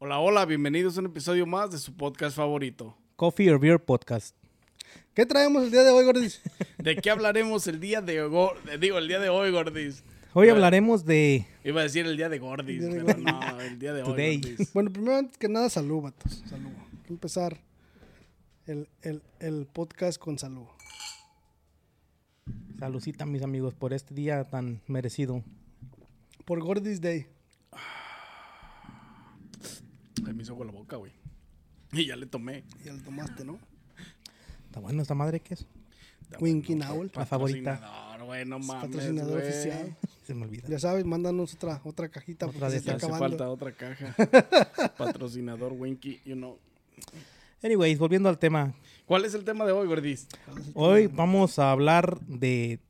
Hola, 0.00 0.20
hola, 0.20 0.44
bienvenidos 0.46 0.96
a 0.96 1.00
un 1.00 1.06
episodio 1.06 1.46
más 1.46 1.70
de 1.70 1.78
su 1.78 1.92
podcast 1.92 2.36
favorito. 2.36 2.96
Coffee 3.16 3.50
or 3.50 3.58
Beer 3.58 3.82
Podcast. 3.84 4.36
¿Qué 5.12 5.26
traemos 5.26 5.64
el 5.64 5.70
día 5.72 5.82
de 5.82 5.90
hoy, 5.90 6.04
Gordis? 6.04 6.40
¿De 6.78 6.96
qué 6.96 7.10
hablaremos 7.10 7.66
el 7.66 7.80
día 7.80 8.00
de 8.00 8.22
hoy? 8.22 8.50
Digo, 8.80 8.98
el 8.98 9.08
día 9.08 9.18
de 9.18 9.28
hoy, 9.28 9.50
Gordis. 9.50 10.04
Hoy 10.34 10.50
hablaremos 10.50 11.04
de 11.04 11.46
Iba 11.64 11.80
a 11.80 11.84
decir 11.84 12.06
el 12.06 12.16
día 12.16 12.28
de 12.28 12.38
Gordis, 12.38 12.80
Día 12.80 12.90
de 12.90 13.04
pero 13.04 13.18
no, 13.18 13.60
el 13.60 13.78
día 13.78 13.92
de 13.92 14.02
hoy. 14.02 14.08
Gordis. 14.40 14.70
Bueno, 14.74 14.92
primero, 14.92 15.16
antes 15.16 15.36
que 15.36 15.48
nada, 15.48 15.68
salud, 15.68 16.02
vatos. 16.02 16.44
Salud. 16.48 16.68
Hay 16.68 16.98
que 17.06 17.12
empezar 17.12 17.58
el, 18.66 18.88
el, 19.02 19.22
el 19.40 19.66
podcast 19.66 20.20
con 20.20 20.38
salud. 20.38 20.66
saludcita, 22.78 23.26
mis 23.26 23.42
amigos, 23.42 23.74
por 23.74 23.92
este 23.92 24.14
día 24.14 24.44
tan 24.44 24.80
merecido. 24.86 25.42
Por 26.44 26.60
Gordis 26.62 27.00
Day. 27.00 27.26
Se 30.28 30.34
me 30.34 30.42
hizo 30.42 30.54
con 30.56 30.66
la 30.66 30.72
boca, 30.74 30.96
güey. 30.96 31.10
Y 31.90 32.04
ya 32.04 32.14
le 32.14 32.26
tomé. 32.26 32.62
Ya 32.84 32.92
lo 32.92 33.00
tomaste, 33.00 33.46
¿no? 33.46 33.58
Está 34.66 34.78
bueno 34.78 35.00
esta 35.00 35.14
madre 35.14 35.40
que 35.40 35.54
es. 35.54 35.64
Winky. 36.38 36.74
Owl. 36.82 37.10
La 37.14 37.24
favorita. 37.24 37.80
Patrocinador, 37.80 38.26
güey, 38.26 38.44
no 38.44 38.58
mames, 38.58 38.84
Patrocinador 38.90 39.38
oficial. 39.40 39.96
Se 40.26 40.34
me 40.34 40.44
olvida. 40.44 40.68
Ya 40.68 40.78
sabes, 40.78 41.06
mándanos 41.06 41.54
otra, 41.54 41.80
otra 41.82 42.10
cajita 42.10 42.44
Otra 42.44 42.60
porque 42.60 42.74
de 42.74 42.80
se 42.82 42.90
está 42.90 42.96
Hace 42.96 43.06
acabando. 43.06 43.38
falta 43.38 43.48
otra 43.48 43.72
caja. 43.72 44.92
Patrocinador 44.98 45.72
Winky, 45.72 46.20
you 46.26 46.34
know. 46.34 46.58
Anyways, 47.62 47.98
volviendo 47.98 48.28
al 48.28 48.38
tema. 48.38 48.74
¿Cuál 49.06 49.24
es 49.24 49.32
el 49.32 49.44
tema 49.44 49.64
de 49.64 49.72
hoy, 49.72 49.88
Gordis? 49.88 50.28
Hoy 50.74 51.06
vamos 51.06 51.58
a 51.58 51.70
hablar 51.70 52.20
de 52.26 52.80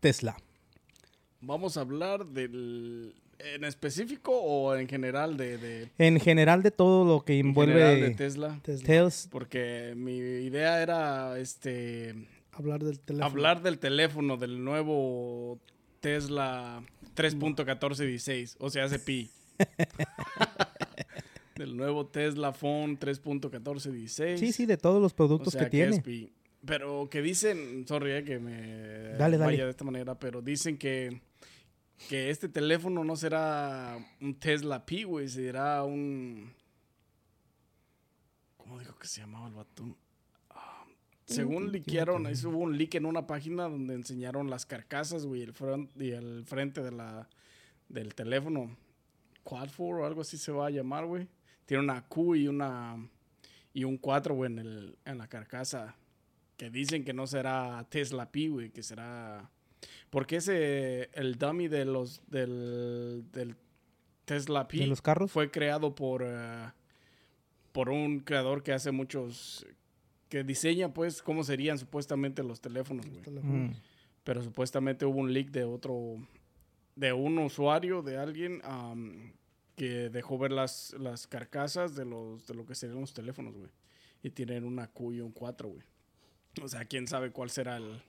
Tesla. 0.00 0.36
Vamos 1.40 1.76
a 1.76 1.82
hablar 1.82 2.26
del... 2.26 3.14
¿En 3.54 3.64
específico 3.64 4.32
o 4.32 4.74
en 4.76 4.88
general 4.88 5.36
de... 5.36 5.58
de 5.58 5.88
En 5.98 6.20
general 6.20 6.62
de 6.62 6.70
todo 6.70 7.04
lo 7.04 7.24
que 7.24 7.38
en 7.38 7.54
general 7.54 7.76
de 7.76 7.92
envuelve 7.94 8.14
Tesla? 8.16 8.60
Tesla. 8.62 8.86
Tes- 8.86 9.28
Porque 9.30 9.94
mi 9.96 10.16
idea 10.16 10.82
era 10.82 11.38
este 11.38 12.14
Hablar 12.52 12.82
del 12.84 13.00
teléfono. 13.00 13.26
hablar 13.26 13.62
del 13.62 13.78
teléfono 13.78 14.36
del 14.36 14.62
nuevo 14.64 15.58
Tesla 16.00 16.82
3.1416, 17.16 18.56
o 18.58 18.70
sea, 18.70 18.84
hace 18.84 18.98
pi. 18.98 19.30
del 21.56 21.76
nuevo 21.76 22.06
Tesla 22.06 22.52
Phone 22.52 22.98
3.1416. 22.98 24.36
Sí, 24.38 24.52
sí, 24.52 24.66
de 24.66 24.76
todos 24.76 25.00
los 25.02 25.12
o 25.12 25.16
productos 25.16 25.52
sea, 25.52 25.64
que 25.64 25.70
tiene. 25.70 25.96
es 25.96 26.02
pi. 26.02 26.32
Pero 26.64 27.08
que 27.10 27.22
dicen, 27.22 27.84
sorry 27.88 28.12
eh, 28.12 28.24
que 28.24 28.38
me 28.38 29.14
Dale, 29.18 29.36
dale. 29.36 29.52
vaya 29.52 29.64
de 29.64 29.70
esta 29.70 29.84
manera, 29.84 30.14
pero 30.18 30.40
dicen 30.42 30.78
que 30.78 31.20
que 32.08 32.30
este 32.30 32.48
teléfono 32.48 33.04
no 33.04 33.16
será 33.16 33.98
un 34.20 34.34
Tesla 34.34 34.84
Pi, 34.84 35.04
güey, 35.04 35.28
será 35.28 35.82
un 35.82 36.52
¿Cómo 38.62 38.78
dijo 38.78 38.96
que 38.96 39.08
se 39.08 39.20
llamaba 39.20 39.48
el 39.48 39.54
vato? 39.54 39.96
Ah, 40.50 40.84
según 41.26 41.72
liquearon, 41.72 42.26
ahí 42.26 42.34
hubo 42.44 42.58
un 42.58 42.78
leak 42.78 42.94
en 42.94 43.06
una 43.06 43.26
página 43.26 43.64
donde 43.64 43.94
enseñaron 43.94 44.50
las 44.50 44.66
carcasas, 44.66 45.26
güey, 45.26 45.42
el 45.42 45.52
front 45.52 45.90
y 46.00 46.12
el 46.12 46.44
frente 46.46 46.82
de 46.82 46.92
la 46.92 47.28
del 47.88 48.14
teléfono. 48.14 48.76
Quad 49.42 49.70
4 49.76 49.84
o 49.84 50.06
algo 50.06 50.20
así 50.20 50.38
se 50.38 50.52
va 50.52 50.68
a 50.68 50.70
llamar, 50.70 51.06
güey. 51.06 51.26
Tiene 51.66 51.82
una 51.82 52.06
Q 52.06 52.36
y 52.36 52.46
una 52.46 52.96
y 53.74 53.84
un 53.84 53.98
4, 53.98 54.34
güey, 54.34 54.52
en, 54.52 54.58
el, 54.60 54.98
en 55.04 55.18
la 55.18 55.26
carcasa. 55.26 55.96
Que 56.56 56.70
dicen 56.70 57.04
que 57.04 57.12
no 57.12 57.26
será 57.26 57.84
Tesla 57.90 58.30
Pi, 58.30 58.48
güey, 58.48 58.70
que 58.70 58.82
será... 58.82 59.50
Porque 60.10 60.36
ese, 60.36 61.10
el 61.14 61.36
dummy 61.36 61.68
de 61.68 61.84
los, 61.84 62.20
del, 62.28 63.24
del 63.32 63.56
Tesla 64.24 64.68
Pi 64.68 64.80
¿De 64.80 64.86
los 64.86 65.02
carros? 65.02 65.30
fue 65.32 65.50
creado 65.50 65.94
por, 65.94 66.22
eh, 66.26 66.70
por 67.72 67.88
un 67.88 68.20
creador 68.20 68.62
que 68.62 68.72
hace 68.72 68.90
muchos... 68.90 69.66
Que 70.28 70.44
diseña, 70.44 70.94
pues, 70.94 71.22
cómo 71.22 71.44
serían 71.44 71.78
supuestamente 71.78 72.42
los 72.42 72.60
teléfonos, 72.60 73.06
güey. 73.06 73.20
Teléfono. 73.20 73.68
Mm. 73.68 73.74
Pero 74.24 74.42
supuestamente 74.42 75.04
hubo 75.04 75.20
un 75.20 75.32
leak 75.32 75.50
de 75.50 75.64
otro, 75.64 76.16
de 76.96 77.12
un 77.12 77.38
usuario, 77.38 78.00
de 78.00 78.16
alguien, 78.16 78.62
que 79.76 80.08
dejó 80.08 80.38
ver 80.38 80.52
las, 80.52 80.94
las 80.98 81.26
carcasas 81.26 81.94
de, 81.94 82.06
los, 82.06 82.46
de 82.46 82.54
lo 82.54 82.64
que 82.64 82.74
serían 82.74 83.00
los 83.00 83.12
teléfonos, 83.12 83.54
güey. 83.54 83.70
Y 84.22 84.30
tienen 84.30 84.64
una 84.64 84.86
Q 84.86 85.12
y 85.12 85.20
un 85.20 85.32
4, 85.32 85.68
güey. 85.68 85.82
O 86.62 86.68
sea, 86.68 86.86
quién 86.86 87.06
sabe 87.08 87.30
cuál 87.30 87.50
será 87.50 87.76
el, 87.76 88.00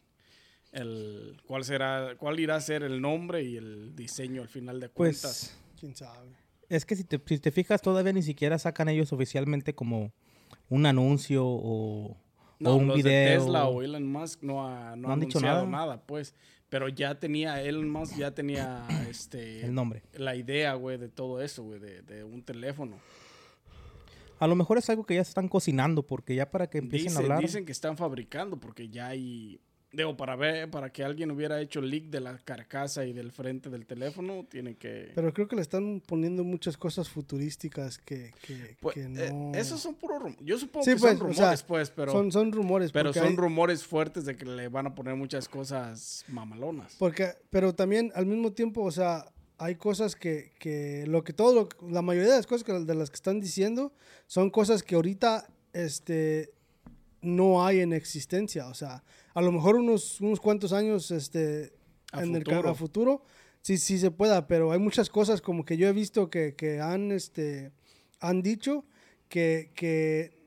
el, 0.73 1.37
cuál 1.47 1.63
será, 1.63 2.15
cuál 2.17 2.39
irá 2.39 2.55
a 2.57 2.61
ser 2.61 2.83
el 2.83 2.99
nombre 3.01 3.43
y 3.43 3.55
el 3.57 3.95
diseño 3.95 4.41
al 4.41 4.49
final 4.49 4.79
de 4.79 4.89
cuentas. 4.89 5.55
Pues 5.55 5.79
¿Quién 5.79 5.95
sabe? 5.95 6.29
es 6.69 6.85
que 6.85 6.95
si 6.95 7.03
te, 7.03 7.21
si 7.25 7.39
te 7.39 7.51
fijas, 7.51 7.81
todavía 7.81 8.11
ni 8.13 8.23
siquiera 8.23 8.57
sacan 8.57 8.89
ellos 8.89 9.13
oficialmente 9.13 9.75
como 9.75 10.11
un 10.69 10.85
anuncio 10.85 11.45
o, 11.45 12.17
no, 12.59 12.71
o 12.71 12.75
un 12.77 12.87
los 12.87 12.97
video. 12.97 13.11
de 13.11 13.37
Tesla 13.37 13.67
o 13.67 13.81
Elon 13.83 14.07
Musk 14.11 14.41
no, 14.43 14.67
ha, 14.67 14.95
no, 14.95 15.07
No 15.07 15.13
han 15.13 15.19
dicho 15.19 15.37
anunciado 15.37 15.67
nada. 15.67 15.85
nada, 15.85 16.01
pues. 16.05 16.33
Pero 16.69 16.87
ya 16.89 17.19
tenía, 17.19 17.61
Elon 17.61 17.87
Musk 17.89 18.17
ya 18.17 18.31
tenía 18.33 18.87
este 19.09 19.65
el 19.65 19.73
nombre. 19.75 20.01
la 20.13 20.35
idea, 20.35 20.73
güey, 20.73 20.97
de 20.97 21.09
todo 21.09 21.41
eso, 21.41 21.61
güey, 21.63 21.79
de, 21.79 22.01
de 22.01 22.23
un 22.23 22.41
teléfono. 22.41 22.97
A 24.39 24.47
lo 24.47 24.55
mejor 24.55 24.77
es 24.79 24.89
algo 24.89 25.05
que 25.05 25.15
ya 25.15 25.23
se 25.23 25.29
están 25.29 25.47
cocinando 25.47 26.01
porque 26.07 26.33
ya 26.35 26.49
para 26.49 26.67
que 26.67 26.79
empiecen 26.79 27.09
Dicen, 27.09 27.21
a 27.21 27.23
hablar. 27.25 27.39
dicen 27.41 27.65
que 27.65 27.71
están 27.71 27.95
fabricando 27.97 28.57
porque 28.59 28.89
ya 28.89 29.07
hay, 29.09 29.59
digo, 29.93 30.17
para 30.17 30.35
ver, 30.35 30.69
para 30.71 30.91
que 30.91 31.03
alguien 31.03 31.29
hubiera 31.31 31.61
hecho 31.61 31.79
leak 31.79 32.05
de 32.05 32.19
la 32.19 32.37
carcasa 32.39 33.05
y 33.05 33.13
del 33.13 33.31
frente 33.31 33.69
del 33.69 33.85
teléfono, 33.85 34.45
tiene 34.49 34.75
que... 34.75 35.11
Pero 35.13 35.31
creo 35.33 35.47
que 35.47 35.55
le 35.55 35.61
están 35.61 36.01
poniendo 36.05 36.43
muchas 36.43 36.75
cosas 36.77 37.07
futurísticas 37.09 37.99
que, 37.99 38.33
que, 38.41 38.75
Pues, 38.81 38.95
que 38.95 39.03
eh, 39.03 39.31
no... 39.31 39.51
esos 39.53 39.79
son 39.79 39.95
puros 39.95 40.17
rumores. 40.21 40.43
Yo 40.45 40.57
supongo 40.57 40.83
Sí, 40.83 40.93
que 40.93 40.97
pues, 40.99 41.17
son 41.19 41.29
o 41.29 41.33
sea, 41.33 41.43
rumores, 41.45 41.63
pues, 41.63 41.89
pero, 41.91 42.11
son, 42.11 42.31
son 42.31 42.51
rumores. 42.51 42.91
pero 42.91 43.13
son 43.13 43.23
hay- 43.27 43.35
rumores 43.35 43.83
fuertes 43.85 44.25
de 44.25 44.35
que 44.35 44.45
le 44.45 44.67
van 44.67 44.87
a 44.87 44.95
poner 44.95 45.15
muchas 45.15 45.47
cosas 45.47 46.25
mamalonas. 46.27 46.95
Porque, 46.97 47.29
pero 47.51 47.73
también 47.75 48.11
al 48.15 48.25
mismo 48.25 48.51
tiempo, 48.51 48.81
o 48.81 48.91
sea, 48.91 49.25
hay 49.59 49.75
cosas 49.75 50.15
que, 50.15 50.51
que 50.59 51.05
lo 51.07 51.23
que 51.23 51.33
todo, 51.33 51.53
lo- 51.53 51.89
la 51.89 52.01
mayoría 52.01 52.31
de 52.31 52.37
las 52.37 52.47
cosas 52.47 52.63
que, 52.63 52.73
de 52.73 52.95
las 52.95 53.09
que 53.11 53.15
están 53.15 53.39
diciendo 53.39 53.93
son 54.25 54.49
cosas 54.49 54.81
que 54.81 54.95
ahorita, 54.95 55.47
este, 55.73 56.51
no 57.23 57.65
hay 57.65 57.79
en 57.79 57.93
existencia. 57.93 58.67
O 58.67 58.73
sea, 58.73 59.03
a 59.33 59.41
lo 59.41 59.51
mejor 59.51 59.75
unos, 59.75 60.21
unos 60.21 60.39
cuantos 60.39 60.73
años, 60.73 61.09
este, 61.11 61.73
A 62.11 62.23
en 62.23 62.35
el 62.35 62.43
a 62.65 62.73
futuro, 62.75 63.23
sí, 63.61 63.77
sí 63.77 63.97
se 63.97 64.11
pueda, 64.11 64.47
pero 64.47 64.71
hay 64.71 64.79
muchas 64.79 65.09
cosas 65.09 65.41
como 65.41 65.65
que 65.65 65.77
yo 65.77 65.87
he 65.87 65.93
visto 65.93 66.29
que, 66.29 66.55
que 66.55 66.79
han, 66.79 67.11
este, 67.11 67.71
han 68.19 68.41
dicho 68.41 68.85
que, 69.29 69.71
que 69.73 70.37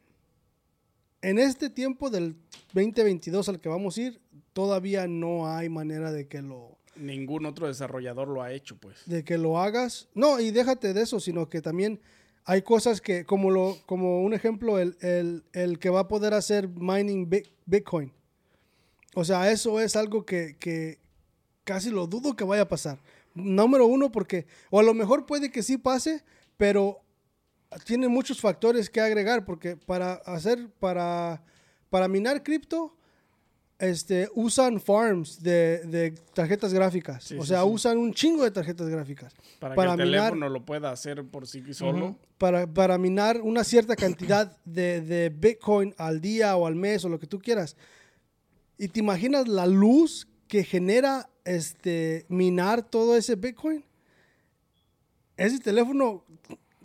en 1.23 1.39
este 1.39 1.71
tiempo 1.71 2.11
del 2.11 2.37
2022 2.73 3.49
al 3.49 3.61
que 3.61 3.69
vamos 3.69 3.97
a 3.97 4.03
ir, 4.03 4.21
todavía 4.53 5.09
no 5.09 5.49
hay 5.49 5.69
manera 5.69 6.13
de 6.13 6.29
que 6.29 6.41
lo, 6.43 6.79
Ningún 6.97 7.45
otro 7.45 7.67
desarrollador 7.67 8.29
lo 8.29 8.43
ha 8.43 8.53
hecho, 8.53 8.77
pues. 8.77 9.03
de 9.07 9.23
que 9.23 9.37
lo 9.37 9.59
hagas. 9.59 10.09
No, 10.15 10.41
y 10.41 10.51
déjate 10.51 10.95
de 10.95 11.03
eso, 11.03 11.21
sino 11.21 11.49
que 11.49 11.61
también 11.61 12.01
hay 12.47 12.63
cosas 12.63 13.01
que, 13.01 13.25
como, 13.27 13.51
lo, 13.51 13.77
como 13.87 14.23
un 14.23 14.33
ejemplo, 14.33 14.79
el, 14.79 14.97
el- 15.01 15.45
el 15.53 15.79
que 15.79 15.91
va 15.91 16.01
a 16.01 16.09
poder 16.09 16.33
hacer 16.33 16.69
mining 16.69 17.29
Bit- 17.29 17.51
Bitcoin. 17.67 18.13
O 19.15 19.25
sea, 19.25 19.51
eso 19.51 19.81
es 19.81 19.97
algo 19.97 20.25
que, 20.25 20.57
que 20.59 20.99
casi 21.65 21.91
lo 21.91 22.07
dudo 22.07 22.37
que 22.37 22.45
vaya 22.45 22.63
a 22.63 22.69
pasar. 22.69 23.01
Número 23.35 23.87
uno, 23.87 24.11
porque, 24.13 24.47
o 24.71 24.81
a 24.81 24.83
lo 24.83 24.95
mejor 24.95 25.27
puede 25.27 25.51
que 25.51 25.63
sí 25.63 25.77
pase, 25.77 26.23
pero 26.57 27.01
tiene 27.85 28.09
muchos 28.09 28.41
factores 28.41 28.89
que 28.89 29.01
agregar, 29.01 29.45
porque 29.45 29.77
para 29.77 30.15
hacer, 30.15 30.71
para, 30.79 31.43
para 31.91 32.09
minar 32.09 32.43
cripto, 32.43 32.96
este, 33.79 34.29
usan 34.35 34.81
farms 34.81 35.43
de, 35.43 35.81
de 35.87 36.13
tarjetas 36.33 36.73
gráficas. 36.73 37.25
Sí, 37.25 37.37
o 37.39 37.45
sea, 37.45 37.63
sí. 37.63 37.69
usan 37.69 37.99
un 37.99 38.15
chingo 38.15 38.45
de 38.45 38.51
tarjetas 38.51 38.89
gráficas. 38.89 39.35
Para, 39.59 39.75
para 39.75 39.97
que 39.97 40.03
el 40.03 40.09
minar- 40.09 40.31
teléfono 40.31 40.49
lo 40.49 40.65
pueda 40.65 40.91
hacer 40.91 41.25
por 41.25 41.47
sí 41.47 41.63
solo. 41.75 42.17
Para, 42.39 42.67
para 42.67 42.97
minar 42.99 43.41
una 43.43 43.65
cierta 43.65 43.97
cantidad 43.97 44.57
de, 44.65 45.01
de 45.01 45.29
Bitcoin 45.31 45.95
al 45.99 46.21
día 46.21 46.57
o 46.57 46.67
al 46.67 46.75
mes 46.75 47.05
o 47.05 47.09
lo 47.09 47.19
que 47.19 47.27
tú 47.27 47.39
quieras. 47.39 47.77
Y 48.79 48.89
te 48.89 49.01
imaginas 49.01 49.49
la 49.49 49.67
luz 49.67 50.29
que 50.49 50.65
genera 50.65 51.29
este, 51.45 52.25
minar 52.29 52.83
todo 52.83 53.17
ese 53.17 53.35
Bitcoin. 53.37 53.85
Ese 55.37 55.59
teléfono 55.59 56.25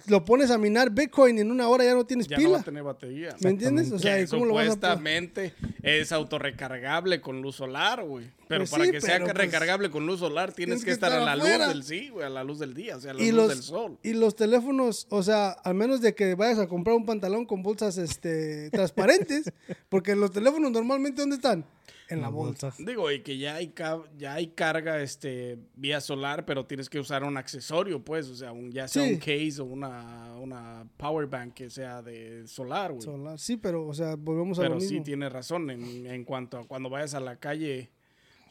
lo 0.07 0.25
pones 0.25 0.51
a 0.51 0.57
minar 0.57 0.89
Bitcoin 0.91 1.37
y 1.37 1.41
en 1.41 1.51
una 1.51 1.67
hora 1.67 1.83
ya 1.83 1.93
no 1.93 2.05
tienes 2.05 2.27
Ya 2.27 2.37
no 2.37 2.43
va 2.43 2.47
pila. 2.49 2.59
a 2.59 2.63
tener 2.63 2.83
batería. 2.83 3.35
¿Me 3.41 3.49
entiendes? 3.51 3.91
O 3.91 3.99
sea, 3.99 4.17
Que 4.17 4.23
¿y 4.23 4.27
¿cómo 4.27 4.45
lo 4.45 4.53
vas 4.53 4.63
a 4.63 4.67
poner? 4.69 4.73
supuestamente 4.75 5.53
es 5.83 6.11
autorrecargable 6.11 7.21
con 7.21 7.41
luz 7.41 7.55
solar, 7.57 8.03
güey. 8.03 8.25
Pero 8.47 8.61
Pues 8.61 8.71
para 8.71 8.85
sí, 8.85 8.91
que 8.91 8.99
sea 9.01 9.19
pues, 9.21 9.33
recargable 9.33 9.89
con 9.89 10.05
luz 10.05 10.19
solar 10.19 10.51
tienes, 10.51 10.79
que, 10.79 10.85
que 10.87 10.91
estar 10.91 11.11
a 11.11 11.19
estar 11.19 11.37
la 11.37 11.41
afuera. 11.43 11.65
luz 11.67 11.73
del 11.75 11.83
sí, 11.83 12.09
güey, 12.09 12.25
a 12.25 12.29
la 12.29 12.43
luz 12.43 12.59
del 12.59 12.73
día, 12.73 12.97
o 12.97 12.99
sea, 12.99 13.11
a 13.11 13.13
la 13.13 13.21
y 13.21 13.27
luz 13.31 13.35
los, 13.37 13.49
del 13.49 13.63
sol. 13.63 13.97
y 14.03 14.13
los 14.13 14.35
teléfonos, 14.35 15.07
o 15.09 15.23
sea, 15.23 15.51
al 15.51 15.73
menos 15.75 16.01
de 16.01 16.13
que 16.13 16.35
vayas 16.35 16.59
a 16.59 16.67
comprar 16.67 16.95
un 16.97 17.05
pantalón 17.05 17.45
con 17.45 17.63
bolsas 17.63 17.97
este, 17.97 18.69
transparentes, 18.71 19.51
porque 19.87 20.15
los 20.15 20.31
teléfonos 20.31 20.69
normalmente, 20.71 21.21
¿dónde 21.21 21.37
están? 21.37 21.63
En 22.11 22.21
la 22.21 22.29
bolsa. 22.29 22.73
Digo, 22.77 23.11
y 23.11 23.21
que 23.21 23.37
ya 23.37 23.55
hay 23.55 23.73
ya 24.17 24.33
hay 24.35 24.47
carga 24.47 25.01
este 25.01 25.57
vía 25.75 26.01
solar, 26.01 26.45
pero 26.45 26.65
tienes 26.65 26.89
que 26.89 26.99
usar 26.99 27.23
un 27.23 27.37
accesorio, 27.37 28.03
pues, 28.03 28.27
o 28.29 28.35
sea, 28.35 28.51
un, 28.51 28.71
ya 28.71 28.87
sea 28.87 29.03
Sí. 29.05 29.13
un 29.13 29.19
case 29.19 29.61
o 29.61 29.65
una, 29.65 30.35
una 30.37 30.87
power 30.97 31.27
bank 31.27 31.53
que 31.53 31.69
sea 31.69 32.01
de 32.01 32.47
solar, 32.47 32.91
güey. 32.91 33.01
Solar. 33.01 33.39
Sí, 33.39 33.57
pero, 33.57 33.87
o 33.87 33.93
sea, 33.93 34.15
volvemos 34.15 34.59
a 34.59 34.63
Pero 34.63 34.75
lo 34.75 34.81
mismo. 34.81 34.97
sí 34.99 35.03
tienes 35.03 35.31
razón 35.31 35.69
en, 35.69 36.05
en 36.05 36.23
cuanto 36.25 36.57
a 36.59 36.67
cuando 36.67 36.89
vayas 36.89 37.13
a 37.13 37.19
la 37.19 37.37
calle. 37.37 37.91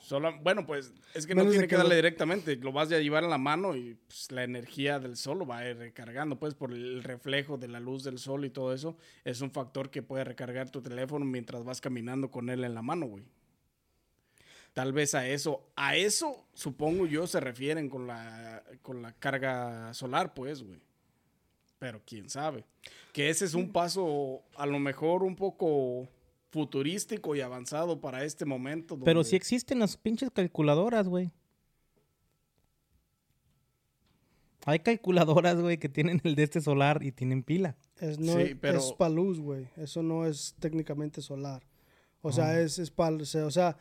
Sola, 0.03 0.31
bueno, 0.43 0.65
pues 0.67 0.95
es 1.15 1.27
que 1.27 1.35
no 1.35 1.43
Menos 1.43 1.53
tiene 1.53 1.67
que 1.67 1.73
que 1.73 1.77
darle 1.77 1.91
lo- 1.91 1.97
directamente, 1.97 2.57
lo 2.57 2.73
vas 2.73 2.91
a 2.91 2.99
llevar 2.99 3.23
en 3.23 3.29
la 3.31 3.37
mano 3.37 3.77
y 3.77 3.97
pues, 4.07 4.33
la 4.33 4.45
energía 4.45 4.99
del 4.99 5.15
sol 5.17 5.41
lo 5.41 5.47
va 5.47 5.59
a 5.59 5.69
ir 5.69 5.77
recargando, 5.77 6.39
pues 6.39 6.55
por 6.55 6.73
el 6.73 7.03
reflejo 7.05 7.59
de 7.59 7.69
la 7.69 7.81
luz 7.81 8.03
del 8.03 8.19
sol 8.19 8.47
y 8.47 8.51
todo 8.51 8.73
eso, 8.73 8.97
es 9.25 9.43
un 9.43 9.51
factor 9.51 9.91
que 9.91 10.03
puede 10.03 10.25
recargar 10.25 10.71
tu 10.71 10.81
teléfono 10.81 11.27
mientras 11.27 11.65
vas 11.65 11.83
caminando 11.83 12.31
con 12.31 12.49
él 12.49 12.65
en 12.65 12.75
la 12.75 12.81
mano, 12.81 13.07
güey. 13.07 13.25
Tal 14.73 14.93
vez 14.93 15.15
a 15.15 15.27
eso, 15.27 15.63
a 15.77 15.97
eso 15.97 16.47
supongo 16.55 17.07
yo 17.07 17.27
se 17.27 17.41
refieren 17.41 17.89
con 17.91 18.07
la, 18.07 18.63
con 18.83 19.03
la 19.03 19.13
carga 19.13 19.93
solar, 19.95 20.33
pues, 20.33 20.63
güey. 20.63 20.81
Pero 21.79 22.01
quién 22.07 22.29
sabe. 22.29 22.65
Que 23.13 23.31
ese 23.31 23.45
es 23.47 23.55
un 23.55 23.73
paso 23.73 24.43
a 24.57 24.67
lo 24.67 24.79
mejor 24.79 25.23
un 25.23 25.35
poco 25.35 26.07
futurístico 26.51 27.35
y 27.35 27.41
avanzado 27.41 28.01
para 28.01 28.25
este 28.25 28.45
momento. 28.45 28.99
Pero 29.05 29.25
sí 29.25 29.35
existen 29.35 29.79
las 29.81 29.97
pinches 29.97 30.31
calculadoras, 30.31 31.09
güey. 31.09 31.31
Hay 34.67 34.81
calculadoras, 34.81 35.59
güey, 35.61 35.79
que 35.79 35.89
tienen 35.89 36.21
el 36.23 36.35
de 36.35 36.43
este 36.43 36.61
solar 36.61 37.03
y 37.03 37.13
tienen 37.13 37.43
pila. 37.43 37.77
Es, 37.99 38.19
no, 38.19 38.35
Sí, 38.37 38.55
pero- 38.55 38.79
es 38.79 38.93
para 38.93 39.11
luz, 39.11 39.41
güey. 39.41 39.69
Eso 39.77 40.03
no 40.03 40.27
es 40.27 40.55
técnicamente 40.61 41.23
solar. 41.23 41.63
O 42.23 42.31
sea, 42.31 42.49
Ah. 42.51 42.61
es, 42.61 42.79
es 42.79 42.91
para... 42.91 43.17
O 43.17 43.25
sea, 43.25 43.47
o 43.47 43.51
sea, 43.51 43.79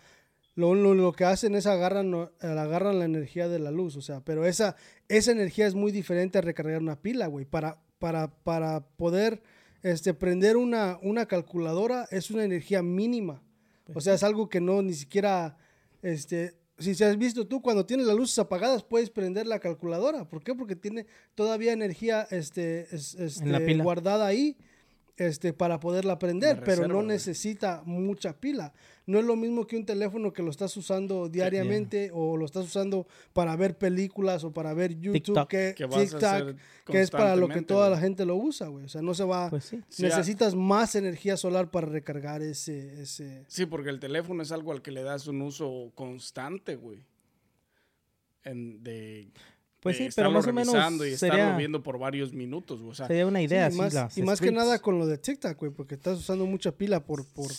lo, 0.59 0.75
lo, 0.75 0.93
lo 0.93 1.11
que 1.13 1.25
hacen 1.25 1.55
es 1.55 1.65
agarran, 1.65 2.13
agarran 2.41 2.99
la 2.99 3.05
energía 3.05 3.47
de 3.47 3.59
la 3.59 3.71
luz. 3.71 3.95
O 3.95 4.01
sea, 4.01 4.19
pero 4.21 4.45
esa, 4.45 4.75
esa 5.07 5.31
energía 5.31 5.67
es 5.67 5.75
muy 5.75 5.91
diferente 5.91 6.37
a 6.37 6.41
recargar 6.41 6.81
una 6.81 7.01
pila, 7.01 7.27
güey. 7.27 7.45
Para, 7.45 7.77
para, 7.99 8.27
para 8.43 8.81
poder 8.97 9.41
este, 9.83 10.13
prender 10.13 10.57
una, 10.57 10.99
una 11.01 11.25
calculadora 11.25 12.07
es 12.11 12.29
una 12.31 12.43
energía 12.43 12.81
mínima. 12.83 13.41
O 13.93 14.01
sea, 14.01 14.13
es 14.13 14.23
algo 14.23 14.49
que 14.49 14.61
no 14.61 14.81
ni 14.81 14.93
siquiera... 14.93 15.57
Este, 16.01 16.55
si 16.77 16.95
se 16.95 17.03
has 17.05 17.17
visto 17.17 17.45
tú, 17.45 17.61
cuando 17.61 17.85
tienes 17.85 18.05
las 18.05 18.15
luces 18.15 18.39
apagadas 18.39 18.83
puedes 18.83 19.09
prender 19.09 19.45
la 19.47 19.59
calculadora. 19.59 20.23
¿Por 20.29 20.41
qué? 20.43 20.55
Porque 20.55 20.75
tiene 20.77 21.05
todavía 21.35 21.73
energía 21.73 22.25
este, 22.31 22.87
es- 22.95 23.15
En 23.41 23.51
la 23.51 23.57
este, 23.57 23.65
pila. 23.71 23.83
guardada 23.83 24.25
ahí 24.27 24.55
este, 25.17 25.51
para 25.51 25.79
poderla 25.81 26.17
prender, 26.19 26.61
De 26.61 26.65
pero 26.65 26.87
no 26.87 26.95
güey. 26.95 27.07
necesita 27.07 27.81
mucha 27.85 28.39
pila. 28.39 28.71
No 29.09 29.17
es 29.19 29.25
lo 29.25 29.35
mismo 29.35 29.65
que 29.65 29.75
un 29.75 29.85
teléfono 29.85 30.31
que 30.31 30.43
lo 30.43 30.51
estás 30.51 30.75
usando 30.77 31.27
diariamente 31.29 32.11
o 32.13 32.37
lo 32.37 32.45
estás 32.45 32.65
usando 32.65 33.07
para 33.33 33.55
ver 33.55 33.75
películas 33.77 34.43
o 34.43 34.51
para 34.51 34.73
ver 34.73 34.93
YouTube, 34.99 35.13
TikTok. 35.35 35.49
que, 35.49 35.73
Que 35.75 35.87
TikTok, 35.87 36.55
es 36.95 37.09
para 37.09 37.35
lo 37.35 37.47
que 37.47 37.61
toda 37.63 37.89
la 37.89 37.97
gente 37.99 38.23
lo 38.25 38.35
usa, 38.35 38.67
güey. 38.67 38.85
O 38.85 38.89
sea, 38.89 39.01
no 39.01 39.13
se 39.15 39.23
va... 39.23 39.49
Pues 39.49 39.65
sí. 39.65 39.81
Sí, 39.89 40.05
a- 40.05 40.09
necesitas 40.09 40.53
más 40.53 40.93
energía 40.95 41.37
solar 41.37 41.71
para 41.71 41.87
recargar 41.87 42.41
ese... 42.43 43.01
ese 43.01 43.45
Sí, 43.47 43.65
porque 43.65 43.89
el 43.89 43.99
teléfono 43.99 44.43
es 44.43 44.51
algo 44.51 44.71
al 44.71 44.81
que 44.83 44.91
le 44.91 45.01
das 45.01 45.25
un 45.27 45.41
uso 45.41 45.91
constante, 45.95 46.75
güey. 46.75 46.99
En- 48.43 48.83
de, 48.83 49.31
Pues 49.79 49.95
sí, 49.97 50.03
pero 50.03 50.09
estarlo 50.09 50.31
más 50.33 50.47
o 50.47 50.53
menos 50.53 50.73
revisando 50.73 51.05
y 51.05 51.11
estarlo 51.13 51.35
sería- 51.35 51.57
viendo 51.57 51.83
por 51.83 51.97
varios 51.99 52.33
minutos, 52.33 52.79
güey. 52.79 52.91
O 52.91 52.95
sea, 52.95 53.07
Sería 53.07 53.25
una 53.25 53.41
idea 53.41 53.69
Sí, 53.69 53.77
y 53.77 53.77
así, 53.77 53.77
más, 53.77 53.93
las 53.93 54.17
y 54.17 54.21
más 54.23 54.39
que 54.41 54.51
nada 54.51 54.79
con 54.79 54.97
lo 54.99 55.07
de 55.07 55.17
TikTok, 55.17 55.57
güey, 55.57 55.71
porque 55.71 55.95
estás 55.95 56.17
usando 56.19 56.45
mucha 56.45 56.71
pila 56.71 57.03
por, 57.03 57.25
por, 57.25 57.51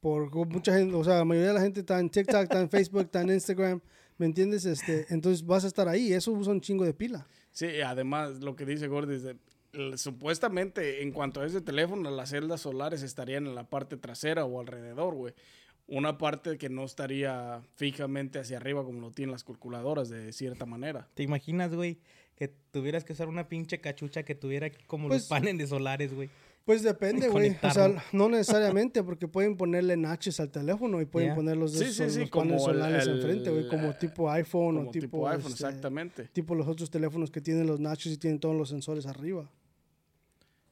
por 0.00 0.30
mucha 0.46 0.76
gente, 0.76 0.94
o 0.94 1.02
sea, 1.04 1.16
la 1.18 1.24
mayoría 1.24 1.48
de 1.48 1.54
la 1.54 1.60
gente 1.62 1.80
está 1.80 1.98
en 1.98 2.08
TikTok, 2.10 2.42
está 2.42 2.60
en 2.60 2.70
Facebook, 2.70 3.02
está 3.02 3.20
en 3.22 3.30
Instagram, 3.30 3.80
¿me 4.16 4.26
entiendes? 4.26 4.64
Este, 4.64 5.06
entonces 5.10 5.44
vas 5.44 5.64
a 5.64 5.66
estar 5.68 5.88
ahí, 5.88 6.12
eso 6.12 6.32
usa 6.32 6.52
un 6.52 6.60
chingo 6.60 6.84
de 6.84 6.94
pila. 6.94 7.26
Sí, 7.50 7.80
además 7.80 8.40
lo 8.40 8.54
que 8.56 8.64
dice 8.64 8.86
Gordy 8.86 9.16
es 9.16 9.22
de- 9.24 9.36
l- 9.72 9.98
supuestamente 9.98 11.02
en 11.02 11.12
cuanto 11.12 11.40
a 11.40 11.46
ese 11.46 11.60
teléfono 11.60 12.10
las 12.10 12.30
celdas 12.30 12.60
solares 12.60 13.02
estarían 13.02 13.46
en 13.46 13.54
la 13.54 13.68
parte 13.68 13.96
trasera 13.96 14.44
o 14.44 14.60
alrededor, 14.60 15.14
güey. 15.14 15.34
Una 15.90 16.18
parte 16.18 16.58
que 16.58 16.68
no 16.68 16.84
estaría 16.84 17.62
fijamente 17.76 18.38
hacia 18.38 18.58
arriba 18.58 18.84
como 18.84 19.00
lo 19.00 19.10
tienen 19.10 19.32
las 19.32 19.42
calculadoras 19.42 20.10
de 20.10 20.32
cierta 20.34 20.66
manera. 20.66 21.08
¿Te 21.14 21.22
imaginas, 21.22 21.74
güey, 21.74 21.98
que 22.36 22.48
tuvieras 22.70 23.04
que 23.04 23.14
usar 23.14 23.28
una 23.28 23.48
pinche 23.48 23.80
cachucha 23.80 24.22
que 24.22 24.34
tuviera 24.34 24.70
como 24.86 25.08
Pues- 25.08 25.22
los 25.22 25.28
paneles 25.28 25.70
solares, 25.70 26.12
güey? 26.14 26.28
Pues 26.68 26.82
depende, 26.82 27.30
güey. 27.30 27.56
O 27.62 27.70
sea, 27.70 28.04
no 28.12 28.28
necesariamente, 28.28 29.02
porque 29.02 29.26
pueden 29.26 29.56
ponerle 29.56 29.96
natches 29.96 30.38
al 30.38 30.50
teléfono 30.50 31.00
y 31.00 31.06
pueden 31.06 31.30
Ya. 31.30 31.34
poner 31.34 31.56
los, 31.56 31.72
Sí, 31.72 31.78
dos- 31.78 31.94
sí, 31.94 32.10
sí, 32.10 32.20
los 32.20 32.28
paneles 32.30 32.60
el- 32.60 32.66
solares 32.66 33.06
el- 33.06 33.16
enfrente, 33.16 33.50
güey, 33.50 33.68
como 33.68 33.94
tipo 33.94 34.30
iPhone 34.30 34.76
Como 34.76 34.88
o 34.90 34.92
tipo, 34.92 35.06
tipo, 35.06 35.28
iPhone, 35.28 35.50
este, 35.52 35.64
exactamente. 35.64 36.24
tipo 36.34 36.54
los 36.54 36.68
otros 36.68 36.90
teléfonos 36.90 37.30
que 37.30 37.40
tienen 37.40 37.66
los 37.66 37.80
natches 37.80 38.12
y 38.12 38.18
tienen 38.18 38.38
todos 38.38 38.54
los 38.54 38.68
sensores 38.68 39.06
arriba. 39.06 39.50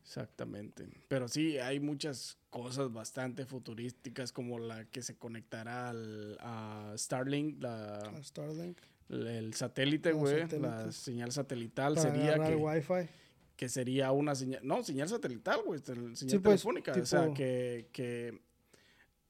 Exactamente. 0.02 0.86
Pero 1.08 1.28
sí, 1.28 1.56
hay 1.58 1.80
muchas 1.80 2.36
cosas 2.50 2.92
bastante 2.92 3.46
futurísticas 3.46 4.32
como 4.32 4.58
la 4.58 4.84
que 4.84 5.00
se 5.00 5.16
conectará 5.16 5.88
al, 5.88 6.36
a 6.40 6.92
Starlink, 6.96 7.62
la, 7.62 8.00
a 8.00 8.22
Starlink. 8.22 8.76
el 9.08 9.54
satélite, 9.54 10.10
La 10.10 10.14
güey, 10.16 10.46
la 10.60 10.92
señal 10.92 11.32
satelital 11.32 11.94
Para 11.94 12.12
sería 12.12 12.34
que, 12.34 12.54
Wi-Fi. 12.54 13.08
Que 13.56 13.68
señal 13.68 14.12
una 14.12 14.34
señal, 14.34 14.60
no, 14.62 14.82
señal 14.84 15.08
satelital, 15.08 15.60
güey, 15.64 15.80
señal 15.80 16.14
Sí, 16.16 16.26
pues, 16.38 16.42
telefónica, 16.42 16.92
o 16.92 17.06
sea, 17.06 17.32
que, 17.34 17.88
que 17.92 18.38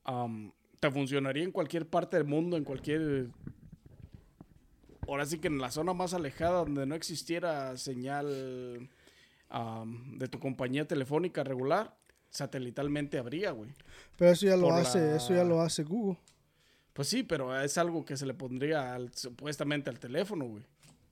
am, 0.04 0.52
te 0.80 0.90
funcionaría 0.90 1.44
en 1.44 1.52
cualquier 1.52 1.86
parte 1.88 2.16
del 2.16 2.26
mundo, 2.26 2.56
en 2.56 2.64
cualquier... 2.64 3.28
Ahora 5.08 5.24
sí 5.24 5.38
que 5.38 5.46
en 5.46 5.58
la 5.58 5.70
zona 5.70 5.92
más 5.94 6.14
alejada 6.14 6.58
donde 6.60 6.84
no 6.84 6.94
existiera 6.96 7.76
señal 7.76 8.88
am, 9.48 10.18
de 10.18 10.26
tu 10.26 10.40
compañía 10.40 10.86
telefónica 10.88 11.44
regular, 11.44 11.94
satelitalmente 12.30 13.16
habría, 13.18 13.52
güey. 13.52 13.70
Pero 14.16 14.32
eso 14.32 14.46
ya 14.46 14.56
lo 14.56 14.68
por 14.68 14.80
hace, 14.80 14.98
la- 14.98 15.16
eso 15.16 15.34
ya 15.34 15.44
lo 15.44 15.60
hace 15.60 15.84
Google. 15.84 16.18
Pues 16.92 17.08
sí, 17.08 17.22
pero 17.22 17.58
es 17.60 17.78
algo 17.78 18.04
que 18.04 18.16
se 18.16 18.26
le 18.26 18.34
pondría 18.34 18.94
al- 18.94 19.14
supuestamente 19.14 19.90
al 19.90 20.00
teléfono, 20.00 20.46
güey. 20.46 20.64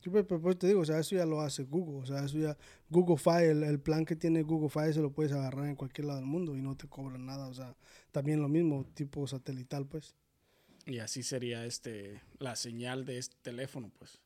Sí, 0.05 0.11
pero, 0.11 0.27
pero 0.27 0.39
pues 0.39 0.59
te 0.59 0.67
digo, 0.67 0.81
o 0.81 0.85
sea, 0.85 0.99
eso 0.99 1.17
ya 1.17 1.25
lo 1.25 1.41
hace 1.41 1.65
Google. 1.65 2.03
O 2.03 2.05
sea, 2.05 2.23
eso 2.23 2.37
ya, 2.37 2.55
Google 2.91 3.17
Fi, 3.17 3.45
el, 3.45 3.63
el 3.63 3.81
plan 3.81 4.05
que 4.05 4.15
tiene 4.15 4.43
Google 4.43 4.69
Fi 4.69 4.93
se 4.93 5.01
lo 5.01 5.11
puedes 5.11 5.33
agarrar 5.33 5.67
en 5.67 5.77
cualquier 5.77 6.09
lado 6.09 6.19
del 6.19 6.29
mundo 6.29 6.55
y 6.55 6.61
no 6.61 6.77
te 6.77 6.87
cobran 6.87 7.25
nada. 7.25 7.47
O 7.47 7.55
sea, 7.55 7.75
también 8.13 8.43
lo 8.43 8.49
mismo, 8.51 8.85
tipo 8.93 9.27
satelital, 9.27 9.87
pues. 9.87 10.15
Y 10.85 10.99
así 10.99 11.23
sería 11.23 11.65
este 11.65 12.21
la 12.39 12.55
señal 12.55 13.07
de 13.07 13.17
este 13.17 13.37
teléfono, 13.41 13.91
pues. 13.99 14.21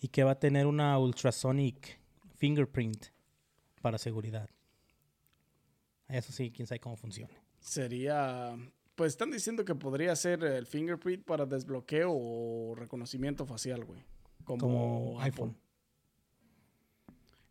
Y 0.00 0.08
que 0.08 0.22
va 0.22 0.32
a 0.32 0.38
tener 0.38 0.66
una 0.66 0.98
ultrasonic 0.98 1.98
fingerprint 2.34 3.06
para 3.80 3.96
seguridad. 3.96 4.50
Eso 6.08 6.30
sí, 6.30 6.52
quién 6.54 6.66
sabe 6.66 6.80
cómo 6.80 6.96
funciona. 6.96 7.32
Sería, 7.58 8.54
pues 8.96 9.14
están 9.14 9.30
diciendo 9.30 9.64
que 9.64 9.74
podría 9.74 10.14
ser 10.14 10.44
el 10.44 10.66
fingerprint 10.66 11.24
para 11.24 11.46
desbloqueo 11.46 12.12
o 12.12 12.74
reconocimiento 12.74 13.46
facial, 13.46 13.82
güey. 13.86 14.04
Como, 14.46 14.58
Como 14.60 15.20
Apple. 15.20 15.24
iPhone. 15.24 15.56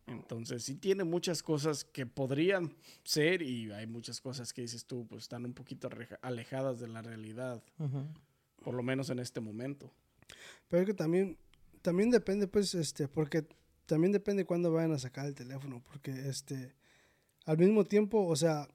Entonces 0.06 0.62
sí 0.62 0.76
tiene 0.76 1.04
muchas 1.04 1.42
cosas 1.42 1.84
que 1.84 2.06
podrían 2.06 2.74
ser 3.02 3.42
y 3.42 3.70
hay 3.72 3.86
muchas 3.86 4.20
cosas 4.20 4.52
que 4.52 4.62
dices 4.62 4.84
tú, 4.86 5.06
pues 5.06 5.24
están 5.24 5.44
un 5.44 5.52
poquito 5.52 5.88
alejadas 6.22 6.78
de 6.78 6.88
la 6.88 7.02
realidad, 7.02 7.62
por 8.62 8.74
lo 8.74 8.82
menos 8.84 9.10
en 9.10 9.18
este 9.18 9.40
momento. 9.40 9.92
Pero 10.68 10.82
es 10.82 10.86
que 10.86 10.94
también, 10.94 11.36
también 11.82 12.10
depende, 12.10 12.46
pues, 12.46 12.74
este, 12.74 13.08
porque 13.08 13.46
también 13.86 14.12
depende 14.12 14.44
cuándo 14.44 14.72
vayan 14.72 14.92
a 14.92 14.98
sacar 14.98 15.26
el 15.26 15.34
teléfono. 15.34 15.82
Porque, 15.90 16.10
este, 16.28 16.74
al 17.44 17.58
mismo 17.58 17.84
tiempo, 17.84 18.26
o 18.26 18.36
sea, 18.36 18.68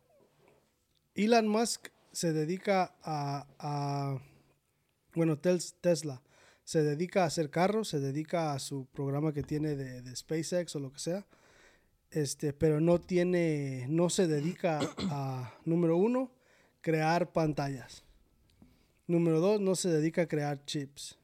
Elon 1.15 1.47
Musk 1.47 1.87
se 2.11 2.33
dedica 2.33 2.93
a, 3.03 3.47
a 3.59 4.21
bueno, 5.15 5.37
Tesla, 5.37 6.21
se 6.63 6.83
dedica 6.83 7.23
a 7.23 7.27
hacer 7.27 7.49
carros, 7.49 7.89
se 7.89 7.99
dedica 7.99 8.53
a 8.53 8.59
su 8.59 8.85
programa 8.87 9.33
que 9.33 9.43
tiene 9.43 9.75
de, 9.75 10.01
de 10.01 10.15
SpaceX 10.15 10.75
o 10.75 10.79
lo 10.79 10.91
que 10.91 10.99
sea. 10.99 11.25
Este, 12.11 12.51
pero 12.51 12.81
no 12.81 12.99
tiene, 12.99 13.85
no 13.89 14.09
se 14.09 14.27
dedica 14.27 14.79
a, 15.09 15.53
número 15.65 15.95
uno, 15.95 16.31
crear 16.81 17.31
pantallas. 17.31 18.03
Número 19.07 19.39
dos, 19.39 19.61
no 19.61 19.75
se 19.75 19.89
dedica 19.89 20.23
a 20.23 20.27
crear 20.27 20.63
chips. 20.65 21.17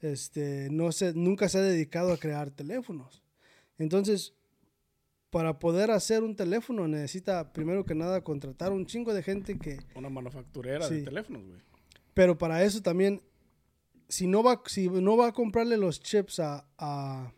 Este, 0.00 0.68
no 0.70 0.92
se, 0.92 1.12
nunca 1.12 1.48
se 1.50 1.58
ha 1.58 1.62
dedicado 1.62 2.12
a 2.12 2.16
crear 2.16 2.50
teléfonos. 2.50 3.22
Entonces, 3.76 4.32
para 5.28 5.58
poder 5.58 5.90
hacer 5.90 6.22
un 6.22 6.34
teléfono 6.34 6.88
necesita 6.88 7.52
primero 7.52 7.84
que 7.84 7.94
nada 7.94 8.24
contratar 8.24 8.72
un 8.72 8.86
chingo 8.86 9.12
de 9.12 9.22
gente 9.22 9.58
que... 9.58 9.78
Una 9.94 10.08
manufacturera 10.08 10.88
de 10.88 11.02
teléfonos, 11.02 11.46
güey. 11.46 11.60
Pero 12.14 12.38
para 12.38 12.64
eso 12.64 12.82
también, 12.82 13.22
si 14.10 14.26
no 14.26 14.42
va, 14.42 14.60
si 14.66 14.88
no 14.90 15.16
va 15.16 15.28
a 15.28 15.32
comprarle 15.32 15.76
los 15.78 16.00
chips 16.00 16.40
a... 16.40 16.66
a 16.78 17.32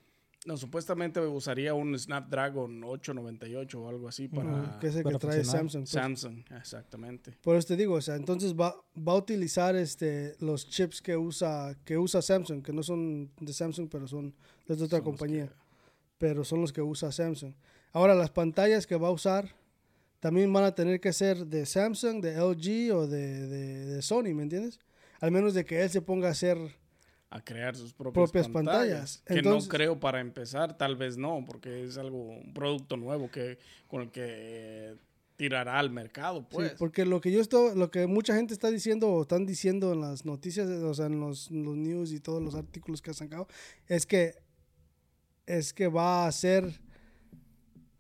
No, 0.47 0.57
supuestamente 0.57 1.21
usaría 1.21 1.73
un 1.75 1.97
Snapdragon 1.97 2.83
898 2.83 3.81
o 3.81 3.89
algo 3.89 4.09
así 4.09 4.27
para 4.27 4.79
que 4.81 4.89
es 4.89 4.97
el 4.97 5.05
que 5.05 5.19
trae 5.19 5.37
funcionar. 5.45 5.45
Samsung. 5.71 5.83
pues. 5.83 5.91
Samsung. 5.91 6.45
Exactamente. 6.59 7.39
Por 7.43 7.55
eso 7.57 7.69
te 7.69 7.77
digo, 7.77 7.95
o 7.95 8.01
sea, 8.01 8.17
entonces 8.17 8.55
va, 8.55 8.75
va 8.97 9.13
a 9.13 9.17
utilizar 9.17 9.77
este, 9.77 10.35
los 10.41 10.69
chips 10.69 11.01
que 11.01 11.17
usa, 11.17 11.77
que 11.85 11.97
usa 11.97 12.21
Samsung, 12.23 12.63
que 12.65 12.73
no 12.73 12.83
son 12.83 13.31
de 13.39 13.53
Samsung, 13.53 13.89
pero 13.89 14.09
son 14.09 14.35
de 14.67 14.75
otra 14.75 14.99
Son 14.99 15.03
compañía, 15.05 15.47
que- 15.47 15.55
pero 16.19 16.43
son 16.45 16.61
los 16.61 16.73
que 16.73 16.83
usa 16.83 17.13
Samsung. 17.13 17.53
Ahora, 17.93 18.15
las 18.15 18.31
pantallas 18.31 18.87
que 18.87 18.97
va 18.97 19.09
a 19.09 19.13
usar 19.13 19.55
también 20.19 20.53
van 20.53 20.65
a 20.65 20.75
tener 20.75 21.01
que 21.01 21.13
ser 21.13 21.47
de 21.47 21.67
Samsung, 21.67 22.23
de 22.23 22.37
LG 22.37 22.93
o 22.95 23.07
de, 23.07 23.47
de- 23.49 23.85
de 23.87 24.03
Sony, 24.03 24.33
¿me 24.35 24.45
entiendes? 24.45 24.79
Al 25.23 25.31
menos 25.31 25.55
de 25.55 25.65
que 25.65 25.81
él 25.83 25.89
se 25.89 26.03
ponga 26.03 26.29
a 26.29 26.33
hacer... 26.33 26.59
a 27.31 27.41
crear 27.43 27.75
sus 27.77 27.95
propias, 27.95 28.25
Propias 28.31 28.49
pantallas. 28.49 28.83
pantallas. 28.83 29.23
Que 29.27 29.35
Entonces- 29.39 29.65
no 29.65 29.71
creo 29.71 29.99
para 30.01 30.21
empezar, 30.21 30.77
tal 30.77 30.97
vez 30.97 31.17
no, 31.17 31.43
porque 31.47 31.85
es 31.85 31.97
algo, 31.97 32.19
un 32.39 32.53
producto 32.53 32.99
nuevo 32.99 33.31
que 33.31 33.57
con 33.89 34.03
el 34.03 34.11
que 34.11 34.97
tirará 35.37 35.79
al 35.79 35.91
mercado, 35.91 36.41
Sí, 36.41 36.47
pues. 36.51 36.73
porque 36.79 37.07
lo 37.07 37.21
que 37.21 37.33
yo 37.33 37.41
estoy, 37.41 37.75
lo 37.77 37.91
que 37.91 38.07
mucha 38.07 38.35
gente 38.35 38.53
está 38.53 38.71
diciendo 38.71 39.09
o 39.09 39.23
están 39.23 39.47
diciendo 39.47 39.93
en 39.95 40.01
las 40.03 40.25
noticias, 40.27 40.69
o 40.69 40.93
sea, 40.93 41.07
en 41.07 41.21
los, 41.21 41.51
los 41.51 41.75
news 41.77 42.13
y 42.13 42.21
todos 42.21 42.43
los 42.43 42.55
artículos 42.55 43.01
que 43.01 43.11
han 43.11 43.15
sacado, 43.15 43.49
es 43.87 44.05
que 44.07 44.35
es 45.47 45.73
que 45.73 45.89
va 45.89 46.27
a 46.27 46.33
ser 46.33 46.81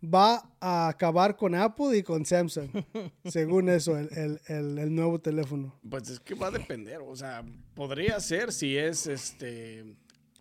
va 0.03 0.43
a 0.61 0.89
acabar 0.89 1.37
con 1.37 1.55
Apple 1.55 1.97
y 1.97 2.03
con 2.03 2.25
Samsung, 2.27 2.71
según 3.25 3.69
eso, 3.69 3.97
el, 3.99 4.09
el- 4.17 4.41
el- 4.49 4.79
el 4.79 4.95
nuevo 4.95 5.21
teléfono. 5.21 5.75
Pues 5.89 6.09
es 6.11 6.21
que 6.21 6.35
va 6.35 6.49
a 6.49 6.51
depender, 6.51 7.01
o 7.03 7.15
sea, 7.15 7.45
podría 7.75 8.19
ser 8.21 8.53
si 8.53 8.77
es 8.77 9.07
este 9.07 9.85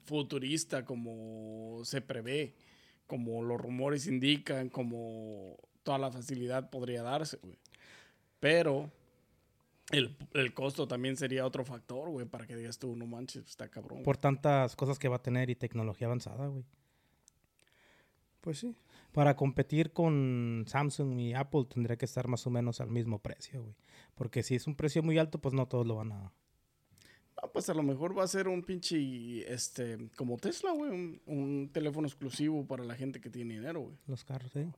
futurista 0.06 0.84
como 0.84 1.82
se 1.84 2.02
prevé, 2.02 2.56
como 3.08 3.44
los 3.44 3.60
rumores 3.62 4.08
indican, 4.08 4.70
como 4.70 5.58
toda 5.84 5.98
la 6.00 6.12
facilidad 6.12 6.70
podría 6.70 7.04
darse, 7.04 7.38
güey. 7.44 7.58
Pero 8.40 8.90
el, 9.92 10.18
el 10.34 10.54
costo 10.54 10.88
también 10.88 11.18
sería 11.18 11.46
otro 11.46 11.64
factor, 11.66 12.10
güey, 12.10 12.26
para 12.26 12.48
que 12.48 12.56
digas 12.56 12.80
tú, 12.80 12.96
no 12.96 13.06
manches, 13.06 13.46
está 13.48 13.68
cabrón. 13.70 14.02
Por 14.04 14.18
tantas 14.18 14.76
cosas 14.76 14.98
que 14.98 15.08
va 15.08 15.18
a 15.18 15.22
tener 15.22 15.50
y 15.50 15.56
tecnología 15.56 16.08
avanzada, 16.08 16.48
güey. 16.48 16.64
Pues 18.42 18.58
sí. 18.60 18.76
Para 19.12 19.36
competir 19.36 19.92
con 19.92 20.64
Samsung 20.68 21.20
y 21.20 21.34
Apple 21.34 21.66
tendría 21.66 21.98
que 21.98 22.06
estar 22.06 22.28
más 22.28 22.48
o 22.48 22.50
menos 22.50 22.80
al 22.80 22.90
mismo 22.90 23.20
precio, 23.20 23.62
güey. 23.64 23.76
Porque 24.16 24.42
si 24.44 24.56
es 24.56 24.68
un 24.68 24.76
precio 24.76 25.04
muy 25.04 25.18
alto, 25.18 25.40
pues 25.40 25.54
no 25.54 25.68
todos 25.68 25.86
lo 25.86 25.96
van 25.96 26.12
a... 26.14 26.32
Ah, 27.44 27.48
pues 27.52 27.70
a 27.70 27.74
lo 27.74 27.82
mejor 27.84 28.18
va 28.18 28.24
a 28.24 28.28
ser 28.28 28.48
un 28.48 28.62
pinche, 28.62 29.52
este, 29.52 29.98
como 30.16 30.38
Tesla, 30.38 30.72
güey, 30.74 30.92
un, 30.92 31.22
un 31.26 31.70
teléfono 31.74 32.08
exclusivo 32.08 32.66
para 32.68 32.84
la 32.84 32.96
gente 32.96 33.20
que 33.20 33.30
tiene 33.30 33.56
dinero, 33.56 33.82
güey. 33.82 33.96
Los 34.08 34.24
carros, 34.24 34.56
¿eh? 34.56 34.70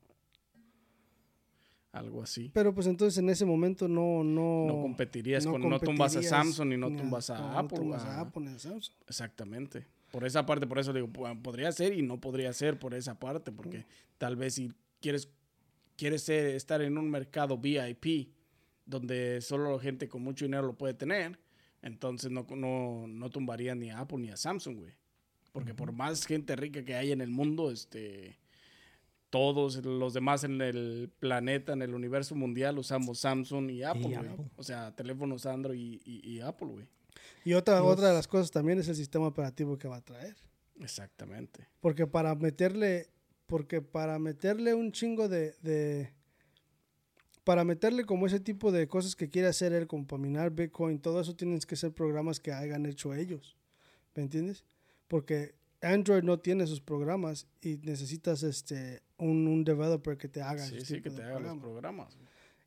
Algo 1.92 2.24
así. 2.24 2.50
Pero 2.54 2.74
pues 2.74 2.88
entonces 2.88 3.20
en 3.20 3.30
ese 3.30 3.46
momento 3.46 3.88
no 3.88 4.24
no 4.24 4.66
No 4.66 4.82
competirías 4.82 5.46
con- 5.46 5.70
no 5.70 5.80
tumbas 5.80 6.16
a 6.16 6.24
Samsung 6.24 6.74
y 6.74 6.78
no 6.78 6.90
ni 6.90 6.98
tumbas 6.98 7.30
a 7.30 7.38
no 7.38 7.60
Apple, 7.60 7.78
tumbas 7.78 8.04
a 8.04 8.18
a- 8.18 8.22
Apple 8.22 8.42
ni 8.46 8.56
a 8.56 8.60
Samsung. 8.60 8.96
Exactamente. 9.08 9.86
Por 10.13 10.25
esa 10.25 10.46
parte, 10.46 10.67
por 10.67 10.77
eso 10.77 10.93
digo, 10.93 11.12
podría 11.12 11.72
ser 11.72 11.91
y 11.98 12.03
no 12.03 12.22
podría 12.22 12.53
ser 12.53 12.77
por 12.77 12.93
esa 12.93 13.17
parte, 13.20 13.51
porque 13.51 13.84
tal 14.20 14.36
vez 14.36 14.53
si 14.53 14.72
quieres, 15.01 15.27
quieres 15.98 16.22
ser- 16.22 16.53
estar 16.53 16.84
en 16.84 17.00
un 17.00 17.10
mercado 17.10 17.58
VIP, 17.58 18.29
donde 18.86 19.41
solo 19.41 19.72
la 19.75 19.79
gente 19.82 20.08
con 20.08 20.22
mucho 20.22 20.46
dinero 20.46 20.67
lo 20.67 20.77
puede 20.77 20.93
tener, 20.93 21.39
entonces 21.82 22.29
no, 22.29 22.46
no, 22.55 23.08
no 23.08 23.29
tumbaría 23.32 23.74
ni 23.74 23.89
a 23.89 24.01
Apple 24.01 24.20
ni 24.20 24.29
a 24.29 24.38
Samsung, 24.38 24.77
güey. 24.82 24.93
Porque 25.51 25.74
por 25.74 25.91
más 25.93 26.27
gente 26.27 26.55
rica 26.55 26.86
que 26.86 26.93
hay 26.93 27.12
en 27.12 27.20
el 27.22 27.29
mundo, 27.32 27.72
este, 27.72 28.38
todos 29.32 29.84
los 29.84 30.13
demás 30.13 30.43
en 30.43 30.62
el 30.62 31.12
planeta, 31.20 31.74
en 31.74 31.82
el 31.82 31.96
universo 31.96 32.36
mundial, 32.36 32.77
usamos 32.77 33.17
Samsung 33.20 33.72
y 33.72 33.82
Apple, 33.82 34.03
güey. 34.03 34.15
Apple. 34.15 34.46
O 34.58 34.63
sea, 34.63 34.96
teléfonos 34.96 35.48
Android 35.48 35.79
y, 35.79 36.01
y- 36.05 36.29
y 36.38 36.39
Apple, 36.41 36.67
güey. 36.67 36.86
Y 37.46 37.53
otra, 37.53 37.79
Los- 37.79 37.88
otra 37.93 38.10
de 38.10 38.13
las 38.13 38.27
cosas 38.27 38.51
también 38.51 38.79
es 38.79 38.88
el 38.88 38.96
sistema 38.96 39.27
operativo 39.27 39.77
que 39.77 39.88
va 39.88 39.98
a 39.98 40.01
traer. 40.01 40.36
Exactamente. 40.79 41.67
Porque 41.82 42.08
para 42.08 42.34
meterle, 42.36 43.08
porque 43.46 43.82
para 43.82 44.17
meterle 44.20 44.74
un 44.74 44.91
chingo 44.91 45.27
de, 45.29 45.55
de- 45.62 46.12
para 47.43 47.63
meterle 47.65 48.05
como 48.05 48.25
ese 48.25 48.39
tipo 48.39 48.72
de 48.72 48.88
cosas 48.88 49.15
que 49.15 49.29
quiere 49.29 49.50
hacer 49.50 49.74
él, 49.74 49.86
como 49.88 50.08
para 50.08 50.22
minar 50.22 50.51
Bitcoin, 50.51 51.00
todo 51.00 51.20
eso 51.22 51.36
tienen 51.36 51.60
que 51.60 51.75
ser 51.75 51.91
programas 51.91 52.39
que 52.39 52.53
hayan 52.53 52.86
hecho 52.86 53.13
ellos. 53.13 53.58
¿Me 54.15 54.24
entiendes? 54.24 54.63
Porque 55.08 55.53
Android 55.82 56.24
no 56.24 56.39
tiene 56.39 56.65
sus 56.67 56.79
programas 56.79 57.46
y 57.62 57.77
necesitas 57.84 58.43
este 58.43 59.01
un, 59.17 59.48
un 59.48 59.63
developer 59.65 60.17
que 60.17 60.29
te 60.29 60.41
haga 60.41 60.65
Sí, 60.65 60.79
sí, 60.86 61.01
que 61.01 61.10
te 61.10 61.22
haga 61.24 61.39
los 61.39 61.58
programas. 61.60 62.17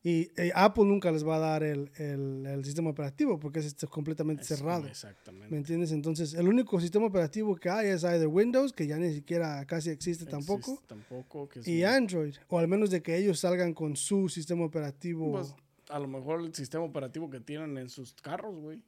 Y 0.03 0.31
eh, 0.37 0.51
Apple 0.55 0.85
nunca 0.85 1.11
les 1.11 1.25
va 1.27 1.35
a 1.37 1.39
dar 1.39 1.63
el, 1.63 1.91
el- 1.97 2.45
el 2.45 2.63
sistema 2.63 2.91
operativo 2.91 3.39
porque 3.39 3.59
es 3.59 3.65
este, 3.65 3.87
completamente 3.87 4.43
Es- 4.43 4.47
cerrado. 4.47 4.87
Exactamente. 4.87 5.49
¿Me 5.49 5.57
entiendes? 5.57 5.91
Entonces, 5.91 6.33
el 6.33 6.47
único 6.47 6.79
sistema 6.79 7.07
operativo 7.07 7.55
que 7.55 7.69
hay 7.69 7.87
es 7.87 8.03
either 8.03 8.27
Windows, 8.27 8.71
que 8.71 8.87
ya 8.87 8.97
ni 8.97 9.11
siquiera 9.13 9.65
casi 9.65 9.89
existe 9.89 10.25
tampoco, 10.25 10.71
Existe 10.73 10.87
tampoco. 10.87 11.49
Que 11.49 11.59
es 11.59 11.67
y 11.67 11.81
un- 11.83 11.89
Android, 11.89 12.35
o 12.47 12.59
al 12.59 12.67
menos 12.67 12.89
de 12.89 13.01
que 13.01 13.17
ellos 13.17 13.39
salgan 13.39 13.73
con 13.73 13.95
su 13.97 14.29
sistema 14.29 14.63
operativo. 14.65 15.31
pues, 15.31 15.53
a 15.89 15.99
lo 15.99 16.07
mejor 16.07 16.41
el 16.41 16.53
sistema 16.53 16.83
operativo 16.85 17.29
que 17.29 17.39
tienen 17.39 17.77
en 17.77 17.89
sus 17.89 18.13
carros, 18.13 18.55
güey. 18.59 18.81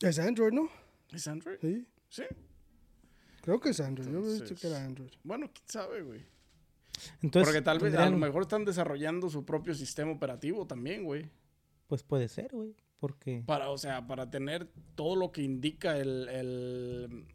es 0.00 0.18
Android, 0.18 0.52
¿no? 0.52 0.68
¿Es 1.12 1.28
Android? 1.28 1.58
Sí, 1.60 1.86
Sí. 2.08 2.22
creo 3.42 3.60
que 3.60 3.68
es 3.70 3.80
Android. 3.80 4.08
Yo 4.10 4.18
he 4.26 4.32
Entonces- 4.32 4.60
que 4.60 4.66
era 4.66 4.84
Android. 4.84 5.10
Bueno, 5.22 5.48
quién 5.52 5.64
sabe, 5.68 6.02
güey. 6.02 6.20
Entonces, 7.22 7.48
Porque 7.48 7.62
tal 7.62 7.78
vez, 7.78 7.94
a 7.94 8.08
lo 8.08 8.16
mejor 8.16 8.42
están 8.42 8.64
desarrollando 8.64 9.28
su 9.28 9.44
propio 9.44 9.74
sistema 9.74 10.10
operativo 10.12 10.66
también, 10.66 11.04
güey. 11.04 11.28
Pues 11.86 12.02
puede 12.02 12.28
ser, 12.28 12.50
güey. 12.52 12.74
Porque... 12.98 13.42
Para, 13.46 13.70
o 13.70 13.78
sea, 13.78 14.06
para 14.06 14.30
tener 14.30 14.68
todo 14.94 15.16
lo 15.16 15.30
que 15.32 15.42
indica 15.42 15.98
el, 15.98 16.28
el- 16.28 17.26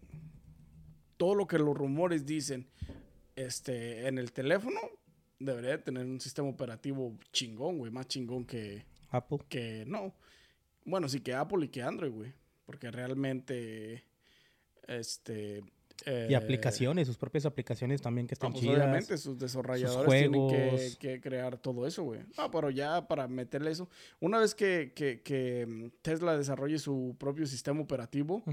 todo 1.18 1.36
lo 1.36 1.48
que 1.48 1.60
los 1.60 1.76
rumores 1.78 2.26
dicen 2.26 2.68
este, 3.36 4.08
en 4.08 4.18
el 4.18 4.32
teléfono, 4.32 4.80
debería 5.38 5.72
de 5.72 5.78
tener 5.80 6.06
un 6.06 6.20
sistema 6.20 6.48
operativo 6.50 7.18
chingón, 7.32 7.78
güey. 7.78 7.92
Más 7.92 8.08
chingón 8.08 8.46
que, 8.46 8.86
Apple. 9.10 9.40
que 9.48 9.84
no. 9.88 10.16
Bueno, 10.86 11.08
sí 11.10 11.20
que 11.22 11.34
Apple 11.34 11.66
y 11.66 11.70
que 11.70 11.84
Android, 11.84 12.12
güey. 12.12 12.34
Porque 12.66 12.90
realmente, 12.90 14.04
este... 14.88 15.62
Y 16.06 16.34
aplicaciones, 16.34 17.08
sus 17.08 17.18
propias 17.18 17.46
aplicaciones 17.46 18.02
también 18.02 18.28
que 18.28 18.34
están 18.34 18.52
pues 18.52 18.64
chidas. 18.64 18.78
obviamente 18.78 19.18
sus 19.18 19.38
desarrolladores 19.38 20.32
tienen 20.32 20.98
que, 21.00 21.20
crear 21.22 21.58
todo 21.58 21.86
eso, 21.86 22.04
güey. 22.04 22.22
No, 22.38 22.50
pero 22.52 22.70
ya 22.70 23.08
para 23.08 23.28
meterle 23.28 23.72
eso, 23.72 23.90
una 24.20 24.40
vez 24.40 24.56
que, 24.56 24.94
que- 24.96 25.22
que, 25.22 25.66
mm, 25.68 25.88
Tesla 26.02 26.38
desarrolle 26.38 26.80
su 26.80 27.16
propio 27.20 27.46
sistema 27.46 27.82
operativo, 27.82 28.44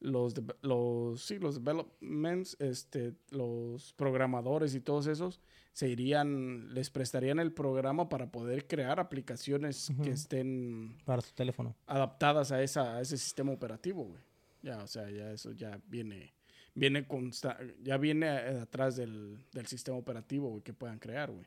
los, 0.00 0.34
de- 0.34 0.54
los, 0.62 1.22
sí, 1.22 1.38
los 1.38 1.56
developments, 1.64 2.56
este, 2.60 3.14
los 3.30 3.92
programadores 3.94 4.74
y 4.74 4.80
todos 4.80 5.06
esos, 5.06 5.40
se 5.72 5.88
irían, 5.88 6.74
les 6.74 6.90
prestarían 6.90 7.38
el 7.38 7.50
programa 7.52 8.08
para 8.10 8.30
poder 8.30 8.66
crear 8.66 9.00
aplicaciones 9.00 9.90
que 10.02 10.10
estén 10.10 10.98
Para 11.06 11.22
su 11.22 11.32
teléfono. 11.32 11.74
adaptadas 11.86 12.52
a, 12.52 12.62
esa, 12.62 12.96
a 12.96 13.00
ese 13.00 13.16
sistema 13.16 13.52
operativo, 13.52 14.04
güey. 14.04 14.20
Ya, 14.62 14.82
o 14.82 14.86
sea, 14.86 15.10
ya 15.10 15.32
eso 15.32 15.52
ya 15.52 15.80
viene, 15.88 16.32
viene 16.74 17.06
consta- 17.06 17.58
ya 17.82 17.96
viene 17.98 18.26
eh, 18.26 18.60
atrás 18.62 18.96
del, 18.96 19.38
del 19.52 19.66
sistema 19.66 19.96
operativo, 19.98 20.48
güey, 20.50 20.62
que 20.62 20.72
puedan 20.72 20.98
crear, 20.98 21.30
güey. 21.30 21.46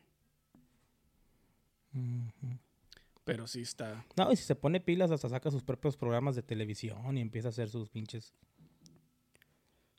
Pero 3.24 3.46
sí 3.46 3.62
está, 3.62 4.04
No, 4.16 4.30
y 4.30 4.36
si 4.36 4.44
se 4.44 4.54
pone 4.54 4.80
pilas, 4.80 5.10
hasta 5.10 5.28
saca 5.28 5.50
sus 5.50 5.62
propios 5.64 5.96
programas 5.96 6.36
de 6.36 6.42
televisión 6.42 7.16
y 7.16 7.20
empieza 7.20 7.48
a 7.48 7.50
hacer 7.50 7.68
sus 7.70 7.88
pinches. 7.88 8.32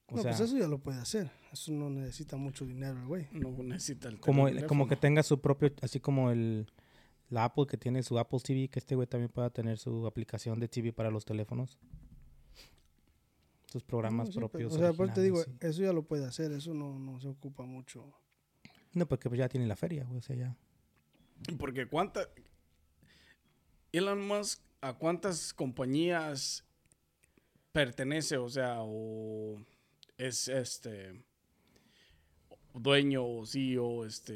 O 0.09 0.15
no, 0.15 0.21
sea, 0.21 0.31
pues 0.31 0.41
eso 0.41 0.57
ya 0.57 0.67
lo 0.67 0.77
puede 0.79 0.99
hacer. 0.99 1.29
Eso 1.51 1.71
no 1.73 1.89
necesita 1.89 2.37
mucho 2.37 2.65
dinero, 2.65 3.05
güey. 3.07 3.27
no 3.31 3.51
necesita 3.63 4.07
el 4.07 4.19
como, 4.19 4.47
como 4.67 4.87
que 4.87 4.95
tenga 4.95 5.23
su 5.23 5.41
propio, 5.41 5.73
así 5.81 5.99
como 5.99 6.31
el 6.31 6.67
la 7.29 7.43
Apple 7.43 7.65
que 7.67 7.75
tiene 7.75 8.03
su 8.03 8.17
Apple 8.17 8.39
TV, 8.41 8.69
que 8.69 8.79
este 8.79 8.95
güey 8.95 9.05
también 9.07 9.29
pueda 9.29 9.49
tener 9.49 9.77
su 9.77 10.07
aplicación 10.07 10.59
de 10.61 10.69
TV 10.69 10.93
para 10.93 11.11
los 11.11 11.25
teléfonos. 11.25 11.77
Sus 13.71 13.83
programas 13.83 14.27
No, 14.27 14.31
sí, 14.31 14.37
pero- 14.39 14.49
propios. 14.49 14.73
o 14.73 14.77
sea, 14.79 14.89
aparte 14.89 15.15
te 15.15 15.23
digo, 15.23 15.43
sí. 15.43 15.51
eso 15.59 15.81
ya 15.83 15.93
lo 15.93 16.03
puede 16.03 16.25
hacer. 16.25 16.51
Eso 16.51 16.73
no, 16.73 16.97
no 16.97 17.19
se 17.19 17.27
ocupa 17.27 17.63
mucho. 17.63 18.13
No, 18.93 19.07
porque 19.07 19.29
pues 19.29 19.37
ya 19.39 19.49
tiene 19.49 19.67
la 19.67 19.75
feria, 19.75 20.03
güey, 20.05 20.17
o 20.19 20.21
sea, 20.21 20.35
ya. 20.35 20.55
Porque 21.59 21.85
cuánta... 21.87 22.29
Elon 23.91 24.25
Musk, 24.27 24.61
¿a 24.81 24.93
cuántas 24.93 25.53
compañías 25.53 26.65
pertenece? 27.71 28.37
O 28.37 28.49
sea, 28.49 28.77
o 28.81 29.57
es 30.17 30.47
este... 30.47 31.23
dueño 32.73 33.25
o 33.25 33.45
CEO, 33.45 34.05
este, 34.05 34.33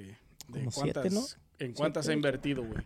de 0.48 0.60
Como 0.60 0.72
cuántas, 0.72 1.04
siete, 1.04 1.10
¿no? 1.10 1.22
en 1.60 1.74
cuántas 1.74 2.08
ha 2.08 2.14
invertido, 2.14 2.64
güey. 2.64 2.84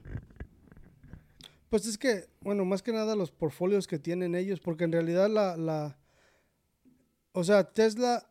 Pues 1.69 1.87
es 1.87 1.97
que, 1.97 2.29
bueno, 2.41 2.63
más 2.65 2.81
que 2.83 2.91
nada 2.93 3.15
los 3.15 3.31
portfolios 3.31 3.87
que 3.87 3.99
tienen 3.99 4.35
ellos, 4.35 4.59
porque 4.59 4.83
en 4.85 4.91
realidad 4.91 5.29
la, 5.29 5.57
la, 5.57 5.97
o 7.35 7.43
sea, 7.43 7.65
Tesla, 7.65 8.27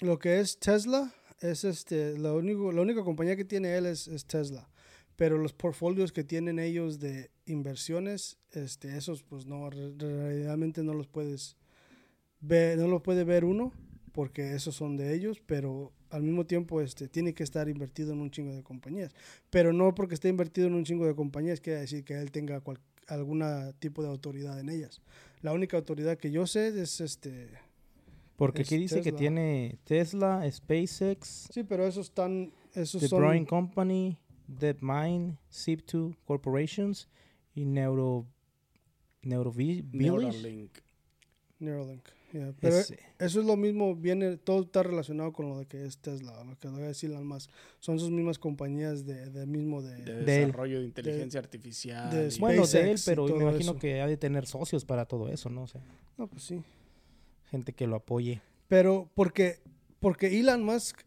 lo 0.00 0.18
que 0.18 0.40
es 0.40 0.58
Tesla, 0.58 1.14
es 1.40 1.64
este, 1.64 2.18
lo 2.18 2.36
único, 2.36 2.72
la 2.72 2.80
única 2.80 3.04
compañía 3.04 3.36
que 3.36 3.44
tiene 3.44 3.76
él 3.76 3.86
es, 3.86 4.08
es 4.08 4.24
Tesla, 4.24 4.68
pero 5.16 5.36
los 5.38 5.52
portfolios 5.52 6.10
que 6.10 6.24
tienen 6.24 6.58
ellos 6.58 6.98
de 6.98 7.30
inversiones, 7.46 8.38
este, 8.52 8.96
esos 8.96 9.22
pues 9.22 9.46
no, 9.46 9.68
re- 9.70 9.92
realmente 9.98 10.82
no 10.82 10.94
los 10.94 11.06
puedes 11.06 11.56
ver, 12.40 12.78
no 12.78 12.88
los 12.88 13.02
puede 13.02 13.24
ver 13.24 13.44
uno, 13.44 13.72
porque 14.12 14.54
esos 14.54 14.74
son 14.74 14.96
de 14.96 15.12
ellos, 15.14 15.42
pero 15.44 15.92
al 16.10 16.22
mismo 16.22 16.46
tiempo 16.46 16.80
este, 16.80 17.08
tiene 17.08 17.34
que 17.34 17.42
estar 17.42 17.68
invertido 17.68 18.12
en 18.12 18.20
un 18.20 18.30
chingo 18.30 18.54
de 18.54 18.62
compañías. 18.62 19.12
Pero 19.50 19.72
no 19.72 19.94
porque 19.94 20.14
esté 20.14 20.28
invertido 20.28 20.68
en 20.68 20.74
un 20.74 20.84
chingo 20.84 21.06
de 21.06 21.14
compañías 21.14 21.60
quiere 21.60 21.80
decir 21.80 22.04
que 22.04 22.14
él 22.14 22.30
tenga 22.30 22.62
alguna 23.08 23.72
tipo 23.80 24.02
de 24.02 24.08
autoridad 24.08 24.58
en 24.60 24.68
ellas. 24.68 25.02
La 25.42 25.52
única 25.52 25.76
autoridad 25.76 26.16
que 26.16 26.30
yo 26.30 26.46
sé 26.46 26.68
es 26.80 27.00
este... 27.00 27.50
Porque 28.36 28.62
Es 28.62 28.68
aquí 28.68 28.78
dice 28.78 29.00
que 29.02 29.12
tiene 29.12 29.78
Tesla, 29.84 30.42
SpaceX, 30.50 31.48
Sí, 31.52 31.62
pero 31.64 31.86
esos 31.86 32.06
están... 32.08 32.52
Esos 32.72 33.00
The 33.02 33.08
son... 33.08 33.20
Brewing 33.22 33.44
Company, 33.46 34.18
DeepMind, 34.48 35.36
Zip2 35.52 36.16
Corporations 36.24 37.08
y 37.54 37.64
Neuro... 37.64 38.26
Neurovi-. 39.22 39.84
Neuralink. 39.92 40.78
Neuralink. 41.60 42.08
yeah, 42.32 42.52
Pero 42.60 42.76
Es- 42.76 42.92
eso 43.18 43.40
es 43.40 43.46
lo 43.46 43.56
mismo, 43.56 43.94
viene, 43.94 44.36
todo 44.36 44.62
está 44.62 44.82
relacionado 44.82 45.32
con 45.32 45.48
lo 45.48 45.58
de 45.60 45.66
que 45.66 45.84
es 45.86 45.98
Tesla, 45.98 46.42
lo 46.44 46.58
que 46.58 46.68
voy 46.68 46.82
a 46.82 46.86
decir 46.88 47.10
más. 47.10 47.48
Son 47.78 47.98
sus 47.98 48.10
mismas 48.10 48.38
compañías 48.38 49.06
de, 49.06 49.30
de 49.30 49.46
mismo 49.46 49.80
de... 49.80 49.96
De, 50.02 50.24
De 50.24 50.42
él. 50.42 50.46
desarrollo 50.46 50.80
de 50.80 50.86
inteligencia 50.86 51.40
artificial. 51.40 52.28
bueno, 52.40 52.66
de 52.66 52.90
él, 52.90 52.98
pero 53.06 53.26
me 53.28 53.42
imagino 53.44 53.70
eso. 53.72 53.78
que 53.78 54.00
ha 54.02 54.06
de 54.06 54.16
tener 54.16 54.46
socios 54.46 54.84
para 54.84 55.06
todo 55.06 55.28
eso, 55.28 55.48
¿no? 55.48 55.62
O 55.62 55.66
sea, 55.68 55.80
No, 56.18 56.26
pues 56.26 56.42
sí. 56.42 56.60
Gente 57.54 57.72
que 57.72 57.86
lo 57.86 57.96
apoye. 57.96 58.42
Pero 58.66 59.08
porque, 59.14 59.60
porque 60.00 60.38
Elon 60.40 60.64
Musk 60.64 60.98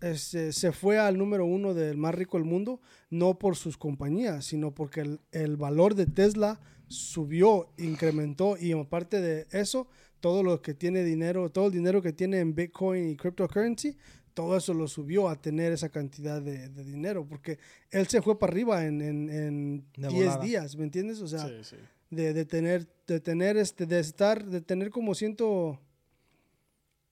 este, 0.00 0.52
se 0.52 0.72
fue 0.72 0.98
al 0.98 1.18
número 1.18 1.44
uno 1.44 1.74
del 1.74 1.96
más 1.96 2.14
rico 2.14 2.38
del 2.38 2.46
mundo, 2.46 2.80
no 3.10 3.38
por 3.38 3.56
sus 3.56 3.76
compañías, 3.76 4.46
sino 4.46 4.72
porque 4.74 5.00
el, 5.00 5.20
el 5.32 5.56
valor 5.56 5.94
de 5.94 6.06
Tesla 6.06 6.60
subió, 6.88 7.68
incrementó 7.78 8.56
y 8.58 8.72
aparte 8.72 9.20
de 9.20 9.46
eso, 9.50 9.86
todo 10.20 10.42
lo 10.42 10.62
que 10.62 10.72
tiene 10.74 11.04
dinero, 11.04 11.50
todo 11.50 11.66
el 11.66 11.72
dinero 11.72 12.00
que 12.00 12.12
tiene 12.12 12.38
en 12.40 12.54
Bitcoin 12.54 13.10
y 13.10 13.16
cryptocurrency, 13.16 13.96
todo 14.34 14.56
eso 14.56 14.74
lo 14.74 14.88
subió 14.88 15.28
a 15.28 15.36
tener 15.40 15.72
esa 15.72 15.88
cantidad 15.90 16.42
de, 16.42 16.68
de 16.68 16.84
dinero, 16.84 17.26
porque 17.26 17.58
él 17.90 18.06
se 18.08 18.20
fue 18.20 18.38
para 18.38 18.50
arriba 18.52 18.84
en, 18.84 19.00
en, 19.00 19.30
en 19.30 19.84
De 19.96 20.08
10 20.08 20.12
volada. 20.12 20.44
días, 20.44 20.76
¿me 20.76 20.84
entiendes? 20.84 21.20
O 21.20 21.28
sea, 21.28 21.46
sí, 21.46 21.54
sí. 21.62 21.76
De, 22.14 22.32
de 22.32 22.44
tener, 22.44 22.88
de 23.06 23.20
tener 23.20 23.56
este, 23.56 23.86
de 23.86 24.00
estar, 24.00 24.44
de 24.44 24.60
tener 24.60 24.90
como 24.90 25.14
ciento, 25.14 25.80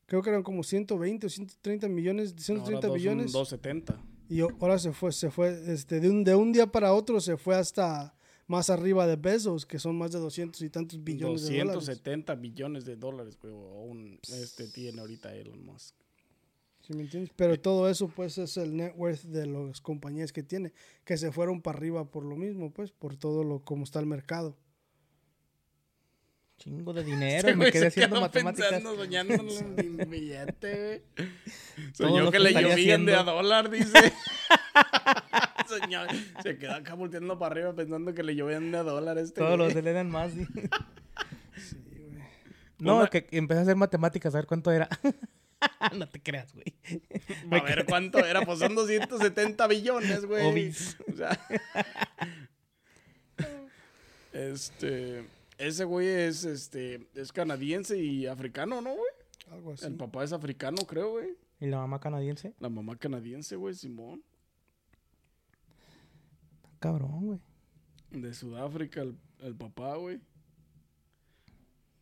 creo 0.06 0.23
que 0.23 0.30
eran 0.30 0.42
como 0.42 0.62
120 0.62 1.26
o 1.26 1.30
130 1.30 1.88
millones, 1.88 2.35
130 2.37 2.87
Ahora 2.87 2.99
millones. 2.99 3.32
270. 3.32 4.02
Y 4.28 4.40
ahora 4.40 4.78
se 4.78 4.92
fue, 4.92 5.12
se 5.12 5.30
fue, 5.30 5.73
este, 5.73 6.00
de 6.00 6.09
un, 6.09 6.25
de 6.25 6.35
un 6.35 6.52
día 6.52 6.66
para 6.66 6.94
otro 6.94 7.21
se 7.21 7.37
fue 7.37 7.54
hasta 7.54 8.14
más 8.47 8.71
arriba 8.71 9.06
de 9.06 9.16
Bezos, 9.16 9.66
que 9.66 9.78
son 9.78 9.97
más 9.97 10.12
de 10.12 10.18
200 10.18 10.61
y 10.62 10.71
tantos 10.71 11.02
billones 11.02 11.42
de 11.42 11.59
dólares. 11.59 11.75
270 11.75 12.35
billones 12.37 12.85
de 12.85 12.97
dólares, 12.97 13.38
güey, 13.40 14.18
este 14.28 14.68
tiene 14.68 15.00
ahorita 15.00 15.35
Elon 15.35 15.64
Musk. 15.64 15.94
¿Sí 16.82 16.94
me 16.94 17.02
entiendes? 17.02 17.30
Pero 17.37 17.59
todo 17.61 17.88
eso, 17.88 18.09
pues, 18.09 18.38
es 18.38 18.56
el 18.56 18.76
net 18.76 18.92
worth 18.97 19.23
de 19.23 19.47
las 19.47 19.80
compañías 19.80 20.32
que 20.32 20.42
tiene, 20.42 20.73
que 21.04 21.16
se 21.16 21.30
fueron 21.30 21.62
para 21.62 21.78
arriba 21.78 22.10
por 22.10 22.25
lo 22.25 22.36
mismo, 22.36 22.73
pues, 22.73 22.91
por 22.91 23.17
todo 23.17 23.45
lo 23.45 23.60
como 23.60 23.84
está 23.84 24.00
el 24.00 24.06
mercado. 24.06 24.56
Chingo 26.58 26.93
de 26.93 27.02
dinero, 27.02 27.49
Este 27.49 27.56
me 27.56 27.73
quedé 27.73 27.88
haciendo 27.88 28.21
matemáticas. 28.21 28.71
pensando, 28.71 28.97
soñando 28.97 29.34
en 29.34 29.41
un 29.41 29.76
billete, 30.10 31.02
güey. 31.17 31.30
Soñó 31.93 32.30
que 32.30 32.38
le 32.38 32.52
llovían 32.52 33.04
de 33.04 33.15
a 33.15 33.21
haciendo. 33.21 33.32
dólar, 33.34 33.69
dice. 33.71 34.12
Soñó, 35.69 36.02
se 36.43 36.58
quedó 36.58 36.75
acá 36.75 36.95
volteando 36.95 37.36
para 37.38 37.52
arriba 37.54 37.75
pensando 37.75 38.15
que 38.15 38.23
le 38.23 38.36
llovían 38.36 38.71
de 38.71 38.78
a 38.78 38.82
dólar 38.84 39.19
este 39.19 39.41
Todos 39.41 39.58
los 39.58 39.73
güey. 39.73 39.75
de 39.75 39.80
él 39.80 39.86
eran 39.97 40.10
más. 40.10 40.32
sí. 40.32 40.47
Sí, 41.56 41.76
güey. 42.10 42.23
No, 42.78 42.99
Una- 42.99 43.08
que 43.08 43.25
que 43.25 43.38
empecé 43.38 43.58
a 43.60 43.62
hacer 43.62 43.76
matemáticas 43.76 44.32
a 44.34 44.38
ver 44.38 44.47
cuánto 44.47 44.71
era. 44.71 44.88
no 45.97 46.08
te 46.08 46.21
creas, 46.23 46.52
güey. 46.54 47.00
A 47.50 47.65
ver 47.65 47.86
cuánto 47.86 48.25
era, 48.25 48.43
pues 48.43 48.60
son 48.60 48.75
270 48.76 49.67
billones, 49.67 50.26
güey. 50.26 50.47
Obis. 50.47 50.97
O 51.12 51.17
sea. 51.17 51.38
este. 54.32 55.25
Ese 55.62 55.84
güey 55.84 56.08
es 56.08 56.44
este. 56.44 57.06
Es 57.14 57.30
canadiense 57.30 57.96
y 57.96 58.26
africano, 58.26 58.80
¿no, 58.80 58.96
güey? 58.96 59.12
Algo 59.52 59.72
así. 59.72 59.86
El 59.86 59.94
papá 59.94 60.25
es 60.25 60.32
africano, 60.32 60.78
creo, 60.88 61.12
güey. 61.12 61.36
¿Y 61.60 61.66
la 61.66 61.76
mamá 61.76 62.00
canadiense? 62.00 62.52
La 62.58 62.68
mamá 62.68 62.96
canadiense, 62.96 63.54
güey, 63.54 63.72
Simón. 63.72 64.25
Cabrón, 66.80 67.26
güey. 67.26 67.38
De 68.10 68.34
Sudáfrica, 68.34 69.02
el, 69.02 69.16
el 69.38 69.54
papá, 69.54 69.94
güey. 69.94 70.20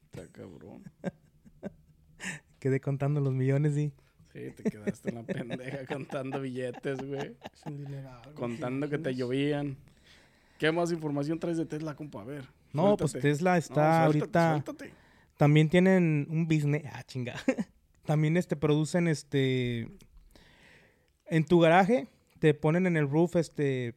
Está 0.05 0.27
cabrón. 0.29 0.83
Quedé 2.61 2.81
contando 2.81 3.21
los 3.21 3.35
millones 3.35 3.77
y... 3.77 3.93
Sí, 4.33 4.53
te 4.57 4.63
quedaste 4.71 5.11
en 5.11 5.17
la 5.17 5.23
pendeja 5.23 5.85
contando 5.85 6.41
billetes, 6.41 7.07
güey. 7.07 7.37
Es 7.53 7.67
un 7.67 7.77
dineral, 7.77 8.23
Contando 8.35 8.89
que 8.89 8.97
te 8.97 9.15
llovían. 9.15 9.77
¿Qué 10.59 10.73
más 10.73 10.93
información 10.93 11.39
traes 11.39 11.59
de 11.59 11.67
Tesla, 11.67 11.95
compa? 11.95 12.23
A 12.23 12.25
ver. 12.25 12.60
No, 12.73 12.97
pues. 12.97 13.13
Tesla 13.13 13.53
No, 13.53 13.57
está 13.59 14.05
suéltate, 14.07 14.39
ahorita... 14.39 14.51
suéltate. 14.65 14.93
También 15.37 15.69
tienen 15.69 16.27
un 16.31 16.47
business... 16.47 16.83
Ah, 16.93 17.03
chinga. 17.05 17.35
También 18.05 18.37
este, 18.37 18.57
producen 18.57 19.09
este... 19.09 19.89
En 21.27 21.45
tu 21.45 21.61
garaje 21.61 22.09
te 22.39 22.55
ponen 22.55 22.87
en 22.87 22.97
el 22.97 23.09
roof 23.09 23.37
este... 23.37 23.95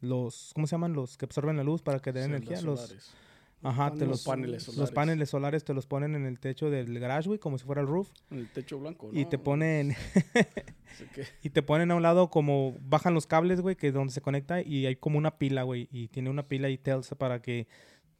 Los... 0.00 0.52
¿Cómo 0.54 0.66
se 0.66 0.72
llaman? 0.72 0.92
Los 0.92 1.16
que 1.16 1.24
absorben 1.24 1.56
la 1.56 1.64
luz 1.64 1.82
para 1.82 1.98
que 2.00 2.12
den 2.12 2.34
energía. 2.34 2.60
Los... 2.60 3.14
Ajá, 3.62 3.92
te 3.92 4.00
Paneles 4.00 4.08
los, 4.10 4.24
paneles 4.24 4.66
los 4.66 4.74
solares. 4.74 4.94
paneles 4.94 5.30
solares 5.30 5.64
te 5.64 5.72
los 5.72 5.86
ponen 5.86 6.14
en 6.14 6.26
el 6.26 6.38
techo 6.38 6.68
del 6.68 6.98
garage, 7.00 7.28
güey, 7.28 7.38
como 7.38 7.56
si 7.56 7.64
fuera 7.64 7.80
el 7.80 7.86
roof. 7.86 8.10
En 8.30 8.40
el 8.40 8.52
techo 8.52 8.78
blanco, 8.78 9.08
Y 9.10 9.22
¿no? 9.22 9.28
te 9.30 9.38
ponen... 9.38 9.96
Y 11.42 11.50
te 11.50 11.62
ponen 11.62 11.90
a 11.90 11.94
un 11.96 12.02
lado 12.02 12.28
como 12.30 12.76
bajan 12.82 13.14
los 13.14 13.26
cables, 13.26 13.60
güey, 13.60 13.74
que 13.74 13.88
es 13.88 13.94
donde 13.94 14.12
se 14.12 14.20
conecta 14.20 14.60
y 14.60 14.86
hay 14.86 14.96
como 14.96 15.18
una 15.18 15.38
pila, 15.38 15.62
güey, 15.62 15.88
y 15.90 16.08
tiene 16.08 16.30
una 16.30 16.46
pila 16.46 16.68
y 16.68 16.78
Telsa 16.78 17.16
para 17.16 17.40
que 17.42 17.66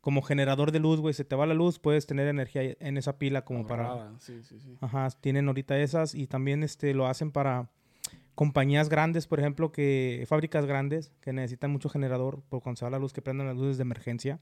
como 0.05 0.21
generador 0.21 0.71
de 0.71 0.81
luz, 0.81 1.01
güey, 1.01 1.15
se 1.15 1.25
te 1.25 1.35
va 1.35 1.47
la 1.47 1.55
luz, 1.55 1.79
puedes 1.79 2.05
tener 2.05 2.29
energía 2.29 2.77
en 2.79 2.99
esa 2.99 3.17
pila 3.17 3.43
como 3.47 3.67
para 3.67 4.13
Sí, 4.21 4.43
sí, 4.43 4.61
sí. 4.61 4.77
Ajá, 4.83 5.09
tienen 5.23 5.49
ahorita 5.49 5.79
esas 5.79 6.15
y 6.15 6.27
también 6.27 6.63
este 6.63 6.93
lo 6.93 7.07
hacen 7.07 7.33
para 7.33 7.71
compañías 8.35 8.91
grandes, 8.91 9.27
por 9.27 9.41
ejemplo, 9.41 9.73
que 9.73 10.23
fábricas 10.29 10.67
grandes 10.67 11.11
que 11.23 11.33
necesitan 11.33 11.71
mucho 11.71 11.89
generador 11.89 12.43
por 12.51 12.61
cuando 12.61 12.81
se 12.81 12.85
va 12.85 12.91
la 12.91 12.99
luz 12.99 13.15
que 13.15 13.23
prendan 13.23 13.47
las 13.47 13.57
luces 13.57 13.79
de 13.79 13.83
emergencia. 13.83 14.41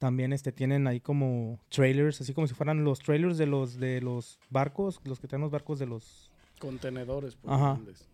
También 0.00 0.32
este 0.32 0.50
tienen 0.50 0.88
ahí 0.88 0.98
como 0.98 1.60
trailers, 1.68 2.20
así 2.20 2.34
como 2.34 2.48
si 2.48 2.54
fueran 2.54 2.82
los 2.82 2.98
trailers 2.98 3.38
de 3.38 3.46
los 3.46 3.78
de 3.78 4.00
los 4.00 4.40
barcos, 4.50 5.00
los 5.04 5.20
que 5.20 5.28
traen 5.28 5.42
los 5.42 5.52
barcos 5.52 5.78
de 5.78 5.86
los 5.86 6.32
Contenedores, 6.58 7.36
pues, 7.36 7.54
Ajá. 7.54 7.74
grandes. 7.74 8.08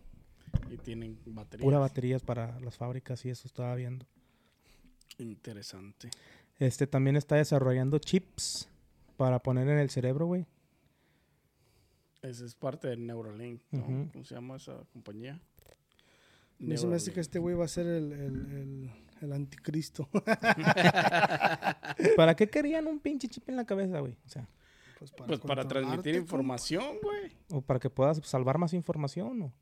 Y 0.71 0.77
tienen 0.77 1.19
baterías. 1.25 1.65
pura 1.65 1.79
baterías 1.79 2.23
para 2.23 2.61
las 2.61 2.77
fábricas 2.77 3.25
y 3.25 3.31
eso 3.31 3.49
estaba 3.49 3.75
viendo. 3.77 4.05
Interesante. 5.19 6.11
Este 6.61 6.87
también 6.87 7.17
está 7.17 7.37
desarrollando 7.37 7.99
chips 7.99 8.69
para 9.17 9.43
poner 9.43 9.69
en 9.69 9.79
el 9.79 9.91
cerebro, 9.91 10.27
güey. 10.27 10.47
Ese 12.23 12.45
es 12.45 12.55
parte 12.55 12.87
de 12.89 12.97
Neuralink, 12.99 13.63
¿no? 13.73 13.81
Ujú. 13.81 14.09
¿Cómo 14.13 14.25
se 14.25 14.35
llama 14.35 14.57
esa 14.57 14.85
compañía? 14.93 15.41
Mí 16.59 16.77
se 16.77 16.87
me 16.87 16.97
hace 16.97 17.13
que 17.13 17.21
este 17.21 17.39
güey 17.39 17.57
va 17.57 17.65
a 17.65 17.69
ser 17.69 17.87
el, 17.87 18.13
el, 18.13 18.53
el, 18.53 18.91
el 19.23 19.33
anticristo. 19.33 20.07
¿Para 22.17 22.37
qué 22.37 22.49
querían 22.49 22.87
un 22.87 23.01
pinche 23.01 23.29
chip 23.29 23.49
en 23.49 23.57
la 23.57 23.65
cabeza, 23.65 24.01
güey? 24.01 24.15
O 24.27 24.29
sea, 24.29 24.47
Pues 24.99 25.11
para, 25.13 25.27
Pues 25.29 25.41
para 25.41 25.67
transmitir 25.67 26.15
información, 26.17 26.99
güey. 27.03 27.33
o 27.51 27.63
para 27.63 27.81
que 27.81 27.89
puedas 27.89 28.19
salvar 28.25 28.59
más 28.59 28.75
información, 28.75 29.41
o 29.43 29.53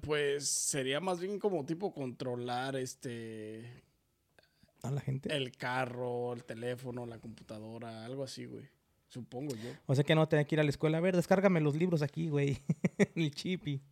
Pues 0.00 0.48
sería 0.48 0.98
más 1.00 1.20
bien 1.20 1.38
como 1.38 1.64
tipo 1.64 1.94
controlar 1.94 2.74
este 2.74 3.84
a 4.82 4.90
la 4.90 5.00
gente. 5.00 5.34
el 5.34 5.52
carro, 5.56 6.32
el 6.32 6.44
teléfono, 6.44 7.06
la 7.06 7.18
computadora, 7.18 8.04
algo 8.04 8.24
así, 8.24 8.46
güey. 8.46 8.68
Supongo 9.08 9.54
yo. 9.54 9.70
O 9.86 9.94
sea 9.94 10.04
que 10.04 10.14
no 10.14 10.26
tenía 10.26 10.44
que 10.44 10.54
ir 10.54 10.60
a 10.60 10.64
la 10.64 10.70
escuela. 10.70 10.98
A 10.98 11.00
ver, 11.00 11.14
descárgame 11.14 11.60
los 11.60 11.76
libros 11.76 12.02
aquí, 12.02 12.28
güey. 12.28 12.58
el 13.14 13.30
chip 13.32 13.68
y... 13.68 13.82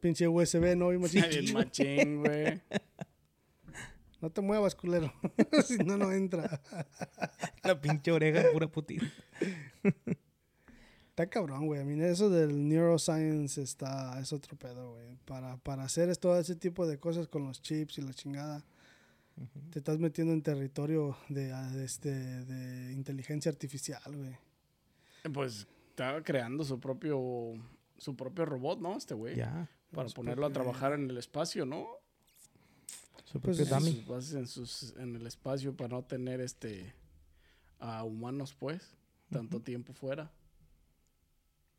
Pinche 0.00 0.28
USB, 0.28 0.76
no, 0.76 0.92
y 0.92 0.98
machín. 0.98 2.22
Güey. 2.22 2.62
No 4.20 4.30
te 4.30 4.40
muevas, 4.40 4.74
culero. 4.74 5.12
si 5.64 5.78
no, 5.78 5.96
no 5.96 6.10
entra. 6.10 6.60
La 7.62 7.80
pinche 7.80 8.10
oreja 8.10 8.46
pura 8.52 8.66
putita. 8.66 9.06
Está 11.10 11.28
cabrón, 11.28 11.66
güey. 11.66 11.80
A 11.80 11.84
mí 11.84 12.02
eso 12.02 12.28
del 12.28 12.68
neuroscience 12.68 13.62
está, 13.62 14.18
es 14.20 14.32
otro 14.32 14.56
pedo, 14.56 14.94
güey. 14.94 15.16
Para, 15.24 15.56
para 15.58 15.84
hacer 15.84 16.16
todo 16.16 16.36
ese 16.36 16.56
tipo 16.56 16.84
de 16.88 16.98
cosas 16.98 17.28
con 17.28 17.44
los 17.44 17.62
chips 17.62 17.98
y 17.98 18.02
la 18.02 18.12
chingada, 18.12 18.64
te 19.70 19.78
estás 19.78 19.98
metiendo 19.98 20.32
en 20.32 20.42
territorio 20.42 21.16
de, 21.28 21.52
ah, 21.52 21.70
de 21.70 21.84
este, 21.84 22.10
de 22.10 22.92
inteligencia 22.92 23.50
artificial, 23.50 24.16
güey. 24.16 24.36
Pues 25.32 25.66
estaba 25.90 26.22
creando 26.22 26.64
su 26.64 26.78
propio 26.78 27.54
su 27.98 28.16
propio 28.16 28.44
robot, 28.44 28.80
¿no? 28.80 28.96
Este 28.96 29.14
güey. 29.14 29.36
Ya. 29.36 29.68
Para 29.92 30.08
ponerlo 30.10 30.46
a 30.46 30.52
trabajar 30.52 30.92
en 30.92 31.10
el 31.10 31.16
espacio, 31.18 31.66
¿no? 31.66 31.86
Su 33.24 33.40
Pues, 33.40 33.58
propio 33.58 33.76
En 33.76 33.82
sus 33.82 34.06
bases 34.06 34.34
en, 34.34 34.46
sus, 34.46 34.94
en 34.96 35.16
el 35.16 35.26
espacio 35.26 35.76
para 35.76 35.88
no 35.88 36.04
tener 36.04 36.40
este 36.40 36.94
a 37.80 38.04
humanos, 38.04 38.54
pues, 38.58 38.96
tanto 39.30 39.60
tiempo 39.60 39.92
fuera. 39.92 40.30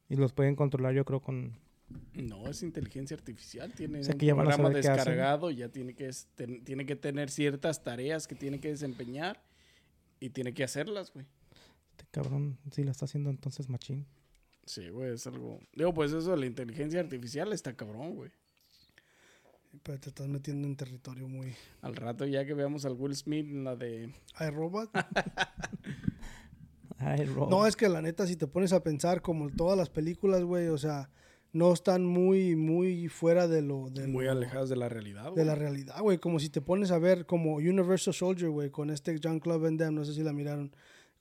Y 0.07 0.15
los 0.15 0.33
pueden 0.33 0.55
controlar, 0.55 0.93
yo 0.93 1.05
creo, 1.05 1.21
con. 1.21 1.55
No, 2.13 2.47
es 2.49 2.63
inteligencia 2.63 3.15
artificial. 3.15 3.73
Tiene 3.73 3.99
O 3.99 4.04
sea, 4.04 4.13
un 4.13 4.19
que 4.19 4.25
ya 4.25 4.36
programa 4.36 4.69
descargado, 4.69 5.52
ya 5.52 5.69
tiene 5.69 5.93
que, 5.95 6.10
ten- 6.36 6.63
tiene 6.63 6.86
que 6.86 6.95
tener 6.95 7.30
ciertas 7.30 7.84
tareas 7.84 8.28
que 8.28 8.36
tiene 8.36 8.60
que 8.60 8.69
desempeñar 8.69 9.41
y 10.19 10.30
tiene 10.32 10.54
que 10.54 10.63
hacerlas, 10.63 11.13
güey. 11.13 11.25
Este 11.91 12.06
cabrón, 12.12 12.58
sí 12.71 12.84
la 12.84 12.91
está 12.91 13.06
haciendo 13.06 13.30
entonces 13.30 13.69
machín. 13.69 14.06
Sí, 14.65 14.89
güey, 14.89 15.13
es 15.13 15.25
algo... 15.28 15.60
Digo, 15.73 15.93
pues 15.93 16.12
eso 16.12 16.32
de 16.32 16.38
la 16.38 16.45
inteligencia 16.45 16.99
artificial 16.99 17.52
está 17.54 17.75
cabrón, 17.75 18.15
güey. 18.15 18.32
Pero 19.84 19.99
te 19.99 20.10
estás 20.10 20.28
metiendo 20.28 20.67
en 20.67 20.75
territorio 20.75 21.28
muy... 21.28 21.56
Al 21.82 21.95
rato 21.95 22.25
ya 22.25 22.45
que 22.45 22.54
veamos 22.54 22.86
al 22.86 22.93
Will 22.93 23.15
Smith 23.15 23.45
en 23.47 23.63
la 23.63 23.75
de... 23.75 24.13
¿Hay 24.36 24.49
robot? 24.52 24.89
Ay, 26.97 27.25
Rob. 27.25 27.49
No, 27.49 27.65
es 27.65 27.75
que 27.75 27.88
la 27.88 28.02
neta, 28.02 28.28
si 28.28 28.36
te 28.36 28.47
pones 28.47 28.73
a 28.73 28.84
pensar 28.84 29.21
como 29.21 29.49
todas 29.49 29.78
las 29.78 29.89
películas, 29.89 30.43
güey, 30.43 30.67
o 30.67 30.78
sea, 30.78 31.10
no 31.51 31.73
están 31.73 32.05
muy, 32.05 32.55
muy 32.55 33.07
fuera 33.07 33.47
de 33.47 33.62
lo... 33.62 33.89
De 33.89 34.07
Muy 34.07 34.25
lo- 34.25 34.31
alejadas 34.31 34.69
de 34.69 34.75
la 34.75 34.88
realidad, 34.89 35.33
de 35.33 35.45
la 35.45 35.55
realidad, 35.55 35.99
güey. 36.01 36.17
Como 36.19 36.39
si 36.39 36.49
te 36.49 36.62
pones 36.62 36.91
a 36.91 36.99
ver 36.99 37.25
como 37.25 37.55
Universal 37.55 38.13
Soldier, 38.13 38.49
güey, 38.51 38.69
con 38.69 38.89
este 38.91 39.17
Jean-Claude 39.19 39.63
Van 39.63 39.77
Damme, 39.77 39.95
no 39.99 40.05
sé 40.05 40.13
si 40.13 40.21
la 40.23 40.31
miraron, 40.33 40.71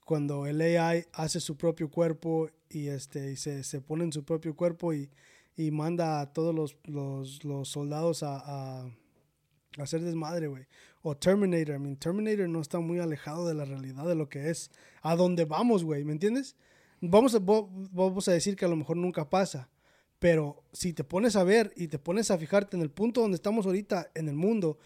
cuando 0.05 0.45
el 0.47 0.61
AI 0.61 1.05
hace 1.13 1.39
su 1.39 1.57
propio 1.57 1.89
cuerpo 1.89 2.49
y, 2.69 2.87
este, 2.87 3.31
y 3.31 3.35
se, 3.35 3.63
se 3.63 3.81
pone 3.81 4.03
en 4.03 4.11
su 4.13 4.23
propio 4.23 4.55
cuerpo 4.55 4.93
y, 4.93 5.09
y 5.57 5.71
manda 5.71 6.21
a 6.21 6.31
todos 6.31 6.53
los, 6.53 6.77
los, 6.85 7.43
los 7.43 7.69
soldados 7.69 8.21
a, 8.23 8.83
a, 8.83 8.89
hacer 9.77 10.01
desmadre, 10.01 10.47
güey. 10.47 10.65
O 11.01 11.15
Terminator, 11.15 11.75
I 11.75 11.79
mean, 11.79 11.95
Terminator 11.95 12.49
no 12.49 12.59
está 12.61 12.79
muy 12.79 12.99
alejado 12.99 13.47
de 13.47 13.53
la 13.53 13.65
realidad 13.65 14.05
de 14.07 14.15
lo 14.15 14.29
que 14.29 14.49
es, 14.49 14.69
a 15.01 15.15
dónde 15.15 15.45
vamos, 15.45 15.83
güey, 15.83 16.03
¿me 16.03 16.11
entiendes? 16.11 16.55
Vamos 17.01 17.33
a, 17.35 17.39
vamos 17.39 18.27
a 18.27 18.31
decir 18.33 18.55
que 18.55 18.65
a 18.65 18.67
lo 18.67 18.75
mejor 18.75 18.97
nunca 18.97 19.29
pasa, 19.29 19.69
pero 20.19 20.63
si 20.73 20.93
te 20.93 21.03
pones 21.03 21.35
a 21.35 21.43
ver 21.43 21.73
y 21.75 21.87
te 21.87 21.97
pones 21.97 22.29
a 22.29 22.37
fijarte 22.37 22.75
en 22.75 22.83
el 22.83 22.91
punto 22.91 23.21
donde 23.21 23.35
estamos 23.35 23.65
ahorita 23.65 24.11
en 24.13 24.27
el 24.27 24.35
mundo, 24.35 24.77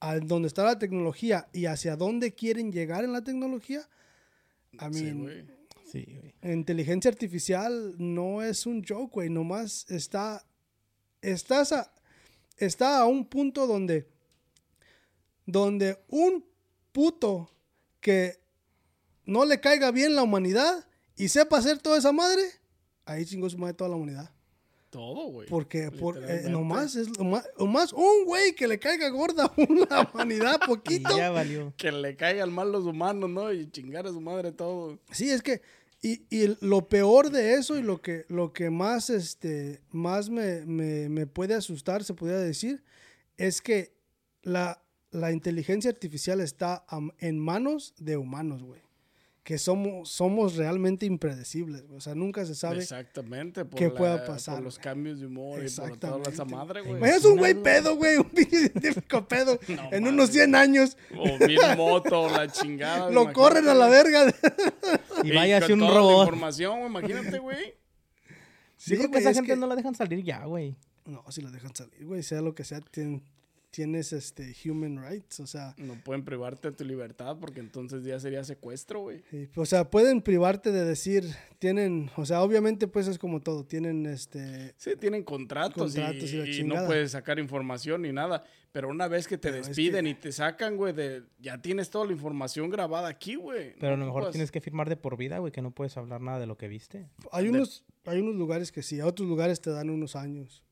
a 0.00 0.18
donde 0.18 0.48
está 0.48 0.64
la 0.64 0.78
tecnología 0.78 1.48
y 1.52 1.66
hacia 1.66 1.96
dónde 1.96 2.34
quieren 2.34 2.72
llegar 2.72 3.04
en 3.04 3.12
la 3.12 3.22
tecnología, 3.22 3.88
a 4.78 4.88
mí, 4.88 4.98
Sí, 4.98 5.12
güey. 5.12 5.46
Sí, 5.90 6.06
güey. 6.18 6.54
inteligencia 6.54 7.10
artificial 7.10 7.94
no 7.98 8.42
es 8.42 8.66
un 8.66 8.82
joke, 8.82 9.12
güey, 9.12 9.30
nomás 9.30 9.88
está, 9.88 10.44
estás 11.20 11.72
a, 11.72 11.92
está 12.56 12.98
a 12.98 13.06
un 13.06 13.26
punto 13.26 13.66
donde, 13.66 14.08
donde 15.46 15.98
un 16.08 16.44
puto 16.90 17.50
que 18.00 18.40
no 19.24 19.44
le 19.44 19.60
caiga 19.60 19.92
bien 19.92 20.16
la 20.16 20.22
humanidad 20.22 20.84
y 21.16 21.28
sepa 21.28 21.58
hacer 21.58 21.78
toda 21.78 21.98
esa 21.98 22.10
madre, 22.10 22.42
ahí 23.04 23.24
chingó 23.24 23.48
su 23.48 23.58
madre 23.58 23.74
toda 23.74 23.90
la 23.90 23.96
humanidad. 23.96 24.32
Todo, 24.92 25.28
güey. 25.28 25.48
Porque 25.48 25.90
por, 25.90 26.18
eh, 26.22 26.50
nomás 26.50 26.96
es 26.96 27.16
lo 27.16 27.24
más, 27.24 27.48
nomás 27.58 27.94
un 27.94 28.26
güey 28.26 28.54
que 28.54 28.68
le 28.68 28.78
caiga 28.78 29.08
gorda 29.08 29.46
a 29.46 29.52
la 29.88 30.10
humanidad 30.12 30.60
Y 30.64 30.66
poquito. 30.66 31.16
ya 31.16 31.30
valió. 31.30 31.72
Que 31.78 31.90
le 31.90 32.14
caigan 32.14 32.52
mal 32.52 32.70
los 32.70 32.84
humanos, 32.84 33.30
¿no? 33.30 33.50
Y 33.54 33.70
chingar 33.70 34.06
a 34.06 34.10
su 34.10 34.20
madre 34.20 34.52
todo. 34.52 34.98
Sí, 35.10 35.30
es 35.30 35.40
que 35.40 35.62
y, 36.02 36.26
y 36.28 36.58
lo 36.60 36.90
peor 36.90 37.30
de 37.30 37.54
eso 37.54 37.78
y 37.78 37.82
lo 37.82 38.02
que 38.02 38.26
lo 38.28 38.52
que 38.52 38.68
más 38.68 39.08
este 39.08 39.80
más 39.92 40.28
me, 40.28 40.66
me, 40.66 41.08
me 41.08 41.26
puede 41.26 41.54
asustar, 41.54 42.04
se 42.04 42.12
podría 42.12 42.36
decir, 42.38 42.84
es 43.38 43.62
que 43.62 43.94
la, 44.42 44.84
la 45.10 45.32
inteligencia 45.32 45.90
artificial 45.90 46.42
está 46.42 46.84
en 47.18 47.38
manos 47.38 47.94
de 47.96 48.18
humanos, 48.18 48.62
güey. 48.62 48.82
Que 49.44 49.58
somos, 49.58 50.08
somos 50.08 50.54
realmente 50.54 51.04
impredecibles, 51.04 51.82
güey. 51.88 51.96
O 51.98 52.00
sea, 52.00 52.14
nunca 52.14 52.46
se 52.46 52.54
sabe. 52.54 52.78
Exactamente. 52.78 53.64
Por 53.64 53.76
qué 53.76 53.88
la- 53.88 53.94
pueda 53.94 54.24
pasar, 54.24 54.54
Por 54.56 54.64
los 54.64 54.76
güey. 54.76 54.84
cambios 54.84 55.18
de 55.18 55.26
humor 55.26 55.58
y 55.64 55.68
por 55.68 55.74
toda 55.98 56.18
Exactamente. 56.18 56.30
esa 56.30 56.44
madre, 56.44 56.80
güey. 56.82 56.96
Imagínate 56.98 57.26
un 57.26 57.38
güey 57.38 57.54
pedo, 57.54 57.96
güey, 57.96 58.16
un 58.18 58.30
pinche 58.30 58.58
científico 58.68 59.26
pedo, 59.26 59.58
No 59.68 59.82
en 59.90 60.04
mames. 60.04 60.12
unos 60.12 60.30
100 60.30 60.54
años, 60.54 60.96
O 61.18 61.44
bien 61.44 61.58
moto, 61.76 62.30
la 62.30 62.46
chingada. 62.52 63.06
lo 63.06 63.22
imagínate, 63.22 63.32
corren 63.34 63.68
a 63.68 63.74
la 63.74 63.88
verga. 63.88 64.32
Y 65.24 65.32
vaya 65.32 65.58
hacia 65.58 65.74
un 65.74 65.80
toda 65.80 65.90
la 65.92 65.96
robot. 65.98 66.24
información, 66.26 66.78
güey, 66.78 66.86
imagínate, 66.90 67.38
güey. 67.40 67.74
Yo 68.86 68.96
creo 68.96 69.10
que 69.10 69.18
esa 69.18 69.30
es 69.30 69.36
gente 69.36 69.52
que- 69.54 69.56
no 69.58 69.66
la 69.66 69.74
dejan 69.74 69.94
salir 69.96 70.22
ya, 70.22 70.44
güey. 70.44 70.76
No, 71.04 71.24
si 71.30 71.42
la 71.42 71.50
dejan 71.50 71.74
salir, 71.74 72.04
güey, 72.06 72.22
sea 72.22 72.40
lo 72.42 72.54
que 72.54 72.62
sea, 72.62 72.80
tien- 72.80 73.22
tienes 73.72 74.12
este 74.12 74.54
human 74.66 75.02
rights, 75.02 75.40
o 75.40 75.46
sea, 75.46 75.74
No 75.78 75.94
pueden 76.04 76.24
privarte 76.24 76.70
de 76.70 76.76
tu 76.76 76.84
libertad 76.84 77.38
porque 77.40 77.58
entonces 77.60 78.04
ya 78.04 78.20
sería 78.20 78.44
secuestro, 78.44 79.00
güey. 79.00 79.22
o 79.56 79.66
sea, 79.66 79.90
pueden 79.90 80.20
privarte 80.22 80.70
de 80.70 80.84
decir, 80.84 81.24
tienen, 81.58 82.10
o 82.16 82.26
sea, 82.26 82.42
obviamente 82.42 82.86
pues 82.86 83.08
es 83.08 83.18
como 83.18 83.40
todo, 83.40 83.64
tienen 83.64 84.04
este 84.06 84.74
Sí, 84.76 84.90
tienen 85.00 85.24
contratos, 85.24 85.94
Contratos 85.94 86.30
y 86.32 86.36
y, 86.36 86.38
la 86.38 86.48
y 86.48 86.62
no 86.64 86.86
puedes 86.86 87.10
sacar 87.12 87.38
información 87.38 88.02
ni 88.02 88.12
nada. 88.12 88.44
Pero 88.72 88.88
una 88.88 89.06
vez 89.08 89.26
que 89.28 89.36
te 89.36 89.48
Pero 89.50 89.60
es 89.60 89.68
despiden 89.68 90.04
que- 90.04 90.10
y 90.10 90.14
te 90.14 90.32
sacan, 90.32 90.76
güey, 90.76 90.92
de, 90.94 91.24
ya 91.40 91.60
tienes 91.60 91.90
toda 91.90 92.06
la 92.06 92.12
información 92.12 92.70
grabada 92.70 93.08
aquí, 93.08 93.34
güey. 93.34 93.74
Pero 93.78 93.94
a 93.94 93.96
lo 93.98 94.04
mejor 94.06 94.30
tienes 94.30 94.50
que 94.50 94.60
firmar 94.62 94.88
de 94.88 94.96
por 94.96 95.16
vida, 95.18 95.38
güey, 95.38 95.52
que 95.52 95.60
no 95.60 95.72
puedes 95.72 95.96
hablar 95.98 96.20
nada 96.22 96.38
de 96.38 96.46
lo 96.46 96.56
que 96.56 96.68
viste. 96.68 97.08
hay 97.32 97.44
De- 97.44 97.50
unos 97.50 97.84
hay 98.04 98.20
unos 98.20 98.34
lugares 98.34 98.70
que 98.72 98.82
sí, 98.82 98.98
a 99.00 99.06
otros 99.06 99.28
lugares 99.28 99.60
te 99.60 99.70
dan 99.70 99.88
unos 99.90 100.16
años. 100.16 100.62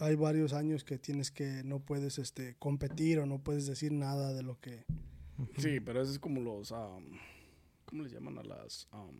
Hay 0.00 0.14
varios 0.14 0.52
años 0.52 0.82
que 0.82 0.98
tienes 0.98 1.30
que 1.30 1.62
no 1.64 1.80
puedes 1.80 2.18
este 2.18 2.56
competir 2.58 3.18
o 3.18 3.26
no 3.26 3.38
puedes 3.42 3.66
decir 3.66 3.92
nada 3.92 4.32
de 4.32 4.42
lo 4.42 4.58
que 4.60 4.84
Sí, 5.58 5.80
pero 5.80 6.02
eso 6.02 6.12
es 6.12 6.18
como 6.18 6.40
los... 6.40 6.72
am, 6.72 7.18
¿Cómo 7.84 8.02
les 8.02 8.12
llaman 8.12 8.38
a 8.38 8.42
las...? 8.42 8.88
am? 8.92 9.18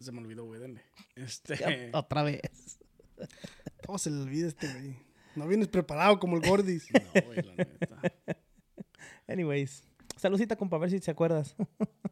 se 0.00 0.12
me 0.12 0.20
olvidó, 0.20 0.44
güey, 0.44 0.60
denle. 0.60 0.82
Este... 1.16 1.90
Otra 1.92 2.22
vez. 2.22 2.78
todo 3.82 3.98
se 3.98 4.10
le 4.10 4.20
olvida 4.20 4.48
este 4.48 4.72
güey. 4.72 4.96
No 5.34 5.46
vienes 5.46 5.68
preparado 5.68 6.18
como 6.18 6.36
el 6.36 6.48
Gordis. 6.48 6.88
No, 6.92 7.22
güey, 7.22 7.42
la 7.42 7.54
neta. 7.54 8.00
Anyways, 9.26 9.82
saludcita, 10.16 10.56
compa, 10.56 10.76
a 10.76 10.80
ver 10.80 10.90
si 10.90 11.00
te 11.00 11.10
acuerdas. 11.10 11.56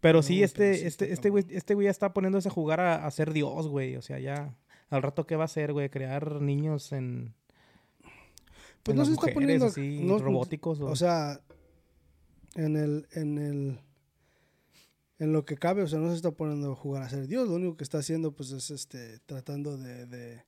Pero 0.00 0.22
sí, 0.22 0.38
No, 0.38 0.44
este, 0.44 0.74
sí 0.74 0.86
este, 0.86 1.04
está 1.06 1.14
este 1.14 1.30
güey, 1.30 1.44
este 1.50 1.74
güey 1.74 1.86
ya 1.86 1.90
está 1.90 2.12
poniéndose 2.12 2.48
a 2.48 2.52
jugar 2.52 2.80
a, 2.80 3.04
a 3.06 3.10
ser 3.10 3.32
Dios, 3.32 3.68
güey. 3.68 3.96
O 3.96 4.02
sea, 4.02 4.18
ya 4.18 4.54
al 4.90 5.02
rato 5.02 5.26
qué 5.26 5.36
va 5.36 5.42
a 5.42 5.46
hacer, 5.46 5.72
güey, 5.72 5.88
crear 5.90 6.40
niños 6.40 6.92
en, 6.92 7.34
Pues 8.82 8.94
en 8.94 8.96
no 8.96 9.02
las 9.02 9.08
se 9.08 9.14
está 9.14 9.34
poniendo 9.34 9.66
así, 9.66 10.00
no- 10.02 10.18
robóticos. 10.18 10.80
O, 10.80 10.86
O 10.86 10.96
sea, 10.96 11.40
en 12.54 12.76
el, 12.76 13.06
en 13.12 13.38
el, 13.38 13.78
en 15.18 15.32
lo 15.32 15.44
que 15.44 15.56
cabe, 15.56 15.82
o 15.82 15.88
sea, 15.88 15.98
no 15.98 16.10
se 16.10 16.16
está 16.16 16.30
poniendo 16.30 16.72
a 16.72 16.76
jugar 16.76 17.02
a 17.02 17.08
ser 17.08 17.26
Dios. 17.26 17.48
Lo 17.48 17.56
único 17.56 17.76
que 17.76 17.84
está 17.84 17.98
haciendo, 17.98 18.32
pues, 18.32 18.52
es 18.52 18.70
este, 18.70 19.18
tratando 19.26 19.76
de, 19.76 20.06
de 20.06 20.44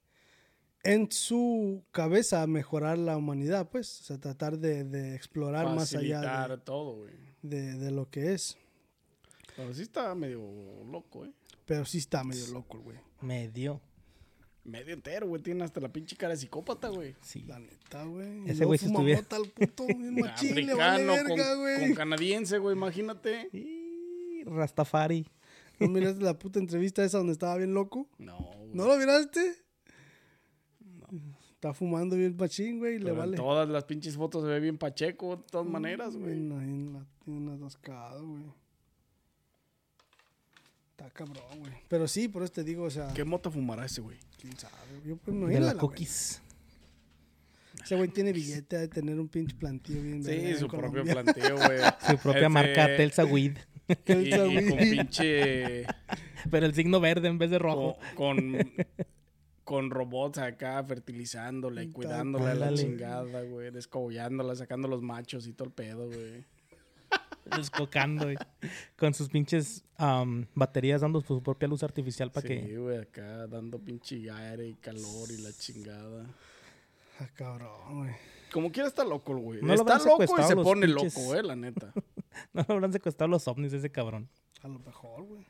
en 0.85 1.11
su 1.13 1.83
cabeza 1.91 2.47
mejorar 2.47 2.97
la 2.99 3.17
humanidad, 3.17 3.69
pues, 3.69 4.01
o 4.01 4.05
sea, 4.05 4.19
tratar 4.19 4.59
de, 4.59 4.85
de 4.85 5.15
explorar 5.17 5.67
más 5.75 5.93
allá 5.95 6.21
Facilitar 6.21 6.51
de, 6.51 6.59
todo, 6.65 6.97
güey. 6.99 7.13
de- 7.43 7.75
de 7.75 7.91
lo 7.91 8.09
que 8.09 8.33
es. 8.33 8.57
Pero 9.57 9.75
sí 9.75 9.83
está 9.83 10.15
medio 10.15 10.41
loco, 10.91 11.25
¿eh? 11.25 11.33
Pero 11.67 11.85
sí 11.85 11.99
está 11.99 12.25
medio 12.25 12.47
loco, 12.49 12.77
el 12.79 12.83
güey. 12.83 12.97
medio. 13.21 13.81
Medio 14.65 14.93
entero, 14.95 15.27
güey. 15.27 15.43
Tiene 15.43 15.65
hasta 15.65 15.81
la 15.81 15.91
pinche 15.93 16.17
cara 16.17 16.35
de 16.35 16.37
psicópata, 16.41 16.89
güey. 16.89 17.15
Sí. 17.23 17.45
La 17.47 17.59
neta, 17.59 18.05
güey. 18.05 18.41
Y 18.41 18.51
Ese 18.51 18.55
luego 18.59 18.67
güey 18.69 18.79
si 18.79 18.87
estuviera- 18.87 19.23
al 19.31 19.49
puto, 19.49 19.87
bien 19.87 20.15
machín, 20.21 20.55
le 20.67 20.75
vale 20.75 21.03
Africano 21.11 21.29
verga, 21.29 21.51
con, 21.55 21.61
güey. 21.61 21.81
con 21.81 21.95
canadiense, 21.95 22.59
güey. 22.59 22.77
Imagínate. 22.77 23.49
Y 23.53 24.45
Rastafari. 24.45 25.27
¿No 25.79 25.89
miraste 25.89 26.23
la 26.23 26.39
puta 26.39 26.59
entrevista 26.59 27.03
esa 27.05 27.19
donde 27.19 27.33
estaba 27.33 27.57
bien 27.57 27.73
loco? 27.73 28.07
No, 28.19 28.37
güey. 28.39 28.71
¿No 28.75 28.87
lo 28.87 28.97
miraste? 28.99 29.55
Está 31.55 31.73
fumando 31.75 32.17
bien 32.17 32.37
machín, 32.39 32.79
güey, 32.79 32.97
y 32.97 32.99
le 32.99 33.11
en 33.11 33.17
vale. 33.17 33.37
todas 33.37 33.69
las 33.69 33.85
pinches 33.85 34.17
fotos 34.17 34.43
se 34.43 34.49
ve 34.49 34.61
bien 34.61 34.79
pacheco, 34.79 35.37
de 35.37 35.43
todas 35.51 35.67
maneras, 35.67 36.17
güey. 36.17 36.35
Bien 36.35 37.07
Tiene 37.25 37.39
una 37.41 37.55
atascada, 37.55 38.21
güey. 38.21 38.45
Está 41.01 41.11
cabrón, 41.15 41.61
güey. 41.61 41.73
Pero 41.89 42.07
sí, 42.07 42.29
por 42.29 42.43
eso 42.43 42.53
te 42.53 42.63
digo, 42.63 42.85
o 42.85 42.91
sea, 42.91 43.09
¿Qué 43.15 43.25
mota 43.25 43.51
fumará 43.51 43.87
ese, 43.87 44.03
güey? 44.03 44.19
quién 44.39 44.55
sabe. 44.59 44.75
Yo 45.07 45.17
pues, 45.17 45.35
me 45.35 45.51
De 45.51 45.61
la 45.61 45.73
la 45.73 45.81
cookies. 45.81 46.43
Ese 47.83 47.97
güey 47.97 48.09
tiene 48.09 48.35
billete 48.35 48.77
de 48.77 48.89
tener 48.89 49.19
un 49.19 49.29
pinche 49.29 49.57
plantillo 49.57 50.03
bien 50.03 50.23
Sí, 50.23 50.57
su 50.57 50.69
propio 50.69 51.03
planteo, 51.03 51.57
güey. 51.57 51.79
Su 52.07 52.19
propia 52.19 52.41
Este, 52.41 52.49
marca 52.51 52.87
Telsa 52.97 53.25
Weed. 53.25 53.57
Telsa 54.05 54.45
con 54.45 54.79
pinche. 54.79 55.87
Pero 56.51 56.67
el 56.67 56.75
signo 56.75 57.01
verde 57.01 57.29
en 57.29 57.39
vez 57.39 57.51
de 57.51 57.59
rojo. 57.59 57.97
Con, 58.15 58.37
con, 58.37 58.73
con 59.65 59.91
robots 59.91 60.39
acá 60.39 60.85
fertilizándola 60.85 61.83
y 61.83 61.89
cuidándola 61.89 62.51
de 62.51 62.61
la 62.61 62.75
chingada, 62.75 63.43
güey. 63.45 63.71
Descollándola, 63.71 64.55
sacando 64.55 64.87
los 64.87 65.01
machos 65.01 65.47
y 65.47 65.55
todo 65.55 65.69
el 65.69 65.73
pedo, 65.73 66.09
güey. 66.09 66.45
Descocando, 67.44 68.24
güey. 68.24 68.37
Con 68.96 69.14
sus 69.14 69.29
pinches 69.29 69.85
baterías 70.55 71.00
dando 71.00 71.20
su 71.20 71.42
propia 71.42 71.68
luz 71.68 71.83
artificial 71.83 72.31
para 72.31 72.46
Sí, 72.46 72.48
que. 72.48 72.79
güey, 72.79 72.98
acá 72.98 73.46
dando 73.46 73.79
pinche 73.79 74.31
aire 74.31 74.68
y 74.68 74.74
calor 74.74 75.31
y 75.31 75.38
la 75.42 75.53
chingada. 75.53 76.26
Ah, 77.18 77.29
cabrón, 77.35 77.98
güey. 78.05 78.14
Como 78.53 78.70
quiera 78.72 78.88
está 78.88 79.05
loco, 79.05 79.33
el 79.33 79.38
güey. 79.38 79.62
No 79.62 79.74
está 79.74 79.98
loco 79.98 80.22
y 80.24 80.42
se 80.42 80.57
pone 80.57 80.87
pinches- 80.87 81.14
loco, 81.16 81.35
eh, 81.35 81.42
la 81.42 81.57
neta. 81.57 81.92
No 82.53 82.64
lo 82.68 82.74
habrán 82.74 82.92
secuestrado 82.92 83.29
los 83.29 83.46
ovnis 83.48 83.72
ese 83.72 83.90
cabrón. 83.90 84.29
A 84.62 84.68
lo 84.68 84.79
mejor, 84.79 85.24
güey. 85.24 85.44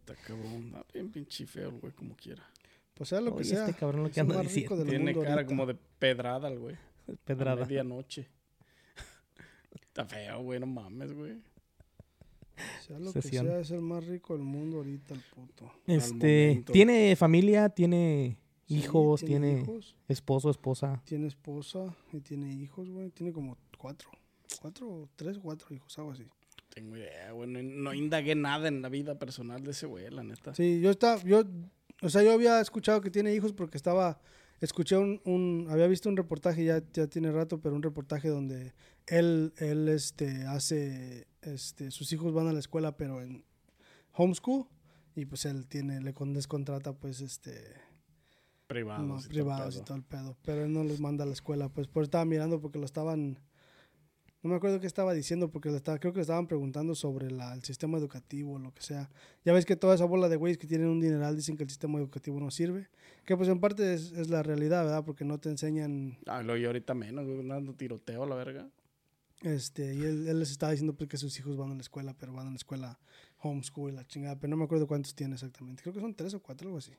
Está 0.00 0.14
cabrón. 0.26 0.66
Está 0.68 0.84
bien 0.94 1.10
pinche 1.10 1.46
feo, 1.46 1.70
el 1.70 1.80
güey, 1.80 1.92
como 1.92 2.14
quiera. 2.16 2.44
Pues 2.94 3.08
sea 3.10 3.20
lo 3.20 3.32
que 3.32 3.40
Oye, 3.40 3.50
sea. 3.50 3.66
este 3.66 3.78
cabrón 3.78 4.04
lo 4.04 4.10
que 4.10 4.20
anda 4.20 4.40
diciendo. 4.40 4.84
Tiene 4.84 5.12
cara 5.14 5.32
ahorita. 5.32 5.46
como 5.46 5.66
de 5.66 5.74
pedrada, 5.98 6.48
el 6.48 6.58
güey. 6.60 6.76
A 6.76 7.12
Pedrada. 7.24 7.64
medianoche. 7.64 8.28
Está 9.98 10.14
feo, 10.16 10.42
güey, 10.42 10.60
no 10.60 10.66
mames, 10.66 11.12
güey. 11.12 11.42
Sea 12.86 13.00
lo 13.00 13.12
que 13.12 13.20
sea, 13.20 13.58
es 13.58 13.72
el 13.72 13.80
más 13.80 14.06
rico 14.06 14.34
del 14.34 14.44
mundo 14.44 14.76
ahorita, 14.76 15.12
el 15.12 15.20
puto. 15.34 15.72
Este, 15.88 16.62
tiene 16.70 17.16
familia, 17.16 17.68
tiene 17.68 18.38
Sí, 18.68 18.76
hijos, 18.76 19.24
tiene, 19.24 19.62
hijos, 19.62 19.96
esposo, 20.06 20.50
esposa. 20.50 21.02
tiene 21.04 21.26
esposa 21.26 21.96
y 22.12 22.20
tiene 22.20 22.52
hijos, 22.52 22.88
güey. 22.88 23.10
Tiene 23.10 23.32
como 23.32 23.58
cuatro. 23.76 24.08
Cuatro, 24.60 25.08
tres 25.16 25.38
o 25.38 25.42
cuatro 25.42 25.74
hijos, 25.74 25.98
algo 25.98 26.12
así. 26.12 26.28
Tengo 26.72 26.96
idea, 26.96 27.32
güey. 27.32 27.50
No, 27.50 27.60
no 27.60 27.92
indagué 27.92 28.36
nada 28.36 28.68
en 28.68 28.82
la 28.82 28.88
vida 28.88 29.18
personal 29.18 29.64
de 29.64 29.72
ese 29.72 29.86
güey, 29.86 30.08
la 30.10 30.22
neta. 30.22 30.54
Sí, 30.54 30.80
yo 30.80 30.90
estaba, 30.90 31.20
yo, 31.24 31.42
o 32.02 32.08
sea, 32.08 32.22
yo 32.22 32.34
había 32.34 32.60
escuchado 32.60 33.00
que 33.00 33.10
tiene 33.10 33.34
hijos 33.34 33.52
porque 33.52 33.76
estaba, 33.76 34.20
escuché 34.60 34.96
un, 34.96 35.20
un 35.24 35.66
había 35.70 35.86
visto 35.86 36.08
un 36.08 36.16
reportaje, 36.16 36.64
ya, 36.64 36.82
ya 36.92 37.06
tiene 37.06 37.30
rato, 37.32 37.60
pero 37.60 37.74
un 37.76 37.82
reportaje 37.82 38.28
donde 38.28 38.72
él, 39.06 39.52
él, 39.58 39.88
este, 39.88 40.44
hace, 40.46 41.26
este, 41.42 41.90
sus 41.90 42.12
hijos 42.12 42.32
van 42.32 42.48
a 42.48 42.52
la 42.52 42.58
escuela, 42.58 42.96
pero 42.96 43.20
en 43.22 43.44
homeschool, 44.12 44.66
y 45.14 45.24
pues 45.26 45.44
él 45.44 45.66
tiene, 45.66 46.00
le 46.00 46.12
con- 46.14 46.34
descontrata, 46.34 46.92
pues, 46.92 47.20
este, 47.20 47.52
Privados. 48.66 49.24
y 49.24 49.28
todo 49.28 49.28
privados 49.34 49.74
y 49.74 49.78
pedo. 49.78 49.84
todo 49.84 49.96
el 49.96 50.02
pedo, 50.04 50.36
pero 50.42 50.64
él 50.64 50.72
no 50.72 50.84
los 50.84 51.00
manda 51.00 51.24
a 51.24 51.26
la 51.26 51.32
escuela, 51.32 51.68
pues, 51.68 51.86
por 51.88 52.02
estaba 52.02 52.24
mirando 52.24 52.60
porque 52.60 52.78
lo 52.78 52.84
estaban, 52.84 53.38
no 54.42 54.50
me 54.50 54.56
acuerdo 54.56 54.78
qué 54.80 54.86
estaba 54.86 55.12
diciendo, 55.14 55.50
porque 55.50 55.70
le 55.70 55.76
estaba, 55.78 55.98
creo 55.98 56.12
que 56.12 56.18
le 56.18 56.22
estaban 56.22 56.46
preguntando 56.46 56.94
sobre 56.94 57.30
la, 57.30 57.54
el 57.54 57.62
sistema 57.64 57.98
educativo 57.98 58.52
o 58.54 58.58
lo 58.58 58.72
que 58.72 58.82
sea. 58.82 59.10
Ya 59.44 59.52
ves 59.52 59.66
que 59.66 59.74
toda 59.76 59.94
esa 59.96 60.04
bola 60.04 60.28
de 60.28 60.36
güeyes 60.36 60.58
que 60.58 60.66
tienen 60.66 60.88
un 60.88 61.00
dineral 61.00 61.34
dicen 61.36 61.56
que 61.56 61.64
el 61.64 61.68
sistema 61.70 61.98
educativo 61.98 62.38
no 62.38 62.50
sirve. 62.50 62.88
Que 63.24 63.36
pues 63.36 63.48
en 63.48 63.58
parte 63.60 63.92
es, 63.94 64.12
es 64.12 64.28
la 64.30 64.42
realidad, 64.42 64.84
¿verdad? 64.84 65.04
Porque 65.04 65.24
no 65.24 65.38
te 65.38 65.48
enseñan, 65.48 66.18
Ah, 66.26 66.42
lo 66.42 66.56
y 66.56 66.64
ahorita 66.64 66.94
menos. 66.94 67.26
Dando 67.46 67.74
tiroteo 67.74 68.22
a 68.22 68.26
la 68.26 68.36
verga. 68.36 68.68
este, 69.42 69.94
y 69.94 70.02
él, 70.02 70.28
él 70.28 70.38
les 70.38 70.50
estaba 70.50 70.70
diciendo 70.72 70.94
pues 70.94 71.08
que 71.10 71.16
sus 71.16 71.36
hijos 71.38 71.56
van 71.56 71.72
a 71.72 71.74
la 71.74 71.80
escuela, 71.80 72.14
pero 72.18 72.32
van 72.32 72.46
a 72.46 72.50
la 72.50 72.56
escuela 72.56 72.98
homeschool 73.40 73.92
y 73.92 73.94
la 73.96 74.06
chingada, 74.06 74.36
pero 74.38 74.50
no 74.50 74.56
me 74.56 74.64
acuerdo 74.64 74.86
cuántos 74.86 75.14
tiene 75.14 75.34
exactamente. 75.34 75.82
Creo 75.82 75.94
que 75.94 76.00
son 76.00 76.14
tres 76.14 76.34
o 76.34 76.40
cuatro, 76.40 76.68
algo 76.68 76.78
así. 76.78 76.92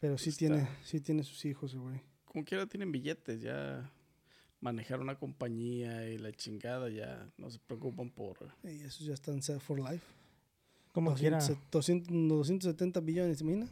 Pero 0.00 0.18
sí 0.18 0.30
Está. 0.30 0.38
tiene, 0.40 0.68
sí 0.84 1.00
tiene 1.00 1.22
sus 1.24 1.44
hijos, 1.44 1.74
güey. 1.76 2.00
Como 2.24 2.44
quiera 2.44 2.66
tienen 2.66 2.90
billetes, 2.90 3.40
ya. 3.40 3.90
Manejar 4.62 5.00
una 5.00 5.18
compañía 5.18 6.08
y 6.08 6.16
la 6.16 6.32
chingada, 6.32 6.88
ya 6.88 7.28
no 7.36 7.50
se 7.50 7.58
preocupan 7.58 8.08
por. 8.10 8.38
Y 8.64 8.80
esos 8.80 9.00
ya 9.06 9.12
están 9.12 9.42
set 9.42 9.60
for 9.60 9.78
life. 9.78 10.06
Como 10.92 11.14
quiera. 11.14 11.38
200, 11.38 11.70
200, 11.70 12.28
270 12.28 13.00
billones, 13.00 13.38
¿te 13.38 13.44
imaginas? 13.44 13.70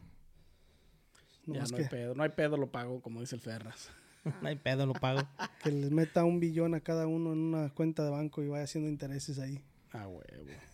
No 1.47 1.55
ya 1.55 1.63
no 1.63 1.77
que, 1.77 1.83
hay 1.85 1.89
pedo. 1.89 2.15
No 2.15 2.23
hay 2.23 2.31
pedo, 2.31 2.57
lo 2.59 2.71
pago, 2.71 3.01
como 3.01 3.21
dice 3.21 3.37
el 3.37 3.41
Ferras. 3.41 3.91
No 4.43 4.49
hay 4.49 4.57
pedo, 4.57 4.85
lo 4.85 4.93
pago. 4.93 5.21
que 5.63 5.71
les 5.71 5.91
meta 5.91 6.25
un 6.25 6.41
billón 6.41 6.75
a 6.75 6.81
cada 6.81 7.07
uno 7.07 7.33
en 7.33 7.39
una 7.39 7.71
cuenta 7.71 8.05
de 8.05 8.11
banco 8.11 8.43
y 8.43 8.49
vaya 8.49 8.65
haciendo 8.65 8.91
intereses 8.91 9.39
ahí. 9.39 9.63
Ah, 9.93 10.07
huevo. 10.07 10.25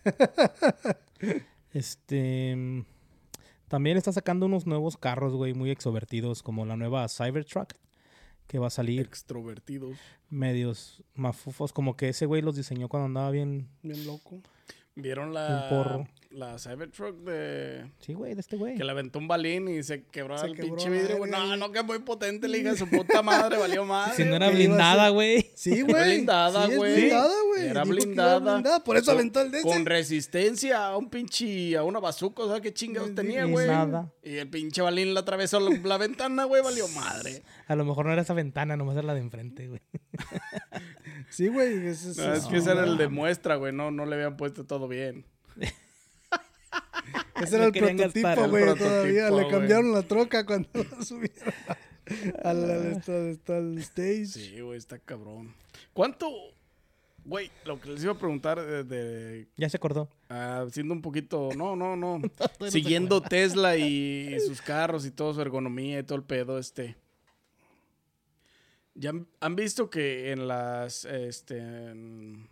Este. 1.73 2.55
mm, 2.55 2.85
También 3.67 3.97
está 3.97 4.11
sacando 4.11 4.45
unos 4.45 4.65
nuevos 4.65 4.97
carros, 4.97 5.33
güey, 5.33 5.53
muy 5.53 5.69
extrovertidos, 5.69 6.41
como 6.41 6.65
la 6.65 6.75
nueva 6.75 7.07
Cybertruck, 7.07 7.73
que 8.47 8.59
va 8.59 8.67
a 8.67 8.71
salir 8.71 9.01
Extrovertidos. 9.01 9.97
medios 10.29 11.03
mafufos, 11.13 11.73
como 11.73 11.95
que 11.95 12.09
ese 12.09 12.25
güey 12.25 12.41
los 12.41 12.55
diseñó 12.55 12.89
cuando 12.89 13.05
andaba 13.07 13.31
bien. 13.31 13.67
Bien 13.83 14.05
loco. 14.05 14.41
¿Vieron 14.95 15.27
Un 15.29 15.33
la. 15.33 16.09
La 16.29 16.59
Cybertruck 16.59 17.15
de. 17.23 17.89
Sí, 17.99 18.13
güey, 18.13 18.33
de 18.35 18.41
este 18.41 18.57
güey. 18.57 18.75
Que 18.75 18.83
le 18.83 18.91
aventó 18.91 19.17
un 19.17 19.27
balín 19.27 19.67
y 19.69 19.81
se 19.81 20.03
quebró 20.03 20.37
Se 20.37 20.47
el 20.47 20.55
quebró 20.55 20.75
pinche 20.75 20.89
la 20.89 20.95
vidrio, 20.97 21.17
güey. 21.19 21.31
No, 21.31 21.55
no, 21.55 21.71
que 21.71 21.81
muy 21.83 21.99
potente, 21.99 22.47
le 22.47 22.57
dije 22.59 22.75
su 22.75 22.87
puta 22.89 23.21
madre, 23.21 23.57
valió 23.57 23.85
madre. 23.85 24.13
Si 24.15 24.23
no 24.25 24.35
era 24.35 24.47
¿Qué 24.49 24.53
iba 24.53 24.63
a 24.63 24.67
blindada, 24.67 25.09
güey. 25.09 25.49
Sí, 25.55 25.81
güey. 25.81 26.03
blindada, 26.03 26.65
Sí, 26.65 26.71
es 26.73 26.77
güey. 26.77 26.95
blindada, 26.95 27.33
güey. 27.47 27.67
Era 27.67 27.83
blindada. 27.85 28.53
blindada, 28.55 28.83
Por 28.83 28.97
eso 28.97 29.05
Con- 29.05 29.15
aventó 29.15 29.41
el 29.41 29.51
de 29.51 29.59
ese. 29.59 29.67
Con 29.67 29.85
resistencia 29.85 30.85
a 30.87 30.97
un 30.97 31.09
pinche, 31.09 31.77
a 31.77 31.83
una 31.83 31.99
bazooka, 31.99 32.43
o 32.43 32.51
sea, 32.51 32.59
qué 32.61 32.73
chingados 32.73 33.09
Sí, 33.09 33.15
tenía, 33.15 33.45
güey. 33.45 33.67
nada. 33.67 34.11
Y 34.21 34.35
el 34.35 34.49
pinche 34.49 34.81
balín 34.81 35.13
le 35.13 35.19
atravesó 35.21 35.59
la, 35.61 35.75
la 35.83 35.97
ventana, 35.97 36.43
güey, 36.43 36.61
valió 36.61 36.87
madre. 36.89 37.43
A 37.67 37.75
lo 37.75 37.85
mejor 37.85 38.05
no 38.05 38.11
era 38.13 38.21
esa 38.21 38.33
ventana, 38.33 38.75
nomás 38.75 38.95
era 38.97 39.07
la 39.07 39.13
de 39.13 39.21
enfrente, 39.21 39.67
güey. 39.69 39.81
Sí, 41.29 41.47
güey. 41.47 41.87
Es, 41.87 42.05
es- 42.05 42.17
No, 42.17 42.33
es 42.33 42.39
es- 42.43 42.45
que 42.47 42.57
ese 42.57 42.71
era 42.71 42.83
el 42.83 42.97
de 42.97 43.07
muestra, 43.07 43.55
güey, 43.55 43.71
no, 43.73 43.91
no 43.91 44.05
le 44.05 44.15
habían 44.15 44.35
puesto 44.37 44.65
todo 44.65 44.87
bien. 44.89 45.25
ese 47.41 47.55
era 47.55 47.65
el 47.65 47.71
prototipo, 47.71 48.47
güey. 48.49 48.75
Todavía 48.75 49.29
le 49.29 49.47
cambiaron 49.49 49.91
la 49.91 50.01
troca 50.03 50.45
cuando 50.45 50.69
lo 50.73 51.03
subieron 51.03 51.53
al, 52.43 52.63
al, 52.71 53.03
al- 53.07 53.39
al 53.55 53.77
stage. 53.79 54.25
Sí, 54.27 54.61
güey, 54.61 54.77
está 54.77 54.97
cabrón. 54.99 55.53
¿Cuánto, 55.93 56.29
güey, 57.25 57.51
lo 57.65 57.79
que 57.79 57.89
les 57.89 58.03
iba 58.03 58.13
a 58.13 58.17
preguntar 58.17 58.59
de, 58.65 58.83
de 58.83 59.47
Ya 59.57 59.69
se 59.69 59.77
acordó. 59.77 60.09
ah, 60.29 60.65
siendo 60.71 60.93
un 60.93 61.01
poquito, 61.01 61.49
no, 61.55 61.75
no, 61.75 61.95
no, 61.95 62.21
siguiendo 62.69 63.21
Tesla 63.21 63.77
y 63.77 64.37
sus 64.45 64.61
carros 64.61 65.05
y 65.05 65.11
todo 65.11 65.33
su 65.33 65.41
ergonomía 65.41 65.99
y 65.99 66.03
todo 66.03 66.17
el 66.17 66.23
pedo, 66.23 66.57
este. 66.59 66.95
Ya 68.95 69.11
han- 69.11 69.27
han 69.41 69.55
visto 69.55 69.89
que 69.89 70.31
en 70.31 70.47
las, 70.47 71.05
este, 71.05 71.57
en, 71.59 72.49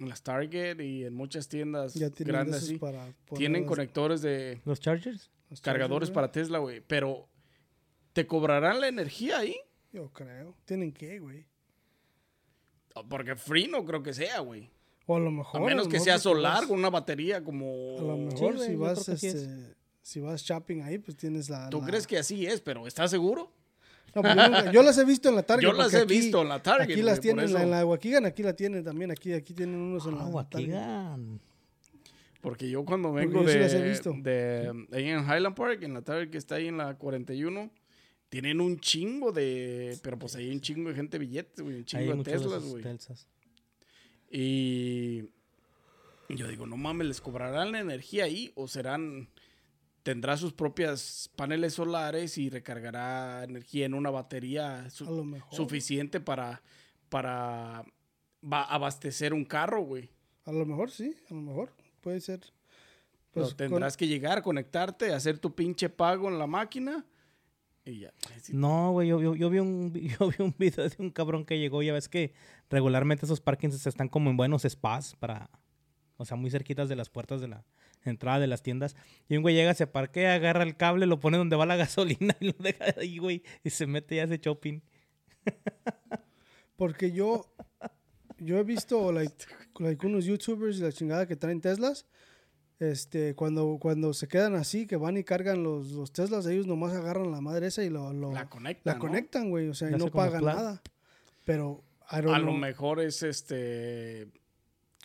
en 0.00 0.08
las 0.08 0.22
Target 0.22 0.80
y 0.80 1.04
en 1.04 1.14
muchas 1.14 1.48
tiendas 1.48 1.94
Ya 1.94 2.10
tienen 2.10 2.32
grandes 2.34 2.62
así, 2.64 2.78
para 2.78 3.12
tienen 3.34 3.64
conectores 3.64 4.20
de 4.22 4.60
¿Los 4.64 4.80
Chargers? 4.80 5.30
cargadores 5.62 6.08
chargers, 6.08 6.14
para 6.14 6.32
Tesla, 6.32 6.58
güey, 6.58 6.80
pero 6.86 7.28
¿te 8.12 8.26
cobrarán 8.26 8.80
la 8.80 8.88
energía 8.88 9.38
ahí? 9.38 9.56
Yo 9.92 10.12
creo. 10.12 10.54
¿Tienen 10.64 10.92
que, 10.92 11.18
güey? 11.20 11.46
Porque 13.08 13.36
free 13.36 13.68
no 13.68 13.84
creo 13.84 14.02
que 14.02 14.12
sea, 14.14 14.40
güey. 14.40 14.70
O 15.06 15.16
a 15.16 15.20
lo 15.20 15.30
mejor. 15.30 15.60
A 15.60 15.64
menos 15.64 15.84
lo 15.86 15.90
que 15.90 15.94
mejor 15.98 16.04
sea 16.04 16.18
solar 16.18 16.60
vas- 16.60 16.66
con 16.66 16.78
una 16.78 16.90
batería 16.90 17.42
como... 17.44 17.98
A 17.98 18.02
lo 18.02 18.16
mejor 18.16 18.58
si 18.58 18.74
vas, 18.74 19.08
este, 19.08 19.74
si 20.02 20.20
vas 20.20 20.42
shopping 20.42 20.80
ahí, 20.82 20.98
pues 20.98 21.16
tienes 21.16 21.48
la. 21.48 21.68
¿Tú 21.70 21.80
la- 21.80 21.86
crees 21.86 22.06
que 22.06 22.18
así 22.18 22.46
es? 22.46 22.60
Pero 22.60 22.86
¿estás 22.86 23.10
seguro? 23.10 23.52
No, 24.16 24.22
pues 24.22 24.34
yo, 24.34 24.42
nunca- 24.48 24.72
yo 24.72 24.82
las 24.82 24.98
he 24.98 25.04
visto 25.04 25.28
en 25.28 25.34
la 25.36 25.42
Target. 25.42 25.62
Yo 25.62 25.72
las 25.72 25.94
he 25.94 25.98
aquí- 25.98 26.06
visto 26.14 26.42
en 26.42 26.48
la 26.48 26.62
Target, 26.62 26.92
Aquí 26.92 27.02
las 27.02 27.20
tienen, 27.20 27.54
en 27.56 27.70
la, 27.70 27.84
Waukegan, 27.86 28.24
aquí 28.24 28.42
la 28.42 28.54
tienen 28.56 28.82
también. 28.82 29.10
Aquí, 29.12 29.32
aquí 29.32 29.52
tienen 29.54 29.76
unos 29.78 30.06
en 30.06 30.16
la 30.16 30.22
Ah, 30.24 30.46
Target. 30.50 30.70
Waukegan. 30.72 31.40
Porque 32.40 32.70
yo 32.70 32.84
cuando 32.84 33.12
vengo 33.12 33.42
yo 33.42 33.48
sí 33.48 33.54
de, 33.54 33.60
las 33.60 33.74
he 33.74 33.82
visto. 33.88 34.14
de 34.18 34.86
ahí 34.92 35.08
en 35.08 35.20
Highland 35.20 35.54
Park, 35.56 35.82
en 35.82 35.94
la 35.94 36.02
tarde 36.02 36.30
que 36.30 36.38
está 36.38 36.54
ahí 36.56 36.68
en 36.68 36.76
la 36.78 36.94
41, 36.96 37.70
tienen 38.28 38.60
un 38.60 38.78
chingo 38.80 39.32
de... 39.32 39.98
Pero 40.02 40.18
pues 40.18 40.34
ahí 40.36 40.46
hay 40.48 40.52
un 40.52 40.60
chingo 40.60 40.88
de 40.90 40.94
gente 40.96 41.18
billetes, 41.18 41.60
güey. 41.60 41.74
Un 41.74 41.78
Hay 41.80 41.84
chingo 41.84 42.04
de 42.10 42.14
muchos 42.14 42.32
de 42.32 42.38
Teslas, 42.38 42.64
güey. 42.64 42.82
Y 44.30 45.22
yo 46.28 46.48
digo, 46.48 46.66
no 46.66 46.76
mames, 46.76 47.06
¿les 47.06 47.20
cobrarán 47.20 47.72
la 47.72 47.80
energía 47.80 48.24
ahí 48.24 48.52
o 48.54 48.66
serán... 48.68 49.28
Tendrá 50.06 50.36
sus 50.36 50.52
propias 50.52 51.28
paneles 51.34 51.74
solares 51.74 52.38
y 52.38 52.48
recargará 52.48 53.42
energía 53.42 53.86
en 53.86 53.94
una 53.94 54.08
batería 54.10 54.88
su- 54.88 55.36
suficiente 55.50 56.20
para, 56.20 56.62
para 57.08 57.84
ba- 58.40 58.62
abastecer 58.62 59.34
un 59.34 59.44
carro, 59.44 59.82
güey. 59.82 60.08
A 60.44 60.52
lo 60.52 60.64
mejor 60.64 60.92
sí, 60.92 61.16
a 61.28 61.34
lo 61.34 61.40
mejor. 61.40 61.72
Puede 62.00 62.20
ser. 62.20 62.38
Pero 63.32 63.46
Pues 63.46 63.48
con- 63.48 63.56
tendrás 63.56 63.96
que 63.96 64.06
llegar, 64.06 64.42
conectarte, 64.42 65.12
hacer 65.12 65.40
tu 65.40 65.56
pinche 65.56 65.88
pago 65.88 66.28
en 66.28 66.38
la 66.38 66.46
máquina 66.46 67.04
y 67.84 67.98
ya. 68.02 68.12
Sí, 68.42 68.52
No, 68.54 68.92
güey, 68.92 69.08
yo, 69.08 69.20
yo, 69.20 69.34
yo 69.34 69.50
vi 69.50 69.58
un, 69.58 69.92
yo 70.20 70.28
vi 70.28 70.36
un 70.38 70.54
video 70.56 70.88
de 70.88 70.94
un 71.00 71.10
cabrón 71.10 71.44
que 71.44 71.58
llegó. 71.58 71.82
Ya 71.82 71.92
ves 71.92 72.08
que 72.08 72.32
regularmente 72.70 73.26
esos 73.26 73.40
parkings 73.40 73.84
están 73.86 74.08
como 74.08 74.30
en 74.30 74.36
buenos 74.36 74.62
spas 74.62 75.16
para... 75.16 75.50
O 76.16 76.24
sea, 76.24 76.36
muy 76.36 76.50
cerquitas 76.50 76.88
de 76.88 76.94
las 76.96 77.10
puertas 77.10 77.40
de 77.40 77.48
la 77.48 77.64
entrada 78.10 78.38
de 78.40 78.46
las 78.46 78.62
tiendas. 78.62 78.96
Y 79.28 79.36
un 79.36 79.42
güey 79.42 79.54
llega, 79.54 79.74
se 79.74 79.86
parquea, 79.86 80.34
agarra 80.34 80.62
el 80.62 80.76
cable, 80.76 81.06
lo 81.06 81.20
pone 81.20 81.38
donde 81.38 81.56
va 81.56 81.66
la 81.66 81.76
gasolina 81.76 82.36
y 82.40 82.46
lo 82.46 82.54
deja 82.58 82.84
ahí, 82.98 83.18
güey. 83.18 83.42
Y 83.64 83.70
se 83.70 83.86
mete 83.86 84.16
ya 84.16 84.24
ese 84.24 84.38
shopping. 84.38 84.80
Porque 86.76 87.12
yo, 87.12 87.46
yo 88.38 88.58
he 88.58 88.62
visto 88.64 89.12
like, 89.12 89.34
like 89.78 90.06
unos 90.06 90.24
youtubers 90.24 90.78
y 90.78 90.82
la 90.82 90.92
chingada 90.92 91.26
que 91.26 91.36
traen 91.36 91.60
Teslas. 91.60 92.06
Este, 92.78 93.34
cuando, 93.34 93.78
cuando 93.80 94.12
se 94.12 94.28
quedan 94.28 94.54
así, 94.54 94.86
que 94.86 94.96
van 94.96 95.16
y 95.16 95.24
cargan 95.24 95.62
los, 95.62 95.92
los 95.92 96.12
Teslas, 96.12 96.44
ellos 96.46 96.66
nomás 96.66 96.92
agarran 96.92 97.30
la 97.32 97.40
madre 97.40 97.68
esa 97.68 97.82
y 97.82 97.88
lo, 97.88 98.12
lo- 98.12 98.32
La 98.32 98.50
conectan, 98.50 98.82
la 98.84 98.94
¿no? 98.94 99.00
conectan, 99.00 99.48
güey. 99.50 99.68
O 99.68 99.74
sea, 99.74 99.88
y 99.88 99.92
no 99.92 100.04
hace 100.04 100.10
pagan 100.10 100.44
nada. 100.44 100.82
Pero 101.46 101.82
I 102.12 102.16
don't 102.16 102.34
A 102.34 102.38
lo 102.38 102.52
mejor 102.52 103.00
es 103.00 103.22
este 103.22 104.28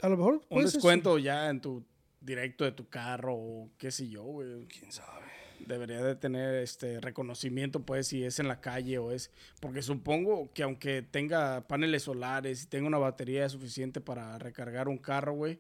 a 0.02 0.10
lo 0.10 0.18
mejor 0.18 0.42
un 0.50 0.64
ser 0.64 0.72
descuento 0.74 1.20
ya 1.20 1.50
en 1.50 1.62
tu 1.62 1.84
directo 2.22 2.64
de 2.64 2.72
tu 2.72 2.88
carro 2.88 3.36
o 3.36 3.70
qué 3.78 3.92
sé 3.92 4.08
yo, 4.08 4.24
güey. 4.24 4.66
¿Quién 4.68 4.92
sabe? 4.92 5.26
Debería 5.68 6.02
de 6.04 6.16
tener 6.16 6.56
este 6.56 7.00
reconocimiento, 7.02 7.82
pues, 7.86 8.08
si 8.08 8.24
es 8.24 8.40
en 8.40 8.48
la 8.48 8.62
calle 8.62 8.98
o 8.98 9.12
es. 9.12 9.30
Porque 9.60 9.84
supongo 9.84 10.52
que 10.54 10.64
aunque 10.64 11.04
tenga 11.04 11.68
paneles 11.68 12.04
solares 12.04 12.64
y 12.64 12.68
tenga 12.68 12.88
una 12.88 12.98
batería 12.98 13.48
suficiente 13.50 14.02
para 14.02 14.40
recargar 14.40 14.88
un 14.88 14.98
carro, 14.98 15.34
güey, 15.34 15.60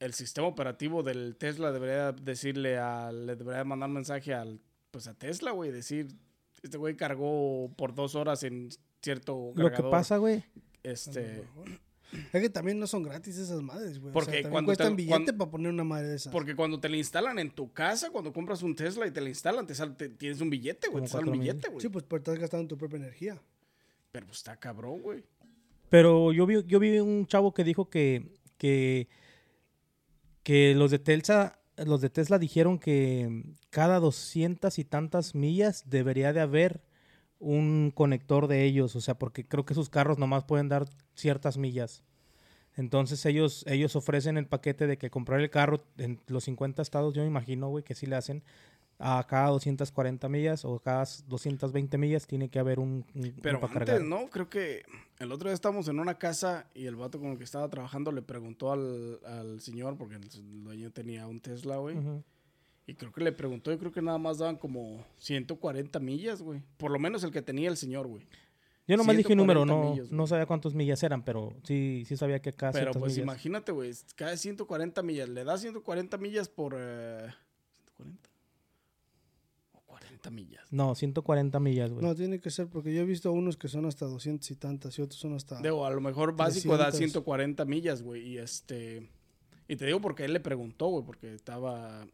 el 0.00 0.14
sistema 0.14 0.48
operativo 0.48 1.02
del 1.04 1.36
Tesla 1.36 1.70
debería 1.72 2.10
decirle 2.12 2.78
a. 2.78 3.12
Le 3.12 3.36
debería 3.36 3.64
mandar 3.64 3.88
mensaje 3.88 4.34
al. 4.34 4.60
Pues 4.90 5.06
a 5.06 5.14
Tesla, 5.14 5.50
güey, 5.52 5.70
decir. 5.70 6.08
Este 6.62 6.76
güey 6.76 6.96
cargó 6.96 7.72
por 7.76 7.94
dos 7.94 8.16
horas 8.16 8.42
en 8.42 8.68
cierto 9.00 9.52
Lo 9.54 9.66
que 9.66 9.70
cargador. 9.74 9.90
pasa, 9.92 10.16
güey, 10.16 10.42
Este. 10.82 11.44
Es 12.32 12.40
que 12.40 12.48
también 12.48 12.78
no 12.78 12.86
son 12.86 13.02
gratis 13.02 13.36
esas 13.36 13.60
madres, 13.62 13.98
güey. 13.98 14.12
Porque 14.12 14.38
o 14.38 14.42
sea, 14.42 14.50
cuando 14.50 14.68
cuestan 14.68 14.88
te- 14.92 15.02
billete 15.02 15.12
cuando- 15.16 15.36
para 15.38 15.50
poner 15.50 15.72
una 15.72 15.84
madre 15.84 16.08
de 16.08 16.16
esas. 16.16 16.32
Porque 16.32 16.56
cuando 16.56 16.80
te 16.80 16.88
la 16.88 16.96
instalan 16.96 17.38
en 17.38 17.50
tu 17.50 17.72
casa, 17.72 18.10
cuando 18.10 18.32
compras 18.32 18.62
un 18.62 18.74
Tesla 18.74 19.06
y 19.06 19.10
te 19.10 19.20
la 19.20 19.28
instalan, 19.28 19.66
te 19.66 19.74
sale, 19.74 19.92
te- 19.94 20.08
tienes 20.08 20.40
un 20.40 20.48
billete, 20.50 20.88
güey. 20.88 21.04
Te 21.04 21.10
sale 21.10 21.30
un 21.30 21.38
billete, 21.38 21.68
güey. 21.68 21.80
Sí, 21.82 21.88
pues 21.88 22.04
pero 22.08 22.18
estás 22.18 22.38
gastando 22.38 22.66
tu 22.68 22.78
propia 22.78 22.96
energía. 22.96 23.40
Pero 24.10 24.26
pues 24.26 24.38
está 24.38 24.56
cabrón, 24.56 25.02
güey. 25.02 25.22
Pero 25.90 26.32
yo 26.32 26.46
vi, 26.46 26.62
yo 26.66 26.78
vi 26.78 26.98
un 26.98 27.26
chavo 27.26 27.52
que 27.52 27.64
dijo 27.64 27.88
que, 27.90 28.34
que, 28.56 29.08
que 30.42 30.74
los 30.74 30.90
de 30.90 30.98
Tesla, 30.98 31.58
los 31.76 32.00
de 32.00 32.10
Tesla 32.10 32.38
dijeron 32.38 32.78
que 32.78 33.44
cada 33.70 33.98
doscientas 34.00 34.78
y 34.78 34.84
tantas 34.84 35.34
millas 35.34 35.84
debería 35.88 36.32
de 36.32 36.40
haber 36.40 36.82
un 37.40 37.92
conector 37.94 38.46
de 38.48 38.64
ellos, 38.64 38.96
o 38.96 39.00
sea, 39.00 39.16
porque 39.18 39.46
creo 39.46 39.64
que 39.64 39.74
sus 39.74 39.88
carros 39.90 40.18
nomás 40.18 40.44
pueden 40.44 40.68
dar 40.68 40.86
ciertas 41.14 41.56
millas. 41.58 42.02
Entonces 42.76 43.24
ellos, 43.26 43.64
ellos 43.66 43.96
ofrecen 43.96 44.36
el 44.38 44.46
paquete 44.46 44.86
de 44.86 44.98
que 44.98 45.10
comprar 45.10 45.40
el 45.40 45.50
carro 45.50 45.82
en 45.98 46.20
los 46.28 46.44
50 46.44 46.80
estados, 46.82 47.14
yo 47.14 47.22
me 47.22 47.28
imagino, 47.28 47.68
güey, 47.68 47.82
que 47.84 47.94
sí 47.94 48.06
le 48.06 48.16
hacen 48.16 48.42
a 49.00 49.24
cada 49.28 49.48
240 49.50 50.28
millas 50.28 50.64
o 50.64 50.80
cada 50.80 51.04
220 51.28 51.98
millas 51.98 52.26
tiene 52.26 52.48
que 52.48 52.58
haber 52.58 52.80
un, 52.80 53.04
un- 53.14 53.34
Pero 53.40 53.58
un 53.58 53.64
antes, 53.64 53.78
cargar. 53.78 54.02
¿no? 54.02 54.28
Creo 54.28 54.48
que 54.48 54.82
el 55.20 55.30
otro 55.30 55.48
día 55.48 55.54
estábamos 55.54 55.86
en 55.88 56.00
una 56.00 56.18
casa 56.18 56.66
y 56.74 56.86
el 56.86 56.96
vato 56.96 57.20
con 57.20 57.30
el 57.30 57.38
que 57.38 57.44
estaba 57.44 57.68
trabajando 57.68 58.10
le 58.10 58.22
preguntó 58.22 58.72
al, 58.72 59.20
al 59.24 59.60
señor, 59.60 59.96
porque 59.96 60.16
el 60.16 60.64
dueño 60.64 60.90
tenía 60.90 61.26
un 61.28 61.38
Tesla, 61.40 61.76
güey. 61.76 61.96
Y 62.88 62.94
creo 62.94 63.12
que 63.12 63.22
le 63.22 63.32
preguntó, 63.32 63.70
yo 63.70 63.78
creo 63.78 63.92
que 63.92 64.00
nada 64.00 64.16
más 64.16 64.38
daban 64.38 64.56
como 64.56 65.04
140 65.18 66.00
millas, 66.00 66.40
güey. 66.40 66.62
Por 66.78 66.90
lo 66.90 66.98
menos 66.98 67.22
el 67.22 67.30
que 67.30 67.42
tenía 67.42 67.68
el 67.68 67.76
señor, 67.76 68.06
güey. 68.06 68.26
Yo 68.86 68.96
nomás 68.96 69.14
dije 69.14 69.30
un 69.34 69.36
número, 69.36 69.60
140 69.64 69.74
no, 69.88 69.94
millas, 69.94 70.10
no 70.10 70.26
sabía 70.26 70.46
cuántas 70.46 70.72
millas 70.72 71.02
eran, 71.02 71.22
pero 71.22 71.54
sí, 71.64 72.04
sí 72.06 72.16
sabía 72.16 72.40
que 72.40 72.54
cada 72.54 72.72
Pero 72.72 72.92
pues 72.92 73.12
millas. 73.12 73.24
imagínate, 73.24 73.72
güey, 73.72 73.92
cada 74.16 74.34
140 74.34 75.02
millas, 75.02 75.28
le 75.28 75.44
das 75.44 75.60
140 75.60 76.16
millas 76.16 76.48
por... 76.48 76.76
eh, 76.78 77.28
¿140? 77.98 78.16
¿O 79.72 79.80
40 79.80 80.30
millas? 80.30 80.64
No, 80.70 80.94
140 80.94 81.60
millas, 81.60 81.92
güey. 81.92 82.02
No, 82.02 82.14
tiene 82.14 82.40
que 82.40 82.48
ser 82.48 82.68
porque 82.68 82.94
yo 82.94 83.02
he 83.02 83.04
visto 83.04 83.30
unos 83.30 83.58
que 83.58 83.68
son 83.68 83.84
hasta 83.84 84.06
200 84.06 84.50
y 84.50 84.56
tantas 84.56 84.98
y 84.98 85.02
otros 85.02 85.20
son 85.20 85.34
hasta... 85.34 85.60
Digo, 85.60 85.84
a 85.84 85.90
lo 85.90 86.00
mejor 86.00 86.34
básico 86.34 86.78
da 86.78 86.84
300. 86.88 87.12
140 87.12 87.64
millas, 87.66 88.00
güey. 88.00 88.26
Y 88.26 88.38
este. 88.38 89.10
Y 89.68 89.76
te 89.76 89.84
digo 89.84 90.00
porque 90.00 90.24
él 90.24 90.32
le 90.32 90.40
preguntó, 90.40 90.86
güey, 90.86 91.04
porque 91.04 91.34
estaba. 91.34 92.06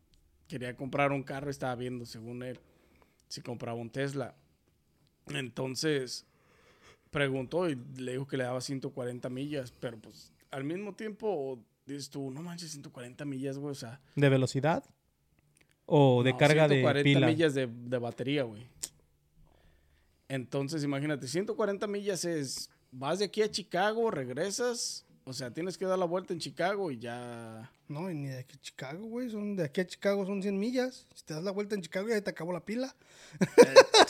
Quería 0.54 0.76
comprar 0.76 1.10
un 1.10 1.24
carro 1.24 1.48
y 1.48 1.50
estaba 1.50 1.74
viendo, 1.74 2.06
según 2.06 2.44
él, 2.44 2.60
si 3.26 3.40
compraba 3.40 3.76
un 3.76 3.90
Tesla. 3.90 4.36
Entonces, 5.26 6.26
preguntó 7.10 7.68
y 7.68 7.76
le 7.96 8.12
dijo 8.12 8.28
que 8.28 8.36
le 8.36 8.44
daba 8.44 8.60
140 8.60 9.28
millas, 9.30 9.72
pero 9.80 9.98
pues 9.98 10.30
al 10.52 10.62
mismo 10.62 10.94
tiempo 10.94 11.58
dices 11.86 12.08
tú, 12.08 12.30
no 12.30 12.40
manches, 12.40 12.70
140 12.70 13.24
millas, 13.24 13.58
güey, 13.58 13.72
o 13.72 13.74
sea. 13.74 14.00
¿De 14.14 14.28
velocidad? 14.28 14.84
¿O 15.86 16.22
de 16.22 16.30
no, 16.30 16.38
carga 16.38 16.68
de 16.68 16.76
140 16.76 17.02
pila? 17.02 17.26
millas 17.26 17.54
de, 17.54 17.66
de 17.66 17.98
batería, 17.98 18.44
güey. 18.44 18.64
Entonces, 20.28 20.84
imagínate, 20.84 21.26
140 21.26 21.84
millas 21.88 22.24
es, 22.24 22.70
vas 22.92 23.18
de 23.18 23.24
aquí 23.24 23.42
a 23.42 23.50
Chicago, 23.50 24.08
regresas, 24.12 25.04
o 25.26 25.32
sea, 25.32 25.50
tienes 25.50 25.78
que 25.78 25.86
dar 25.86 25.98
la 25.98 26.04
vuelta 26.04 26.34
en 26.34 26.38
Chicago 26.38 26.90
y 26.90 26.98
ya... 26.98 27.70
No, 27.88 28.10
y 28.10 28.14
ni 28.14 28.28
de 28.28 28.40
aquí 28.40 28.56
a 28.56 28.60
Chicago, 28.60 29.06
güey. 29.06 29.30
Son, 29.30 29.56
de 29.56 29.64
aquí 29.64 29.80
a 29.80 29.86
Chicago 29.86 30.26
son 30.26 30.42
100 30.42 30.58
millas. 30.58 31.06
Si 31.14 31.24
te 31.24 31.32
das 31.32 31.42
la 31.42 31.50
vuelta 31.50 31.74
en 31.74 31.80
Chicago 31.80 32.08
ya 32.08 32.20
te 32.20 32.30
acabó 32.30 32.52
la 32.52 32.64
pila. 32.64 32.94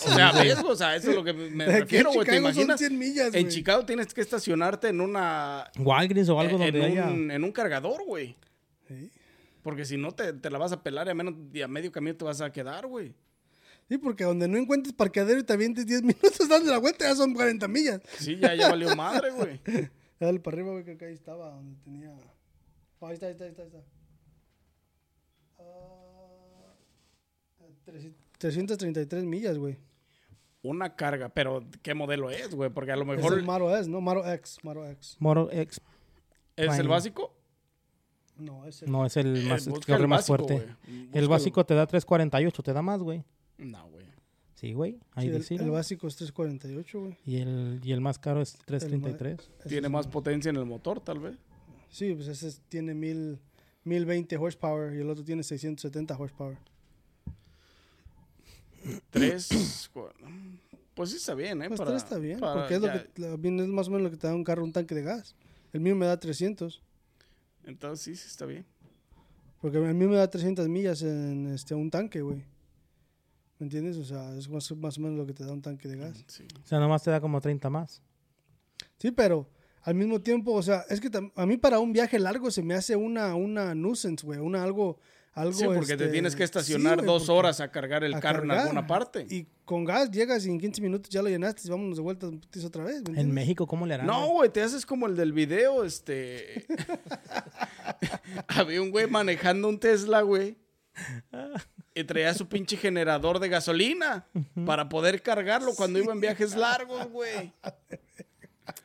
O 0.06 0.14
sea, 0.14 0.32
¿ves? 0.32 0.58
O 0.58 0.74
sea, 0.74 0.96
eso 0.96 1.10
es 1.10 1.16
lo 1.16 1.22
que 1.22 1.32
me 1.32 1.66
de 1.66 1.80
refiero, 1.80 2.12
güey. 2.12 2.26
¿Te 2.26 2.32
Chicago 2.32 2.52
son 2.52 2.62
imaginas? 2.62 2.80
100 2.80 2.98
millas, 2.98 3.34
En. 3.34 3.48
Chicago 3.48 3.86
tienes 3.86 4.12
que 4.12 4.20
estacionarte 4.20 4.88
en 4.88 5.00
una... 5.00 5.70
Walgreens 5.78 6.28
o 6.28 6.40
algo 6.40 6.56
en, 6.56 6.72
donde 6.72 6.84
haya... 6.84 7.06
un, 7.06 7.30
en 7.30 7.44
un 7.44 7.52
cargador, 7.52 8.04
güey. 8.04 8.36
Sí. 8.88 9.10
Porque 9.62 9.84
si 9.84 9.96
no, 9.96 10.12
te, 10.12 10.32
te 10.32 10.50
la 10.50 10.58
vas 10.58 10.72
a 10.72 10.82
pelar 10.82 11.06
y 11.06 11.10
a, 11.10 11.14
menos, 11.14 11.34
y 11.52 11.62
a 11.62 11.68
medio 11.68 11.92
camino 11.92 12.16
te 12.16 12.24
vas 12.24 12.40
a 12.40 12.50
quedar, 12.50 12.86
güey. 12.86 13.14
Sí, 13.88 13.98
porque 13.98 14.24
donde 14.24 14.48
no 14.48 14.58
encuentres 14.58 14.94
parqueadero 14.94 15.38
y 15.38 15.44
te 15.44 15.52
avientes 15.52 15.86
10 15.86 16.02
minutos 16.02 16.48
dando 16.48 16.70
la 16.70 16.78
vuelta 16.78 17.08
ya 17.08 17.14
son 17.14 17.34
40 17.34 17.68
millas. 17.68 18.00
Sí, 18.18 18.36
ya, 18.36 18.54
ya 18.54 18.68
valió 18.68 18.94
madre, 18.96 19.30
güey. 19.30 19.60
Dale 20.20 20.40
para 20.40 20.56
arriba, 20.56 20.72
güey, 20.72 20.84
que 20.84 20.92
acá 20.92 21.06
ahí 21.06 21.14
estaba, 21.14 21.50
donde 21.50 21.76
tenía... 21.82 22.14
Oh, 23.00 23.06
ahí 23.06 23.14
está, 23.14 23.26
ahí 23.26 23.32
está, 23.32 23.44
ahí 23.44 23.50
está. 23.50 23.62
Ahí 23.62 23.68
está. 23.68 23.84
Ah, 25.58 26.74
333 28.38 29.24
millas, 29.24 29.58
güey. 29.58 29.78
Una 30.62 30.96
carga, 30.96 31.28
pero 31.28 31.62
¿qué 31.82 31.92
modelo 31.94 32.30
es, 32.30 32.54
güey? 32.54 32.70
Porque 32.70 32.92
a 32.92 32.96
lo 32.96 33.02
Es 33.02 33.18
mejor 33.18 33.38
el 33.38 33.44
Maro 33.44 33.76
S, 33.76 33.88
¿no? 33.88 34.00
Maro 34.00 34.26
X, 34.26 34.58
Maro 34.62 34.86
X. 34.86 35.18
Es 36.56 36.78
el 36.78 36.88
básico. 36.88 37.34
No, 38.36 38.64
es 38.66 38.82
el... 38.82 38.90
No, 38.90 39.04
es 39.04 39.16
el 39.16 39.36
Eh, 39.36 39.48
más, 39.48 39.66
el 39.66 39.72
más 39.72 40.08
básico, 40.08 40.46
fuerte. 40.46 40.66
El 41.12 41.28
básico 41.28 41.64
te 41.66 41.74
da 41.74 41.86
348, 41.86 42.62
te 42.62 42.72
da 42.72 42.82
más, 42.82 43.00
güey. 43.00 43.24
No, 43.58 43.88
güey. 43.90 44.03
Sí, 44.64 44.72
güey. 44.72 44.98
Ahí 45.12 45.42
Sí, 45.42 45.56
el, 45.56 45.60
el 45.60 45.70
básico 45.70 46.06
es 46.06 46.16
348, 46.16 46.98
güey. 47.00 47.16
Y 47.26 47.36
el, 47.36 47.80
y 47.84 47.92
el 47.92 48.00
más 48.00 48.18
caro 48.18 48.40
es 48.40 48.56
333. 48.64 49.38
Ese 49.60 49.68
Tiene 49.68 49.90
más 49.90 50.06
potencia 50.06 50.48
en 50.48 50.56
el 50.56 50.64
motor, 50.64 51.00
tal 51.00 51.18
vez. 51.18 51.36
Sí, 51.90 52.14
pues 52.14 52.28
ese 52.28 52.48
es- 52.48 52.62
tiene 52.70 52.94
mil, 52.94 53.38
1020 53.84 54.38
horsepower 54.38 54.94
y 54.96 55.02
el 55.02 55.10
otro 55.10 55.22
tiene 55.22 55.42
670 55.42 56.16
horsepower. 56.16 56.56
Tres. 59.10 59.48
pues 60.94 61.10
sí 61.10 61.16
está 61.16 61.34
bien, 61.34 61.60
¿eh? 61.60 61.68
Pues 61.68 61.78
Para- 61.78 61.90
tres 61.90 62.02
está 62.02 62.18
bien, 62.18 62.40
para 62.40 62.54
porque 62.54 62.76
es, 62.76 62.80
lo 62.80 62.90
que, 62.90 63.48
es 63.62 63.68
más 63.68 63.88
o 63.88 63.90
menos 63.90 64.04
lo 64.04 64.10
que 64.12 64.16
te 64.16 64.26
da 64.26 64.34
un 64.34 64.44
carro, 64.44 64.64
un 64.64 64.72
tanque 64.72 64.94
de 64.94 65.02
gas. 65.02 65.34
El 65.74 65.80
mío 65.80 65.94
me 65.94 66.06
da 66.06 66.18
300, 66.18 66.80
Entonces 67.64 68.02
sí, 68.02 68.16
sí 68.16 68.28
está 68.30 68.46
bien. 68.46 68.64
porque 69.60 69.76
el 69.76 69.94
mío 69.94 70.08
me 70.08 70.16
da 70.16 70.30
300 70.30 70.68
millas 70.70 71.02
en 71.02 71.48
este, 71.52 71.74
un 71.74 71.90
tanque, 71.90 72.22
güey. 72.22 72.42
¿Me 73.64 73.68
entiendes? 73.68 73.96
O 73.96 74.04
sea, 74.04 74.36
es 74.36 74.46
más, 74.50 74.70
más 74.72 74.98
o 74.98 75.00
menos 75.00 75.16
lo 75.16 75.24
que 75.24 75.32
te 75.32 75.42
da 75.42 75.50
un 75.50 75.62
tanque 75.62 75.88
de 75.88 75.96
gas. 75.96 76.22
Sí. 76.26 76.44
O 76.62 76.66
sea, 76.66 76.78
nomás 76.78 77.02
te 77.02 77.10
da 77.10 77.18
como 77.18 77.40
30 77.40 77.70
más. 77.70 78.02
Sí, 78.98 79.10
pero 79.10 79.48
al 79.80 79.94
mismo 79.94 80.20
tiempo, 80.20 80.52
o 80.52 80.62
sea, 80.62 80.84
es 80.90 81.00
que 81.00 81.08
a 81.34 81.46
mí 81.46 81.56
para 81.56 81.78
un 81.78 81.90
viaje 81.90 82.18
largo 82.18 82.50
se 82.50 82.62
me 82.62 82.74
hace 82.74 82.94
una, 82.94 83.34
una 83.34 83.74
nuisance, 83.74 84.26
güey, 84.26 84.38
una 84.38 84.62
algo, 84.62 84.98
algo 85.32 85.54
Sí, 85.54 85.64
porque 85.64 85.96
te 85.96 86.04
este, 86.04 86.08
tienes 86.08 86.34
que 86.34 86.42
sí, 86.42 86.44
estacionar 86.44 87.02
dos 87.02 87.30
horas 87.30 87.62
a 87.62 87.70
cargar 87.70 88.04
el 88.04 88.12
a 88.12 88.20
carro 88.20 88.44
en 88.44 88.50
alguna 88.50 88.86
parte. 88.86 89.26
Y 89.30 89.46
con 89.64 89.86
gas 89.86 90.10
llegas 90.10 90.44
y 90.44 90.50
en 90.50 90.60
15 90.60 90.82
minutos 90.82 91.08
ya 91.08 91.22
lo 91.22 91.30
llenaste 91.30 91.62
y 91.64 91.70
vámonos 91.70 91.96
de 91.96 92.02
vuelta 92.02 92.26
otra 92.66 92.84
vez. 92.84 93.02
¿me 93.08 93.18
En? 93.18 93.32
México, 93.32 93.66
¿cómo 93.66 93.86
le 93.86 93.94
harán? 93.94 94.06
No, 94.06 94.26
güey, 94.26 94.50
te 94.50 94.60
haces 94.60 94.84
como 94.84 95.06
el 95.06 95.16
del 95.16 95.32
video, 95.32 95.84
este... 95.84 96.66
Había 98.48 98.82
un 98.82 98.90
güey 98.90 99.06
manejando 99.06 99.70
un 99.70 99.80
Tesla, 99.80 100.20
güey. 100.20 100.58
Y 101.94 102.04
traía 102.04 102.34
su 102.34 102.48
pinche 102.48 102.76
generador 102.76 103.38
de 103.38 103.48
gasolina 103.48 104.26
para 104.66 104.88
poder 104.88 105.22
cargarlo 105.22 105.74
cuando 105.74 106.00
iba 106.00 106.12
en 106.12 106.20
viajes 106.20 106.56
largos, 106.56 107.06
güey. 107.08 107.52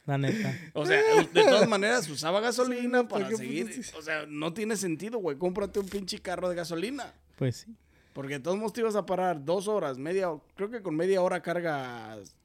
La 0.06 0.18
neta. 0.18 0.56
O 0.74 0.86
sea, 0.86 1.02
de 1.24 1.44
todas 1.44 1.68
maneras 1.68 2.08
usaba 2.10 2.40
gasolina 2.42 3.02
Sí, 3.02 3.08
para 3.08 3.26
¿para 3.26 3.30
qué 3.30 3.38
seguir. 3.38 3.86
O 3.98 4.02
sea, 4.02 4.26
no 4.28 4.54
tiene 4.54 4.76
sentido, 4.76 5.20
güey. 5.20 5.38
Cómprate 5.38 5.80
un 5.80 5.88
pinche 5.88 6.20
carro 6.20 6.50
de 6.50 6.56
gasolina. 6.56 7.14
Pues 7.36 7.58
sí. 7.58 7.76
Porque 8.14 8.36
de 8.36 8.40
todos 8.42 8.58
modos 8.58 8.74
te 8.74 8.82
ibas 8.82 8.96
a 8.96 9.06
parar 9.06 9.46
dos 9.46 9.68
horas, 9.68 9.98
media 9.98 10.28
Creo 10.56 10.70
que 10.70 10.82
con 10.82 10.96
media 10.96 11.22
hora 11.22 11.42
cargas 11.42 12.36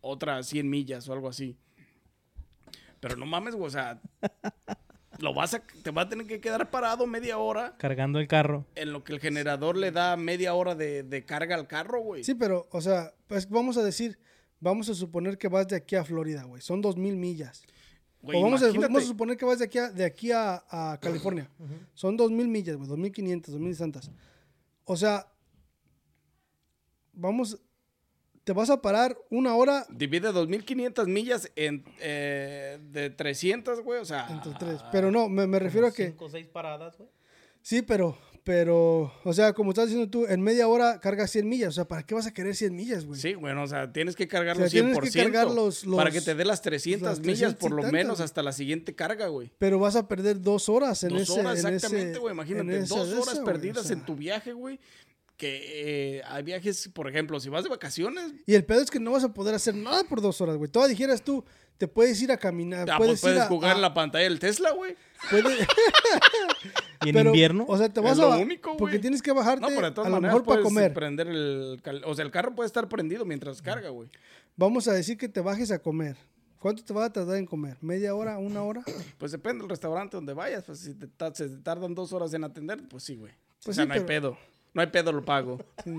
otras 0.00 0.46
100 0.48 0.68
millas 0.68 1.08
o 1.08 1.12
algo 1.12 1.28
así. 1.28 1.56
Pero 3.00 3.16
no 3.16 3.26
mames, 3.26 3.54
güey. 3.54 3.68
O 3.68 3.70
sea, 3.70 4.00
lo 5.20 5.34
vas 5.34 5.54
a, 5.54 5.60
te 5.60 5.90
va 5.90 6.02
a 6.02 6.08
tener 6.08 6.26
que 6.26 6.40
quedar 6.40 6.70
parado 6.70 7.06
media 7.06 7.38
hora 7.38 7.76
Cargando 7.78 8.18
el 8.18 8.26
carro. 8.28 8.66
en 8.74 8.92
lo 8.92 9.04
que 9.04 9.12
el 9.12 9.20
generador 9.20 9.76
le 9.76 9.90
da 9.92 10.16
media 10.16 10.54
hora 10.54 10.74
de, 10.74 11.02
de 11.02 11.24
carga 11.24 11.54
al 11.54 11.66
carro, 11.66 12.00
güey. 12.00 12.24
Sí, 12.24 12.34
pero, 12.34 12.68
o 12.72 12.80
sea, 12.80 13.12
pues 13.26 13.48
vamos 13.48 13.76
a 13.76 13.82
decir, 13.82 14.18
Vamos 14.60 14.90
a 14.90 14.94
suponer 14.94 15.38
que 15.38 15.48
vas 15.48 15.66
de 15.68 15.76
aquí 15.76 15.96
a 15.96 16.04
Florida, 16.04 16.44
güey. 16.44 16.60
Son 16.60 16.82
dos 16.82 16.96
mil 16.96 17.16
millas. 17.16 17.62
Güey, 18.20 18.38
o 18.38 18.42
vamos 18.42 18.62
a, 18.62 18.70
vamos 18.70 19.04
a 19.04 19.06
suponer 19.06 19.38
que 19.38 19.46
vas 19.46 19.58
de 19.58 19.64
aquí 19.64 19.78
a, 19.78 19.90
de 19.90 20.04
aquí 20.04 20.30
a, 20.30 20.62
a 20.68 20.98
California. 21.00 21.50
Son 21.94 22.14
dos 22.18 22.30
mil 22.30 22.46
millas, 22.46 22.76
güey. 22.76 22.86
Dos 22.86 22.98
mil 22.98 23.10
quinientas, 23.10 23.52
dos 23.52 23.60
mil 23.60 23.74
santas. 23.74 24.10
O 24.84 24.96
sea, 24.96 25.26
vamos... 27.14 27.58
Te 28.50 28.54
vas 28.54 28.68
a 28.68 28.82
parar 28.82 29.16
una 29.30 29.54
hora 29.54 29.86
Divide 29.90 30.30
2.500 30.32 31.06
millas 31.06 31.52
en, 31.54 31.84
eh, 32.00 32.80
de 32.90 33.08
300, 33.10 33.80
güey. 33.84 34.00
O 34.00 34.04
sea, 34.04 34.26
entre 34.28 34.50
tres. 34.58 34.80
Pero 34.90 35.12
no, 35.12 35.28
me, 35.28 35.46
me 35.46 35.60
refiero 35.60 35.86
a 35.86 35.92
que... 35.92 36.06
Cinco 36.08 36.24
o 36.24 36.28
seis 36.30 36.48
paradas, 36.48 36.98
güey. 36.98 37.08
Sí, 37.62 37.82
pero... 37.82 38.18
Pero, 38.42 39.12
o 39.22 39.32
sea, 39.34 39.52
como 39.52 39.70
estás 39.70 39.86
diciendo 39.88 40.10
tú, 40.10 40.24
en 40.26 40.40
media 40.40 40.66
hora 40.66 40.98
cargas 40.98 41.30
100 41.30 41.46
millas. 41.48 41.68
O 41.68 41.72
sea, 41.72 41.84
¿para 41.86 42.02
qué 42.04 42.14
vas 42.14 42.26
a 42.26 42.32
querer 42.32 42.56
100 42.56 42.74
millas, 42.74 43.04
güey? 43.04 43.20
Sí, 43.20 43.34
bueno, 43.34 43.62
o 43.62 43.66
sea, 43.68 43.92
tienes 43.92 44.16
que 44.16 44.26
cargarlo 44.26 44.64
O 44.64 44.68
sea, 44.68 44.80
tienes 44.80 44.96
100%. 44.96 45.12
que 45.12 45.22
cargar 45.22 45.50
los- 45.50 45.84
los- 45.84 45.96
para 45.96 46.10
que 46.10 46.22
te 46.22 46.34
dé 46.34 46.44
las 46.46 46.62
300 46.62 47.06
las 47.06 47.20
millas 47.20 47.38
300 47.56 47.60
por 47.60 47.72
lo 47.72 47.92
menos 47.92 48.18
hasta 48.20 48.42
la 48.42 48.52
siguiente 48.52 48.94
carga, 48.94 49.28
güey. 49.28 49.52
Pero 49.58 49.78
vas 49.78 49.94
a 49.94 50.08
perder 50.08 50.40
dos 50.40 50.70
horas 50.70 51.04
en 51.04 51.10
Dos 51.10 51.20
ese... 51.20 51.38
horas 51.38 51.62
en 51.62 51.74
exactamente, 51.74 52.18
güey. 52.18 52.32
Imagínate, 52.34 52.80
dos 52.86 53.12
horas 53.12 53.38
perdidas 53.44 53.84
o 53.84 53.88
sea. 53.88 53.96
en 53.96 54.06
tu 54.06 54.16
viaje, 54.16 54.54
güey. 54.54 54.80
Que 55.40 56.18
eh, 56.18 56.22
hay 56.26 56.42
viajes, 56.42 56.90
por 56.92 57.08
ejemplo, 57.08 57.40
si 57.40 57.48
vas 57.48 57.64
de 57.64 57.70
vacaciones, 57.70 58.32
Y 58.46 58.54
el 58.54 58.64
pedo 58.66 58.82
es 58.82 58.90
que 58.90 59.00
no 59.00 59.12
vas 59.12 59.24
a 59.24 59.32
poder 59.32 59.54
hacer 59.54 59.74
nada 59.74 60.04
por 60.04 60.20
dos 60.20 60.38
horas, 60.42 60.56
güey. 60.58 60.70
Todavía 60.70 60.90
dijeras 60.94 61.22
tú, 61.22 61.44
te 61.78 61.88
puedes 61.88 62.20
ir 62.20 62.30
a 62.30 62.36
caminar, 62.36 62.90
ah, 62.90 62.98
puedes, 62.98 63.12
pues 63.12 63.20
puedes 63.22 63.36
ir 63.38 63.42
a- 63.44 63.46
jugar 63.46 63.72
a- 63.72 63.74
en 63.76 63.80
la 63.80 63.94
pantalla 63.94 64.24
del 64.24 64.38
Tesla, 64.38 64.72
güey. 64.72 64.96
puedes- 65.30 65.66
Y 67.02 67.08
en 67.08 67.14
pero, 67.14 67.30
invierno. 67.30 67.64
O 67.66 67.78
sea, 67.78 67.88
te 67.88 68.00
vas 68.00 68.12
Es 68.12 68.18
lo 68.18 68.30
a... 68.34 68.36
único, 68.36 68.76
porque 68.76 68.98
tienes 68.98 69.22
que 69.22 69.32
bajarte 69.32 69.62
No, 69.62 69.68
pero 69.68 69.86
de 69.86 69.92
todas 69.92 70.08
a 70.08 70.10
lo 70.10 70.20
mejor 70.20 70.44
para 70.44 70.60
comer. 70.60 70.92
prender 70.92 71.28
el... 71.28 71.80
cal- 71.82 72.02
O 72.04 72.14
sea, 72.14 72.24
el 72.26 72.30
carro 72.30 72.54
puede 72.54 72.66
estar 72.66 72.86
prendido 72.90 73.24
mientras 73.24 73.62
carga, 73.62 73.88
güey. 73.88 74.10
Vamos 74.56 74.86
a 74.88 74.92
decir 74.92 75.16
que 75.16 75.26
te 75.28 75.40
bajes 75.40 75.70
a 75.70 75.78
comer. 75.78 76.16
¿Cuánto 76.58 76.84
te 76.84 76.92
va 76.92 77.06
a 77.06 77.10
tardar 77.10 77.38
en 77.38 77.46
comer? 77.46 77.78
¿Media 77.80 78.14
hora? 78.14 78.36
¿Una 78.36 78.62
hora? 78.62 78.82
Pues 79.16 79.32
depende 79.32 79.62
del 79.62 79.70
restaurante 79.70 80.18
donde 80.18 80.34
vayas. 80.34 80.62
Pues 80.64 80.80
si 80.80 80.92
te, 80.92 81.06
ta- 81.06 81.34
se 81.34 81.48
te 81.48 81.56
tardan 81.62 81.94
dos 81.94 82.12
horas 82.12 82.34
en 82.34 82.44
atender, 82.44 82.86
pues 82.86 83.02
sí, 83.04 83.16
güey. 83.16 83.32
Pues 83.64 83.68
o 83.68 83.72
sea, 83.72 83.84
sí, 83.84 83.88
no 83.88 83.94
hay 83.94 84.00
pero- 84.00 84.06
pedo. 84.06 84.38
No 84.74 84.82
hay 84.82 84.88
pedo, 84.88 85.12
lo 85.12 85.24
pago. 85.24 85.58
Sí. 85.84 85.92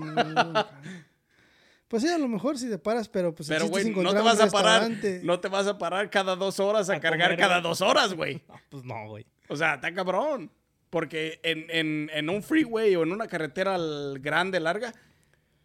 Pues 1.88 2.02
sí, 2.02 2.08
a 2.08 2.16
lo 2.16 2.26
mejor 2.26 2.56
si 2.56 2.70
te 2.70 2.78
paras, 2.78 3.06
pero 3.06 3.34
pues 3.34 3.50
Pero, 3.50 3.68
güey, 3.68 3.90
no 3.90 4.14
te 4.14 4.20
vas 4.22 4.40
a 4.40 4.48
parar. 4.48 4.90
No 5.22 5.40
te 5.40 5.48
vas 5.48 5.66
a 5.66 5.76
parar 5.76 6.08
cada 6.08 6.36
dos 6.36 6.58
horas 6.58 6.88
a, 6.88 6.94
A 6.94 7.00
cargar 7.00 7.32
comer, 7.32 7.38
cada 7.38 7.60
dos 7.60 7.82
horas, 7.82 8.14
güey. 8.14 8.42
No, 8.48 8.54
pues 8.70 8.84
no, 8.84 9.08
güey. 9.08 9.26
O 9.48 9.56
sea, 9.56 9.74
está 9.74 9.92
cabrón. 9.92 10.50
Porque 10.88 11.38
en, 11.42 11.66
en, 11.68 12.10
en 12.14 12.30
un 12.30 12.42
freeway 12.42 12.96
o 12.96 13.02
en 13.02 13.12
una 13.12 13.26
carretera 13.26 13.76
grande, 14.20 14.58
larga, 14.58 14.94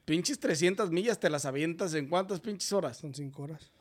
pinches 0.03 0.37
300 0.39 0.91
millas 0.91 1.17
te 1.17 1.29
las 1.29 1.45
avientas 1.45 1.93
en 1.93 2.07
cuántas 2.07 2.41
pinches 2.41 2.73
horas. 2.73 2.97
Son 2.97 3.13
cinco 3.13 3.43
horas. 3.43 3.71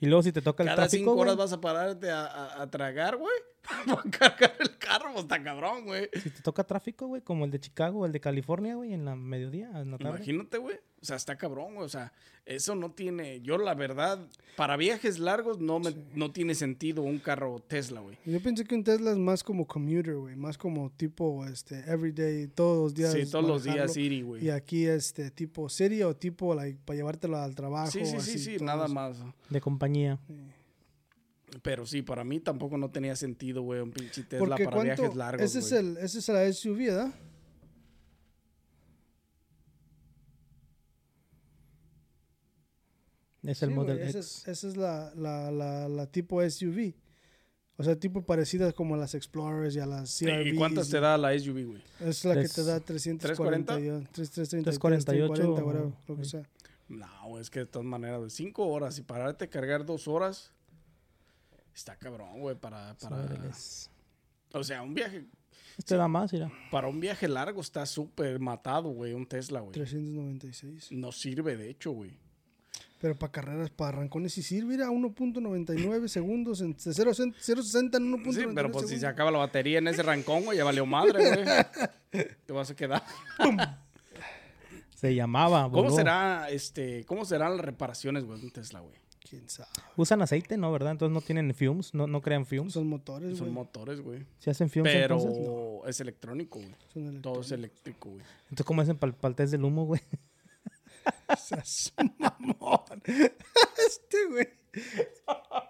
Y 0.00 0.06
luego 0.06 0.22
si 0.22 0.32
te 0.32 0.40
toca 0.42 0.62
el 0.62 0.68
Cada 0.68 0.76
tráfico, 0.76 1.10
cinco 1.10 1.12
horas 1.20 1.34
güey, 1.34 1.44
vas 1.46 1.52
a 1.52 1.60
pararte 1.60 2.10
a, 2.10 2.24
a- 2.26 2.62
a 2.62 2.70
tragar, 2.70 3.16
güey. 3.16 3.34
Para 3.86 4.02
cargar 4.36 4.54
el 4.60 4.78
carro, 4.78 5.10
pues 5.12 5.24
está 5.24 5.42
cabrón, 5.42 5.84
güey. 5.84 6.08
si 6.22 6.30
te 6.30 6.40
toca 6.42 6.64
tráfico, 6.64 7.06
güey, 7.06 7.20
como 7.22 7.44
el 7.44 7.50
de 7.50 7.60
Chicago 7.60 8.00
o 8.00 8.06
el 8.06 8.12
de 8.12 8.20
California, 8.20 8.74
güey, 8.76 8.92
en 8.94 9.04
la 9.04 9.14
mediodía, 9.16 9.68
en 9.74 9.90
la 9.90 9.98
tarde. 9.98 10.16
Imagínate, 10.16 10.58
güey. 10.58 10.78
O 11.00 11.04
sea, 11.04 11.16
está 11.16 11.36
cabrón, 11.36 11.74
güey. 11.74 11.86
O 11.86 11.88
sea, 11.88 12.12
eso 12.44 12.74
no 12.74 12.90
tiene. 12.90 13.40
Yo, 13.40 13.58
la 13.58 13.74
verdad, 13.74 14.18
para 14.56 14.76
viajes 14.76 15.18
largos 15.18 15.60
no, 15.60 15.78
me, 15.78 15.94
no 16.14 16.32
tiene 16.32 16.54
sentido 16.54 17.02
un 17.02 17.18
carro 17.18 17.60
Tesla, 17.60 18.00
güey. 18.00 18.18
Yo 18.24 18.42
pensé 18.42 18.64
que 18.64 18.74
un 18.74 18.82
Tesla 18.82 19.12
es 19.12 19.18
más 19.18 19.44
como 19.44 19.66
commuter, 19.66 20.16
güey. 20.16 20.34
Más 20.34 20.58
como 20.58 20.90
tipo, 20.90 21.44
este, 21.46 21.80
everyday, 21.86 22.48
todos 22.48 22.84
los 22.84 22.94
días. 22.94 23.12
Sí, 23.12 23.30
todos 23.30 23.46
los 23.46 23.64
días. 23.64 23.92
Siri, 23.92 24.22
güey. 24.22 24.46
Y 24.46 24.50
aquí, 24.50 24.86
este, 24.86 25.30
tipo 25.30 25.68
city 25.68 26.02
o 26.02 26.16
tipo, 26.16 26.54
like, 26.54 26.80
para 26.84 26.96
llevártelo 26.96 27.36
al 27.36 27.54
trabajo. 27.54 27.90
Sí, 27.90 28.00
sí, 28.00 28.12
sí, 28.12 28.16
así, 28.16 28.38
sí, 28.38 28.56
nada 28.64 28.86
eso. 28.86 28.94
más. 28.94 29.18
De 29.48 29.60
compañía. 29.60 30.18
Pero 31.62 31.86
sí, 31.86 32.02
para 32.02 32.24
mí 32.24 32.40
tampoco 32.40 32.76
no 32.76 32.90
tenía 32.90 33.16
sentido, 33.16 33.62
güey, 33.62 33.80
un 33.80 33.90
pinche 33.90 34.22
Tesla 34.22 34.38
Porque 34.38 34.64
para 34.64 34.76
cuánto, 34.76 35.02
viajes 35.02 35.16
largos, 35.16 35.42
ese 35.42 35.58
es 35.60 35.72
el, 35.72 35.96
ese 35.96 36.18
es 36.18 36.28
la 36.28 36.52
SUV, 36.52 36.78
¿verdad? 36.78 37.14
Es 43.48 43.62
el 43.62 43.70
Sí, 43.70 43.74
Model 43.74 43.96
güey, 43.96 44.08
esa 44.08 44.18
X. 44.18 44.36
es, 44.42 44.48
esa 44.48 44.68
es 44.68 44.76
la, 44.76 45.12
la, 45.14 45.50
la, 45.50 45.88
la 45.88 46.06
tipo 46.06 46.42
SUV. 46.48 46.94
O 47.76 47.84
sea, 47.84 47.96
tipo 47.98 48.22
parecidas 48.26 48.74
como 48.74 48.94
a 48.94 48.98
las 48.98 49.14
Explorers 49.14 49.74
y 49.76 49.80
a 49.80 49.86
las 49.86 50.18
CRVs. 50.18 50.46
¿Y 50.52 50.56
cuántas 50.56 50.88
te 50.90 50.98
da 51.00 51.16
la 51.16 51.38
SUV, 51.38 51.64
güey? 51.66 51.82
Es 52.00 52.24
la 52.24 52.34
que 52.34 52.48
te 52.48 52.64
da 52.64 52.80
340, 52.80 53.74
340? 53.76 54.12
330, 54.12 54.70
348, 54.70 55.32
340, 55.32 55.64
whatever, 55.64 55.92
lo 56.08 56.16
que 56.16 56.24
sí. 56.24 56.30
sea. 56.30 56.42
No, 56.88 57.38
es 57.38 57.50
que 57.50 57.60
de 57.60 57.66
todas 57.66 57.86
maneras, 57.86 58.18
güey, 58.18 58.30
cinco 58.30 58.66
horas 58.66 58.98
y 58.98 59.02
pararte 59.02 59.44
a 59.44 59.48
cargar 59.50 59.84
dos 59.86 60.08
horas. 60.08 60.52
Está 61.74 61.94
cabrón, 61.96 62.40
güey, 62.40 62.56
para, 62.56 62.96
para... 62.98 63.28
O 64.52 64.64
sea, 64.64 64.82
un 64.82 64.94
viaje, 64.94 65.26
Este 65.76 65.94
da 65.96 66.08
más, 66.08 66.32
mira. 66.32 66.50
para 66.72 66.88
un 66.88 66.98
viaje 66.98 67.28
largo 67.28 67.60
está 67.60 67.86
súper 67.86 68.40
matado, 68.40 68.88
güey, 68.88 69.12
un 69.12 69.26
Tesla, 69.26 69.60
güey. 69.60 69.72
396. 69.72 70.90
No 70.92 71.12
sirve, 71.12 71.56
de 71.56 71.70
hecho, 71.70 71.92
güey. 71.92 72.18
Pero 73.00 73.16
para 73.16 73.30
carreras, 73.30 73.70
para 73.70 73.96
arrancones 73.96 74.32
sí 74.32 74.42
sirve, 74.42 74.74
era 74.74 74.88
1.99 74.90 76.08
segundos, 76.08 76.60
en, 76.60 76.72
de 76.72 76.92
0 76.92 77.10
a 77.10 77.14
0.60 77.14 77.96
en 77.96 78.12
1.99 78.12 78.32
Sí, 78.32 78.44
pero 78.54 78.72
pues 78.72 78.88
si 78.88 78.98
se 78.98 79.06
acaba 79.06 79.30
la 79.30 79.38
batería 79.38 79.78
en 79.78 79.86
ese 79.86 80.02
rancón, 80.02 80.44
güey, 80.44 80.58
ya 80.58 80.64
valió 80.64 80.84
madre, 80.84 81.44
güey. 82.10 82.26
Te 82.46 82.52
vas 82.52 82.70
a 82.70 82.74
quedar. 82.76 83.04
Se 84.96 85.14
llamaba. 85.14 85.64
¿Cómo 85.70 85.84
voló. 85.84 85.94
será, 85.94 86.50
este, 86.50 87.04
cómo 87.04 87.24
serán 87.24 87.56
las 87.56 87.64
reparaciones, 87.64 88.24
güey, 88.24 88.40
de 88.40 88.46
un 88.46 88.52
Tesla, 88.52 88.80
güey? 88.80 88.96
¿Quién 89.28 89.48
sabe? 89.48 89.68
Usan 89.96 90.22
aceite, 90.22 90.56
¿no? 90.56 90.72
¿Verdad? 90.72 90.92
Entonces 90.92 91.12
no 91.14 91.20
tienen 91.20 91.54
fumes, 91.54 91.94
no, 91.94 92.06
no 92.06 92.20
crean 92.20 92.46
fumes. 92.46 92.72
Son 92.72 92.88
motores, 92.88 93.36
Son 93.36 93.48
güey. 93.48 93.54
motores, 93.54 94.00
güey. 94.00 94.26
Si 94.38 94.50
hacen 94.50 94.70
fumes, 94.70 94.92
Pero 94.92 95.16
entonces. 95.18 95.90
es 95.90 96.00
electrónico, 96.00 96.58
güey. 96.58 96.74
Son 96.92 97.22
Todo 97.22 97.42
es 97.42 97.52
eléctrico, 97.52 98.08
güey. 98.10 98.22
Entonces, 98.44 98.66
¿cómo 98.66 98.82
hacen 98.82 98.96
para 98.96 99.14
el 99.22 99.34
test 99.36 99.52
del 99.52 99.64
humo, 99.64 99.84
güey? 99.84 100.00
Seas 101.38 101.92
mamón. 102.18 103.02
Este, 103.86 104.24
güey. 104.30 104.48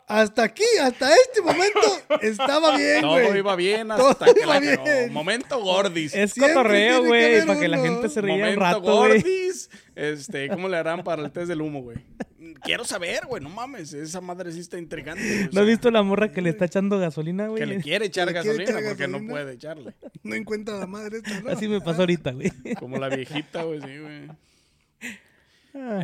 Hasta 0.09 0.43
aquí, 0.43 0.65
hasta 0.83 1.11
este 1.15 1.41
momento, 1.41 1.81
estaba 2.21 2.77
bien, 2.77 3.01
Todo 3.03 3.13
güey. 3.13 3.39
iba 3.39 3.57
bien 3.57 3.89
Todo 3.89 4.09
hasta 4.11 4.33
que 4.35 4.41
iba 4.43 4.59
la 4.59 4.61
cagó. 4.61 4.85
bien. 4.85 5.13
Momento 5.13 5.61
gordis. 5.63 6.15
Es 6.15 6.33
Siempre 6.33 6.55
cotorreo, 6.55 7.01
tiene 7.01 7.03
que 7.03 7.09
güey, 7.09 7.25
haber 7.35 7.47
para 7.47 7.61
que 7.61 7.69
la 7.69 7.79
uno. 7.81 7.87
gente 7.91 8.09
se 8.09 8.21
ría 8.21 8.35
un 8.35 8.41
Momento 8.41 8.61
rato, 8.61 8.81
güey. 8.81 8.97
gordis. 9.23 9.71
Este, 9.95 10.49
¿cómo 10.49 10.69
le 10.69 10.77
harán 10.77 11.05
para 11.05 11.23
el 11.23 11.31
test 11.31 11.49
del 11.49 11.61
humo, 11.63 11.83
güey? 11.83 11.99
Quiero 12.63 12.85
saber, 12.85 13.27
güey, 13.27 13.43
no 13.43 13.51
mames. 13.51 13.93
Esa 13.93 14.21
madre 14.21 14.53
sí 14.53 14.61
está 14.61 14.79
intrigante. 14.79 15.23
güey, 15.23 15.43
o 15.43 15.47
¿No 15.47 15.53
sea, 15.53 15.61
has 15.63 15.67
visto 15.69 15.91
la 15.91 16.03
morra 16.03 16.33
que 16.33 16.43
le 16.43 16.51
está 16.51 16.65
echando 16.65 16.99
gasolina, 16.99 17.49
Que 17.55 17.67
le 17.67 17.75
güey? 17.75 17.83
quiere 17.83 18.07
echar 18.07 18.27
Que 18.29 18.35
le 18.35 18.41
quiere 18.41 18.57
gasolina 18.65 18.79
echar 18.81 18.91
porque 18.91 19.09
no 19.09 19.13
gasolina. 19.19 19.33
puede 19.33 19.53
echarle. 19.55 19.95
No 20.23 20.35
encuentra 20.35 20.77
la 20.79 20.87
madre 20.87 21.19
esta, 21.19 21.41
¿no? 21.41 21.51
Así 21.51 21.69
me 21.69 21.81
pasó 21.81 22.01
ahorita, 22.01 22.33
güey. 22.33 22.51
Como 22.79 22.97
la 22.99 23.09
viejita, 23.09 23.63
güey, 23.63 23.81
sí, 23.81 23.99
güey. 23.99 24.29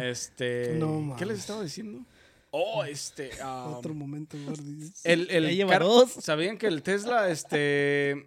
Este. 0.02 0.74
No 0.78 1.16
¿Qué 1.18 1.26
les 1.26 1.38
estaba 1.40 1.62
diciendo? 1.62 2.04
Oh, 2.50 2.84
este. 2.84 3.30
ah, 3.42 3.74
Otro 3.78 3.94
momento, 3.94 4.36
gordis. 4.46 5.04
el, 5.04 5.28
el 5.30 5.44
Ya 5.44 5.50
lleva 5.50 5.72
car- 5.72 5.82
dos. 5.82 6.10
¿Sabían 6.12 6.56
que 6.58 6.66
el 6.66 6.82
Tesla, 6.82 7.28
este. 7.30 8.26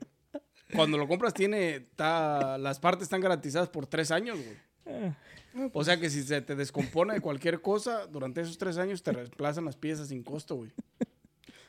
Cuando 0.74 0.98
lo 0.98 1.08
compras, 1.08 1.34
tiene. 1.34 1.76
Está, 1.76 2.58
las 2.58 2.80
partes 2.80 3.04
están 3.04 3.22
garantizadas 3.22 3.70
por 3.70 3.88
tres 3.88 4.12
años, 4.12 4.38
güey. 4.38 5.14
O 5.74 5.84
sea 5.84 6.00
que 6.00 6.10
si 6.10 6.24
se 6.24 6.42
te 6.42 6.56
descompone 6.56 7.20
cualquier 7.22 7.62
cosa, 7.62 8.06
durante 8.08 8.42
esos 8.42 8.58
tres 8.58 8.78
años 8.78 9.02
te 9.02 9.12
reemplazan 9.12 9.66
las 9.66 9.76
piezas 9.78 10.10
sin 10.10 10.24
costo, 10.24 10.56
güey. 10.56 10.72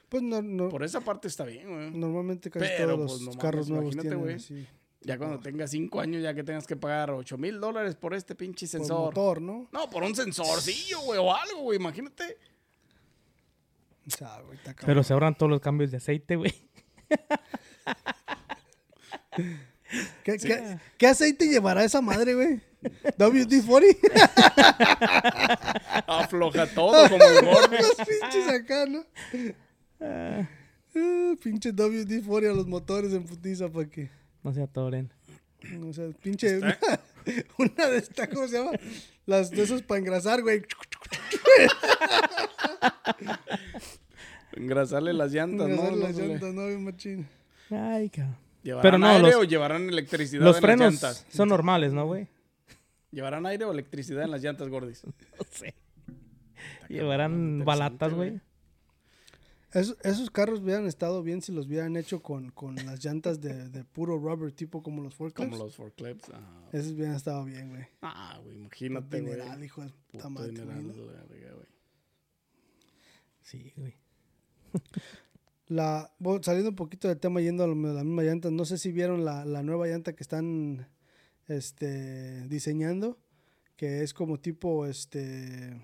Pues 0.09 0.22
no, 0.22 0.40
no, 0.42 0.68
Por 0.70 0.82
esa 0.84 1.01
parte 1.03 1.28
está 1.28 1.44
bien, 1.44 1.68
güey. 1.68 1.90
normalmente 1.90 2.51
casi 2.51 2.64
Pero, 2.76 2.94
todos 2.96 2.99
los 2.99 3.11
pues, 3.12 3.20
no 3.20 3.26
mames, 3.26 3.42
carros 3.42 3.68
nuevos 3.68 3.94
imagínate, 3.94 4.09
tienen 4.09 4.24
güey. 4.24 4.34
así, 4.36 4.66
Ya 5.01 5.16
cuando 5.16 5.38
tengas 5.38 5.70
cinco 5.70 6.01
años, 6.01 6.22
ya 6.22 6.34
que 6.34 6.42
tengas 6.42 6.66
que 6.66 6.76
pagar 6.76 7.11
ocho 7.12 7.38
mil 7.38 7.61
dólares 7.61 7.94
por 7.94 8.14
este 8.14 8.34
pinche 8.34 8.66
por 8.66 8.70
sensor. 8.70 8.99
motor, 9.07 9.40
¿no? 9.40 9.68
No, 9.72 9.88
por 9.88 10.03
un 10.03 10.14
sensorcillo, 10.14 11.01
güey, 11.01 11.18
o 11.20 11.34
algo, 11.34 11.62
güey, 11.62 11.78
imagínate. 11.78 12.36
O 14.07 14.11
sea, 14.11 14.40
güey, 14.40 14.59
está. 14.59 14.74
Pero 14.84 15.03
se 15.05 15.12
ahorran 15.12 15.36
todos 15.36 15.51
los 15.51 15.61
cambios 15.61 15.90
de 15.90 15.99
aceite, 15.99 16.36
güey. 16.36 16.53
¿Qué, 20.24 20.36
qué, 20.36 20.78
qué 20.99 21.07
aceite 21.07 21.46
llevará 21.49 21.84
esa 21.84 22.03
madre, 22.03 22.34
güey? 22.34 22.61
WD-40. 23.18 23.96
Afloja 26.07 26.66
todo 26.66 27.09
como 27.09 27.24
el 27.24 27.44
gordo. 27.44 27.76
los 27.76 27.94
pinches 27.96 28.49
acá, 28.49 28.86
¿no? 28.86 29.05
Ah, 30.01 30.49
pinche 31.42 31.72
WD-40 31.72 32.51
a 32.51 32.55
los 32.55 32.66
motores 32.66 33.12
en 33.12 33.24
putiza 33.24 33.68
para 33.68 33.88
que... 33.88 34.11
No 34.43 34.53
se 34.53 34.62
atoren. 34.62 35.11
O 35.84 35.93
sea, 35.93 36.09
pinche... 36.22 36.59
Una, 36.59 36.78
una 37.59 37.86
de 37.89 37.99
estas, 37.99 38.28
¿cómo 38.28 38.47
se 38.49 38.59
llama? 38.59 38.72
Las 39.26 39.51
de 39.51 39.62
esos 39.62 39.82
para 39.82 39.99
engrasar, 40.01 40.43
güey. 40.43 40.62
Engrasarle 44.53 45.12
las 45.12 45.32
llantas, 45.32 45.68
Engrasar 45.68 45.93
¿no? 45.93 45.97
las 45.99 46.16
No, 46.16 46.24
llantas, 46.26 46.55
no, 46.55 46.66
bien 46.66 46.84
machín. 46.84 47.28
Ay, 47.70 48.09
cabrón. 48.11 48.36
¿Llevarán 48.62 48.82
Pero 48.82 48.99
no, 48.99 49.07
aire 49.09 49.22
los- 49.22 49.34
o 49.36 49.45
llevarán 49.45 49.89
electricidad 49.89 50.43
Los 50.43 50.57
en 50.57 50.62
frenos 50.62 50.95
las 50.95 51.03
llantas? 51.03 51.26
son 51.30 51.49
normales, 51.49 51.93
¿no, 51.93 52.07
güey? 52.07 52.26
¿Llevarán 53.12 53.47
aire 53.47 53.64
o 53.64 53.72
electricidad 53.72 54.24
en 54.24 54.30
las 54.30 54.43
llantas, 54.43 54.68
gordis? 54.68 55.05
No 55.39 55.45
sé. 55.51 55.74
Llevarán 56.89 57.64
balatas, 57.64 58.12
güey. 58.14 58.41
Esos, 59.73 59.99
esos 60.03 60.31
carros 60.31 60.61
hubieran 60.61 60.87
estado 60.87 61.23
bien 61.23 61.43
si 61.43 61.53
los 61.53 61.66
hubieran 61.66 61.97
hecho 61.97 62.23
con, 62.23 62.51
con 62.51 62.75
las 62.77 63.05
llantas 63.05 63.41
de, 63.41 63.69
de 63.69 63.85
puro 63.85 64.19
rubber, 64.19 64.51
tipo 64.53 64.83
como 64.83 65.03
los 65.03 65.14
forklifts. 65.14 65.51
Como 65.53 65.62
los 65.64 65.77
forklifts. 65.77 66.31
ajá. 66.31 66.69
Esos 66.73 66.93
hubieran 66.93 67.14
estado 67.14 67.45
bien, 67.45 67.69
güey. 67.69 67.85
Ah, 68.01 68.41
güey, 68.43 68.57
imagínate, 68.57 69.21
güey. 69.21 69.35
Dineral, 69.35 69.62
hijo 69.64 69.83
de 69.83 69.91
puta 70.11 70.29
madre, 70.31 70.53
dineral, 70.53 70.85
güey. 70.85 71.69
Sí, 73.43 73.73
güey. 73.77 73.95
La, 75.69 76.14
bueno, 76.19 76.43
saliendo 76.43 76.71
un 76.71 76.77
poquito 76.77 77.09
del 77.09 77.19
tema, 77.21 77.41
yendo 77.43 77.64
a 77.64 77.66
lo- 77.66 77.75
la 77.75 78.03
misma 78.05 78.23
llanta, 78.23 78.51
no 78.51 78.64
sé 78.64 78.79
si 78.79 78.91
vieron 78.91 79.25
la, 79.27 79.45
la 79.45 79.62
nueva 79.62 79.87
llanta 79.87 80.14
que 80.14 80.23
están 80.23 80.89
este, 81.47 82.49
diseñando, 82.49 83.19
que 83.77 84.03
es 84.03 84.14
como 84.14 84.41
tipo, 84.41 84.87
este, 84.87 85.79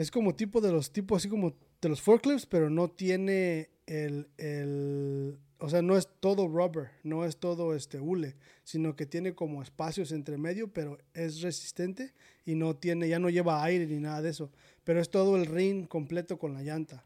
es 0.00 0.10
como 0.10 0.34
tipo 0.34 0.62
de 0.62 0.72
los 0.72 0.92
tipos, 0.92 1.18
así 1.18 1.28
como 1.28 1.54
de 1.80 1.88
los 1.88 2.00
forklifts, 2.00 2.46
pero 2.46 2.70
no 2.70 2.88
tiene 2.88 3.68
el, 3.86 4.28
el, 4.38 5.38
o 5.58 5.68
sea, 5.68 5.82
no 5.82 5.98
es 5.98 6.08
todo 6.20 6.48
rubber, 6.48 6.90
no 7.02 7.26
es 7.26 7.36
todo 7.36 7.74
este 7.74 8.00
hule, 8.00 8.36
sino 8.64 8.96
que 8.96 9.04
tiene 9.04 9.34
como 9.34 9.62
espacios 9.62 10.12
entre 10.12 10.38
medio, 10.38 10.72
pero 10.72 10.96
es 11.12 11.42
resistente 11.42 12.14
y 12.46 12.54
no 12.54 12.76
tiene, 12.76 13.08
ya 13.08 13.18
no 13.18 13.28
lleva 13.28 13.62
aire 13.62 13.86
ni 13.86 14.00
nada 14.00 14.22
de 14.22 14.30
eso, 14.30 14.50
pero 14.84 15.00
es 15.00 15.10
todo 15.10 15.36
el 15.36 15.44
ring 15.44 15.86
completo 15.86 16.38
con 16.38 16.54
la 16.54 16.62
llanta. 16.62 17.04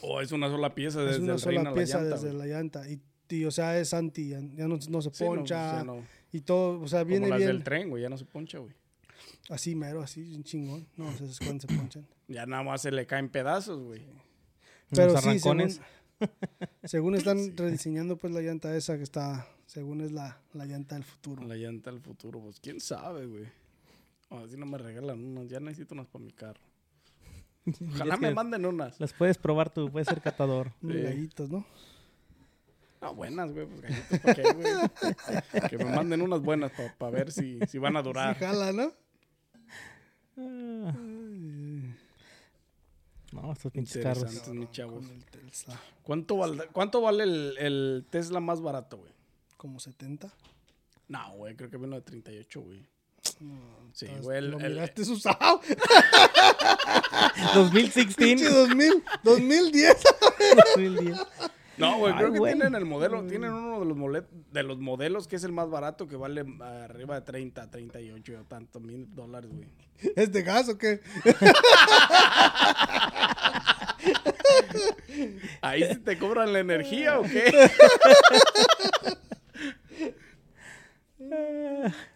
O 0.00 0.20
es 0.20 0.30
una 0.30 0.48
sola 0.48 0.76
pieza 0.76 1.00
desde 1.00 1.16
es 1.16 1.22
una 1.22 1.34
el 1.34 1.40
rin 1.40 1.58
a 1.58 1.60
sola 1.60 1.62
la 1.64 1.74
pieza 1.74 2.00
llanta, 2.02 2.14
desde 2.14 2.32
la 2.34 2.46
llanta 2.46 2.88
y, 2.88 3.00
y, 3.30 3.44
o 3.46 3.50
sea, 3.50 3.78
es 3.80 3.92
anti, 3.94 4.28
ya 4.28 4.40
no, 4.40 4.78
no 4.88 5.02
se 5.02 5.10
Sí, 5.10 5.24
no, 5.24 5.30
poncha 5.30 5.70
pues, 5.70 5.80
ya 5.80 5.84
no. 5.84 6.04
y 6.30 6.40
todo, 6.42 6.80
o 6.80 6.86
sea, 6.86 7.00
Como 7.00 7.10
viene 7.10 7.28
las 7.28 7.38
bien 7.38 7.48
del 7.48 7.64
tren, 7.64 7.90
güey, 7.90 8.02
ya 8.02 8.08
no 8.08 8.16
se 8.16 8.26
poncha, 8.26 8.58
güey. 8.58 8.74
Así 9.52 9.74
mero, 9.74 10.02
así 10.02 10.34
un 10.34 10.44
chingón, 10.44 10.86
no 10.96 11.10
sé 11.12 11.26
si 11.26 11.32
es 11.32 11.38
cuando 11.40 11.60
se 11.66 11.74
ponchan. 11.74 12.06
Ya 12.28 12.46
nada 12.46 12.62
más 12.62 12.82
se 12.82 12.90
le 12.90 13.06
caen 13.06 13.28
pedazos, 13.28 13.82
güey. 13.82 14.02
Pero 14.90 15.12
Los 15.12 15.22
sí, 15.22 15.38
según, 15.38 15.60
arrancones. 15.60 15.80
según 16.84 17.14
están 17.14 17.38
rediseñando 17.56 18.16
pues 18.16 18.32
la 18.32 18.40
llanta 18.40 18.74
esa 18.76 18.96
que 18.96 19.02
está, 19.02 19.46
según 19.66 20.00
es 20.00 20.12
la, 20.12 20.40
la 20.52 20.66
llanta 20.66 20.94
del 20.94 21.04
futuro. 21.04 21.42
La 21.44 21.56
llanta 21.56 21.90
del 21.90 22.00
futuro, 22.00 22.40
pues 22.40 22.60
quién 22.60 22.80
sabe, 22.80 23.26
güey. 23.26 23.44
O 24.30 24.38
así 24.38 24.56
no 24.56 24.66
me 24.66 24.78
regalan 24.78 25.22
unas, 25.22 25.48
ya 25.48 25.60
necesito 25.60 25.94
unas 25.94 26.06
para 26.06 26.24
mi 26.24 26.32
carro. 26.32 26.60
Ojalá 27.94 28.16
me 28.16 28.34
manden 28.34 28.66
unas. 28.66 28.98
Las 28.98 29.12
puedes 29.12 29.38
probar 29.38 29.72
tú, 29.72 29.90
puedes 29.90 30.08
ser 30.08 30.20
catador. 30.20 30.72
Sí. 30.80 31.02
gallitos, 31.02 31.50
¿no? 31.50 31.66
No, 33.00 33.14
buenas, 33.14 33.52
güey, 33.52 33.66
pues 33.66 33.80
galletas 33.80 34.20
para 34.20 34.34
qué, 34.34 34.42
güey. 34.52 35.68
que 35.68 35.78
me 35.78 35.84
manden 35.86 36.22
unas 36.22 36.40
buenas 36.40 36.70
para 36.98 37.10
ver 37.10 37.32
si, 37.32 37.58
si 37.68 37.78
van 37.78 37.96
a 37.96 38.02
durar. 38.02 38.38
Sí, 38.38 38.44
jala, 38.44 38.72
¿no? 38.72 38.92
Ah. 40.38 40.94
No, 43.32 43.52
estos 43.52 43.72
pinches 43.72 44.02
carros. 44.02 44.48
Mis 44.48 44.70
chavos. 44.72 45.06
Con 45.06 45.16
el 45.16 45.24
Tesla, 45.24 45.80
¿Cuánto, 46.02 46.36
val- 46.36 46.68
cuánto 46.72 47.00
vale 47.00 47.24
el, 47.24 47.54
el 47.58 48.06
Tesla 48.10 48.40
más 48.40 48.60
barato, 48.60 48.98
güey? 48.98 49.12
como 49.56 49.78
70. 49.78 50.28
No, 51.08 51.32
güey, 51.36 51.54
creo 51.54 51.70
que 51.70 51.76
vino 51.76 51.94
de 51.94 52.02
38, 52.02 52.60
güey. 52.60 52.84
Sí, 53.92 54.06
Estás- 54.06 54.22
güey. 54.22 54.38
el- 54.38 54.50
Lo 54.50 54.58
el- 54.58 54.72
miraste 54.72 55.02
usado. 55.02 55.60
2016. 57.54 58.16
Pinche 58.16 58.48
2000, 58.48 59.04
2010. 59.22 59.96
2010. 60.76 61.18
No, 61.78 61.96
güey, 61.98 62.12
Ay, 62.12 62.18
creo 62.18 62.32
que 62.32 62.38
güey. 62.38 62.52
tienen 62.54 62.74
el 62.74 62.84
modelo, 62.84 63.24
tienen 63.26 63.50
uno 63.52 63.80
de 63.80 63.86
los, 63.86 63.96
mole- 63.96 64.26
de 64.52 64.62
los 64.62 64.78
modelos 64.78 65.26
que 65.26 65.36
es 65.36 65.44
el 65.44 65.52
más 65.52 65.70
barato 65.70 66.06
que 66.06 66.16
vale 66.16 66.44
arriba 66.84 67.14
de 67.14 67.22
30, 67.22 67.70
38 67.70 68.38
o 68.40 68.44
tanto 68.44 68.78
mil 68.80 69.12
dólares, 69.14 69.50
güey. 69.54 69.68
¿Es 70.16 70.30
de 70.32 70.42
gas 70.42 70.68
o 70.68 70.76
qué? 70.76 71.00
Ahí 75.60 75.84
sí 75.92 75.98
te 76.00 76.18
cobran 76.18 76.52
la 76.52 76.58
energía 76.60 77.18
o 77.18 77.22
qué? 77.22 77.52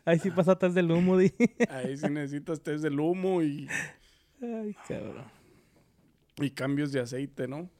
Ahí 0.04 0.18
sí 0.18 0.30
pasa 0.30 0.52
atrás 0.52 0.74
del 0.74 0.90
humo, 0.90 1.16
di. 1.18 1.32
Ahí 1.70 1.96
sí 1.96 2.08
necesitas 2.10 2.60
test 2.60 2.82
del 2.82 2.98
humo 3.00 3.42
y, 3.42 3.68
Ay, 4.42 4.74
cabrón. 4.86 5.24
y 6.36 6.50
cambios 6.50 6.92
de 6.92 7.00
aceite, 7.00 7.48
¿no? 7.48 7.70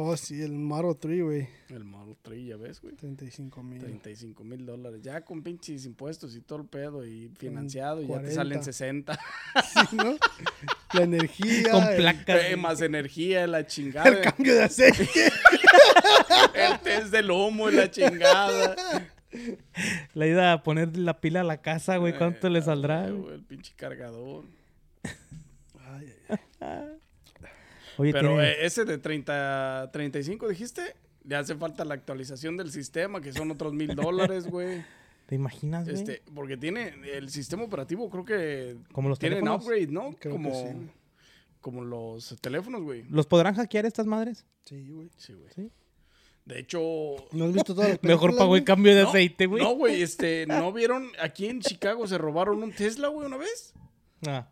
Oh, 0.00 0.16
sí, 0.16 0.40
el 0.42 0.52
Model 0.52 0.96
3, 0.96 1.22
güey. 1.24 1.48
El 1.70 1.84
Model 1.84 2.16
3, 2.22 2.46
ya 2.46 2.56
ves, 2.56 2.80
güey. 2.80 2.94
35 2.94 3.62
mil. 3.64 3.80
35 3.80 4.44
mil 4.44 4.64
dólares. 4.64 5.02
Ya 5.02 5.22
con 5.24 5.42
pinches 5.42 5.84
impuestos 5.86 6.36
y 6.36 6.40
todo 6.40 6.60
el 6.60 6.66
pedo 6.68 7.04
y 7.04 7.28
financiado, 7.36 8.00
ya 8.02 8.06
te 8.06 8.12
40. 8.12 8.34
salen 8.34 8.62
60. 8.62 9.18
Sí, 9.90 9.96
¿no? 9.96 10.16
La 10.94 11.02
energía. 11.02 11.70
Con 11.72 11.82
el- 11.82 11.96
placas. 11.96 12.42
Eh, 12.44 12.56
más 12.56 12.80
energía, 12.80 13.48
la 13.48 13.66
chingada. 13.66 14.08
El 14.08 14.20
cambio 14.20 14.54
de 14.54 14.62
aceite. 14.62 15.08
El 16.54 16.78
test 16.78 17.08
del 17.10 17.30
humo 17.32 17.68
y 17.68 17.74
la 17.74 17.90
chingada. 17.90 18.76
La 20.14 20.26
ida 20.28 20.52
a 20.52 20.62
poner 20.62 20.96
la 20.96 21.20
pila 21.20 21.40
a 21.40 21.44
la 21.44 21.60
casa, 21.60 21.96
güey. 21.96 22.16
¿Cuánto 22.16 22.46
Eh, 22.46 22.50
le 22.50 22.62
saldrá? 22.62 23.02
güey, 23.10 23.20
güey? 23.20 23.34
El 23.34 23.42
pinche 23.42 23.72
cargador. 23.74 24.44
Ay, 25.90 26.12
ay, 26.60 26.84
Oye, 27.98 28.12
Pero 28.12 28.28
tiene- 28.30 28.48
eh, 28.50 28.56
ese 28.66 28.84
de 28.84 28.98
30, 28.98 29.90
35, 29.92 30.48
dijiste, 30.48 30.94
le 31.24 31.36
hace 31.36 31.54
falta 31.56 31.84
la 31.84 31.94
actualización 31.94 32.56
del 32.56 32.70
sistema, 32.70 33.20
que 33.20 33.32
son 33.32 33.50
otros 33.50 33.72
mil 33.74 33.94
dólares, 33.94 34.46
güey. 34.50 34.82
¿te 35.26 35.34
imaginas, 35.34 35.84
güey? 35.84 35.94
Este, 35.96 36.22
porque 36.34 36.56
tiene 36.56 36.94
el 37.12 37.28
sistema 37.28 37.64
operativo, 37.64 38.08
creo 38.08 38.24
que 38.24 38.76
Como 38.92 39.08
los 39.10 39.18
tienen 39.18 39.40
teléfonos. 39.40 39.64
upgrade, 39.64 39.88
¿no? 39.88 40.10
Creo 40.18 40.36
que 40.36 40.42
como, 40.42 40.54
sí, 40.54 40.90
como 41.60 41.84
los 41.84 42.34
teléfonos, 42.40 42.82
güey. 42.82 43.04
¿Los 43.10 43.26
podrán 43.26 43.54
hackear 43.54 43.84
estas 43.84 44.06
madres? 44.06 44.46
Sí, 44.64 44.88
güey. 44.88 45.10
Sí, 45.18 45.34
güey. 45.34 45.48
Sí. 45.54 45.70
De 46.46 46.60
hecho, 46.60 46.80
¿No 47.32 47.44
has 47.44 47.52
visto 47.52 47.74
todas 47.74 47.90
las 47.90 47.98
Mejor 48.02 48.34
pagó 48.36 48.56
el 48.56 48.64
cambio 48.64 48.94
de 48.96 49.02
No, 49.02 49.08
aceite, 49.10 49.44
güey. 49.44 49.62
No, 49.62 49.74
güey, 49.74 50.00
este, 50.02 50.46
¿no 50.46 50.72
vieron 50.72 51.08
aquí 51.20 51.46
en 51.46 51.60
Chicago 51.60 52.06
se 52.06 52.16
robaron 52.16 52.62
un 52.62 52.72
Tesla, 52.72 53.08
güey, 53.08 53.26
una 53.26 53.36
vez? 53.36 53.74
Ah, 54.26 54.48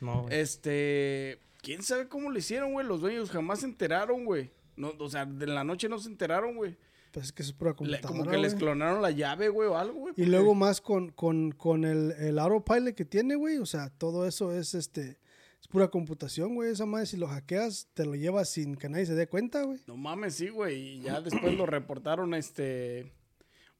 no, 0.00 0.22
güey. 0.22 0.40
Este, 0.40 1.38
quién 1.64 1.82
sabe 1.82 2.08
cómo 2.08 2.30
lo 2.30 2.38
hicieron, 2.38 2.72
güey, 2.72 2.86
los 2.86 3.00
dueños 3.00 3.30
jamás 3.30 3.60
se 3.60 3.66
enteraron, 3.66 4.24
güey. 4.24 4.50
No, 4.76 4.92
o 4.98 5.08
sea, 5.08 5.24
de 5.26 5.46
la 5.46 5.64
noche 5.64 5.88
no 5.88 5.98
se 5.98 6.08
enteraron, 6.08 6.54
güey. 6.56 6.76
Pues 7.12 7.26
es 7.26 7.32
que 7.32 7.42
es 7.42 7.52
pura 7.52 7.70
Le- 7.70 7.76
computadora, 7.76 8.08
como 8.08 8.30
que 8.30 8.38
les 8.38 8.54
güey. 8.54 8.64
clonaron 8.64 9.00
la 9.00 9.10
llave, 9.12 9.48
güey, 9.48 9.68
o 9.68 9.76
algo, 9.78 9.98
güey. 10.00 10.14
Y 10.16 10.26
luego 10.26 10.54
más 10.54 10.80
con, 10.80 11.10
con, 11.12 11.52
con 11.52 11.84
el, 11.84 12.10
el 12.12 12.38
autopilot 12.38 12.94
que 12.94 13.04
tiene, 13.04 13.36
güey. 13.36 13.58
O 13.58 13.66
sea, 13.66 13.88
todo 13.90 14.26
eso 14.26 14.52
es 14.52 14.74
este 14.74 15.18
es 15.60 15.68
pura 15.68 15.88
computación, 15.88 16.54
güey. 16.56 16.72
Esa 16.72 16.86
madre, 16.86 17.06
si 17.06 17.16
lo 17.16 17.28
hackeas, 17.28 17.88
te 17.94 18.04
lo 18.04 18.16
llevas 18.16 18.50
sin 18.50 18.74
que 18.74 18.88
nadie 18.88 19.06
se 19.06 19.14
dé 19.14 19.28
cuenta, 19.28 19.62
güey. 19.62 19.78
No 19.86 19.96
mames, 19.96 20.34
sí, 20.34 20.48
güey. 20.48 20.76
Y 20.96 21.00
ya 21.02 21.20
después 21.20 21.54
lo 21.56 21.66
reportaron, 21.66 22.34
este. 22.34 23.12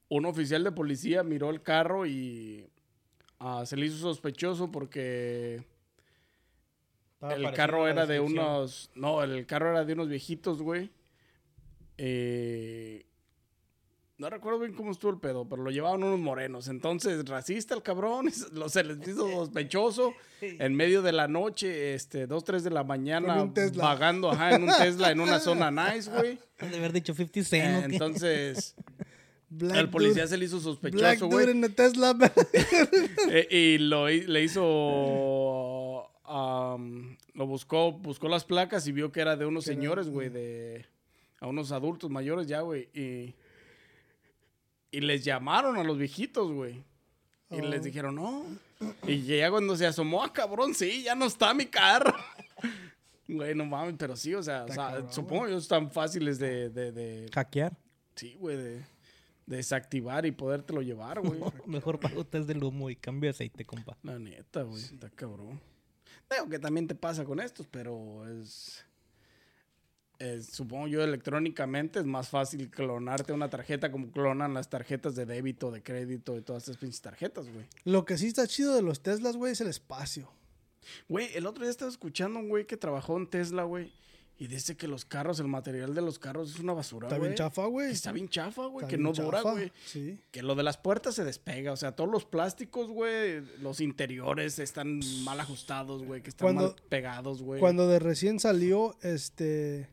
Un 0.09 0.26
oficial 0.26 0.62
de 0.62 0.70
policía 0.70 1.22
miró 1.24 1.51
el 1.51 1.61
carro 1.62 2.07
y 2.07 2.68
ah, 3.41 3.64
se 3.66 3.76
le 3.76 3.87
hizo 3.87 3.97
sospechoso 3.99 4.70
porque 4.70 5.64
el 7.31 7.53
carro 7.53 7.89
era 7.89 8.07
de 8.07 8.20
unos. 8.20 8.91
No, 8.95 9.22
el 9.22 9.47
carro 9.47 9.70
era 9.70 9.85
de 9.85 9.93
unos 9.93 10.09
viejitos, 10.09 10.62
güey. 10.62 10.91
Eh, 11.99 13.07
no 14.16 14.31
recuerdo 14.31 14.61
bien 14.61 14.75
cómo 14.75 14.93
estuvo 14.93 15.11
el 15.11 15.18
pedo, 15.18 15.49
pero 15.49 15.62
lo 15.62 15.70
llevaban 15.70 16.03
unos 16.03 16.20
morenos. 16.20 16.68
Entonces, 16.68 17.25
racista 17.29 17.75
el 17.75 17.83
cabrón, 17.83 18.31
lo, 18.53 18.68
se 18.68 18.85
les 18.85 19.07
hizo 19.09 19.29
sospechoso. 19.31 20.14
En 20.41 20.75
medio 20.75 21.03
de 21.03 21.12
la 21.12 21.27
noche, 21.27 21.95
este, 21.95 22.27
2, 22.27 22.45
3 22.45 22.64
de 22.64 22.70
la 22.70 22.85
mañana, 22.85 23.51
vagando, 23.75 24.31
ajá, 24.31 24.55
en 24.55 24.64
un 24.64 24.70
Tesla, 24.77 25.11
en 25.11 25.20
una 25.20 25.41
zona 25.41 25.70
nice, 25.70 26.11
güey. 26.11 26.39
De 26.61 26.77
haber 26.77 26.93
dicho 26.93 27.14
50 27.14 27.41
Eh, 27.41 27.45
Cent. 27.45 27.93
entonces, 27.93 28.75
Black 29.49 29.77
el 29.79 29.89
policía 29.91 30.25
dude- 30.25 30.29
se 30.29 30.37
le 30.37 30.45
hizo 30.47 30.61
sospechoso, 30.61 31.29
güey. 31.29 31.47
Tesla. 31.70 32.16
Eh, 33.31 33.49
y 33.51 33.79
lo 33.79 34.07
le 34.09 34.43
hizo. 34.43 34.62
Am, 36.25 37.16
lo 37.35 37.47
buscó, 37.47 37.93
buscó 37.93 38.29
las 38.29 38.45
placas 38.45 38.87
y 38.87 38.93
vio 38.93 39.12
que 39.12 39.20
era 39.20 39.37
de 39.37 39.47
unos 39.47 39.64
señores, 39.64 40.09
güey, 40.09 40.29
de. 40.29 40.87
A 41.41 41.47
unos 41.47 41.72
adultos 41.72 42.11
mayores 42.11 42.47
ya, 42.47 42.61
güey. 42.62 42.89
Y. 42.95 43.35
Y 44.91 45.01
les 45.01 45.25
llamaron 45.25 45.77
a 45.77 45.85
los 45.85 45.99
viejitos, 45.99 46.51
güey. 46.53 46.83
Y 47.51 47.61
les 47.61 47.81
Oh. 47.81 47.85
dijeron, 47.85 48.14
no. 48.14 48.45
Y 49.07 49.22
ya 49.22 49.51
cuando 49.51 49.77
se 49.77 49.87
asomó, 49.87 50.22
ah, 50.22 50.33
cabrón, 50.33 50.75
sí, 50.75 51.03
ya 51.03 51.14
no 51.14 51.27
está 51.27 51.53
mi 51.55 51.66
carro. 51.66 52.14
Güey, 53.27 53.55
no 53.55 53.64
mames, 53.64 53.95
pero 53.99 54.16
sí, 54.16 54.35
o 54.35 54.43
sea, 54.43 54.64
o 54.64 54.68
sea, 54.68 54.77
cabrón, 54.77 55.11
supongo 55.11 55.47
que 55.47 55.55
están 55.57 55.91
fáciles 55.91 56.39
de, 56.39 56.68
de, 56.68 56.93
de- 56.93 57.31
Hackear. 57.33 57.75
sí, 58.14 58.37
güey, 58.39 58.59
de, 58.59 58.70
de 59.47 59.57
desactivar 59.57 60.27
y 60.27 60.31
podértelo 60.33 60.83
llevar, 60.83 61.20
güey. 61.22 61.41
Mejor 61.66 61.99
pago 61.99 62.27
test 62.27 62.47
del 62.47 62.62
humo 62.62 62.91
y 62.91 62.97
cambio 62.97 63.29
de 63.29 63.31
aceite, 63.31 63.64
compa. 63.64 63.97
La 64.03 64.18
neta, 64.18 64.62
güey, 64.64 64.83
está 64.83 65.09
cabrón. 65.09 65.59
Que 66.49 66.59
también 66.59 66.87
te 66.87 66.95
pasa 66.95 67.24
con 67.24 67.41
estos, 67.41 67.66
pero 67.66 68.28
es. 68.28 68.85
supongo 70.51 70.89
yo 70.89 71.03
electrónicamente 71.03 71.99
es 71.99 72.07
más 72.07 72.28
fácil 72.28 72.70
clonarte 72.70 73.32
una 73.32 73.51
tarjeta 73.51 73.91
como 73.91 74.11
clonan 74.11 74.55
las 74.55 74.68
tarjetas 74.70 75.14
de 75.14 75.26
débito, 75.26 75.70
de 75.70 75.82
crédito 75.82 76.37
y 76.37 76.43
todas 76.43 76.64
esas 76.64 76.76
pinches 76.76 77.01
tarjetas, 77.01 77.49
güey. 77.53 77.66
Lo 77.85 78.05
que 78.05 78.18
sí 78.18 78.26
está 78.26 78.47
chido 78.47 78.74
de 78.74 78.82
los 78.82 79.03
Teslas, 79.03 79.37
güey, 79.37 79.53
es 79.53 79.61
el 79.61 79.68
espacio. 79.68 80.30
Güey, 81.09 81.35
el 81.35 81.47
otro 81.47 81.64
día 81.64 81.70
estaba 81.70 81.91
escuchando 81.91 82.39
a 82.39 82.43
un 82.43 82.49
güey 82.49 82.66
que 82.66 82.76
trabajó 82.76 83.16
en 83.16 83.26
Tesla, 83.26 83.64
güey. 83.64 83.93
Y 84.37 84.49
dice 84.49 84.76
que 84.76 84.89
los 84.89 85.05
carros, 85.05 85.39
el 85.39 85.47
material 85.47 85.95
de 85.95 86.03
los 86.03 86.18
carros 86.18 86.51
es 86.51 86.59
una 86.59 86.72
basura, 86.72 87.07
Está 87.07 87.18
bien 87.20 87.35
chafa, 87.35 87.66
güey. 87.66 87.93
Está 87.93 88.11
bien 88.11 88.28
chafa, 88.28 88.66
güey. 88.66 88.87
Que 88.89 88.99
no 88.99 89.12
dura, 89.12 89.43
güey. 89.43 89.70
Sí. 89.87 90.18
Que 90.32 90.43
lo 90.43 90.57
de 90.57 90.64
las 90.64 90.76
puertas 90.76 91.14
se 91.14 91.22
despega. 91.24 91.70
O 91.72 91.76
sea, 91.76 91.93
todos 91.93 92.11
los 92.11 92.24
plásticos, 92.24 92.89
güey. 92.89 93.43
Los 93.61 93.80
interiores 93.80 94.59
están 94.59 94.99
mal 95.22 95.39
ajustados, 95.39 96.03
güey. 96.05 96.20
Que 96.20 96.30
están 96.30 96.47
Cuando- 96.47 96.62
mal 96.72 96.82
pegados, 96.89 97.43
güey. 97.43 97.61
Cuando 97.61 97.87
de 97.87 98.01
recién 98.01 98.41
salió, 98.41 98.97
este... 99.03 99.89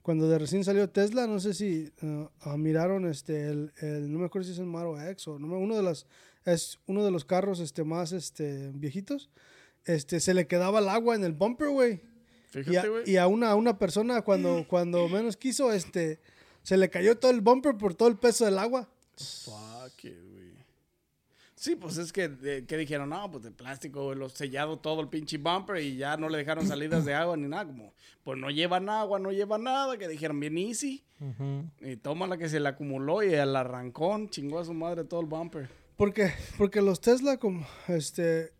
Cuando 0.00 0.26
de 0.30 0.38
recién 0.38 0.64
salió 0.64 0.88
Tesla, 0.88 1.26
no 1.26 1.38
sé 1.38 1.52
si 1.52 1.92
ah, 2.00 2.30
ah, 2.40 2.56
miraron 2.56 3.06
este 3.06 3.48
el, 3.48 3.74
el- 3.82 4.10
no 4.10 4.18
me 4.20 4.24
acuerdo 4.24 4.46
si 4.46 4.52
es 4.54 4.58
el 4.58 4.64
Maro 4.64 4.98
X 4.98 5.28
o 5.28 5.38
no 5.38 5.58
uno 5.58 5.76
de 5.76 5.82
las 5.82 6.06
es 6.46 6.78
uno 6.86 7.04
de 7.04 7.10
los 7.10 7.26
carros 7.26 7.60
este 7.60 7.84
más 7.84 8.12
este 8.12 8.70
viejitos. 8.72 9.28
Este 9.84 10.20
se 10.20 10.32
le 10.32 10.46
quedaba 10.46 10.78
el 10.78 10.88
agua 10.88 11.14
en 11.14 11.24
el 11.24 11.32
bumper, 11.32 11.68
güey. 11.68 12.00
Y 12.54 12.58
a, 12.60 12.64
Fíjate, 12.64 12.88
güey. 12.88 13.10
y 13.10 13.16
a 13.16 13.26
una, 13.26 13.50
a 13.50 13.54
una 13.54 13.78
persona 13.78 14.22
cuando, 14.22 14.66
cuando 14.68 15.08
menos 15.08 15.36
quiso, 15.36 15.72
este, 15.72 16.20
se 16.62 16.76
le 16.76 16.88
cayó 16.90 17.18
todo 17.18 17.30
el 17.30 17.40
bumper 17.40 17.76
por 17.76 17.94
todo 17.94 18.08
el 18.08 18.16
peso 18.16 18.44
del 18.44 18.58
agua. 18.58 18.88
Fuck 19.16 20.04
it, 20.04 20.16
güey. 20.32 20.38
Sí, 21.54 21.74
pues 21.74 21.96
es 21.98 22.12
que, 22.12 22.28
de- 22.28 22.64
que 22.66 22.76
dijeron, 22.76 23.10
no, 23.10 23.30
pues 23.32 23.42
de 23.42 23.50
plástico, 23.50 24.04
güey, 24.04 24.16
lo 24.16 24.28
sellado 24.28 24.78
todo 24.78 25.00
el 25.00 25.08
pinche 25.08 25.38
bumper 25.38 25.82
y 25.82 25.96
ya 25.96 26.16
no 26.16 26.28
le 26.28 26.38
dejaron 26.38 26.66
salidas 26.68 27.04
de 27.04 27.14
agua 27.14 27.36
ni 27.36 27.48
nada. 27.48 27.66
Como, 27.66 27.92
pues 28.22 28.38
no 28.38 28.48
llevan 28.50 28.88
agua, 28.88 29.18
no 29.18 29.32
lleva 29.32 29.58
nada. 29.58 29.98
Que 29.98 30.06
dijeron, 30.06 30.38
bien 30.38 30.56
easy. 30.56 31.04
Ujú. 31.20 31.64
Y 31.80 31.96
toma 31.96 32.28
la 32.28 32.38
que 32.38 32.48
se 32.48 32.60
le 32.60 32.68
acumuló 32.68 33.24
y 33.24 33.34
el 33.34 33.56
arrancón 33.56 34.30
chingó 34.30 34.60
a 34.60 34.64
su 34.64 34.72
madre 34.72 35.02
todo 35.02 35.20
el 35.20 35.26
bumper. 35.26 35.68
Porque, 35.96 36.32
porque 36.56 36.80
los 36.80 37.00
Tesla 37.00 37.38
como, 37.38 37.66
este, 37.88 38.52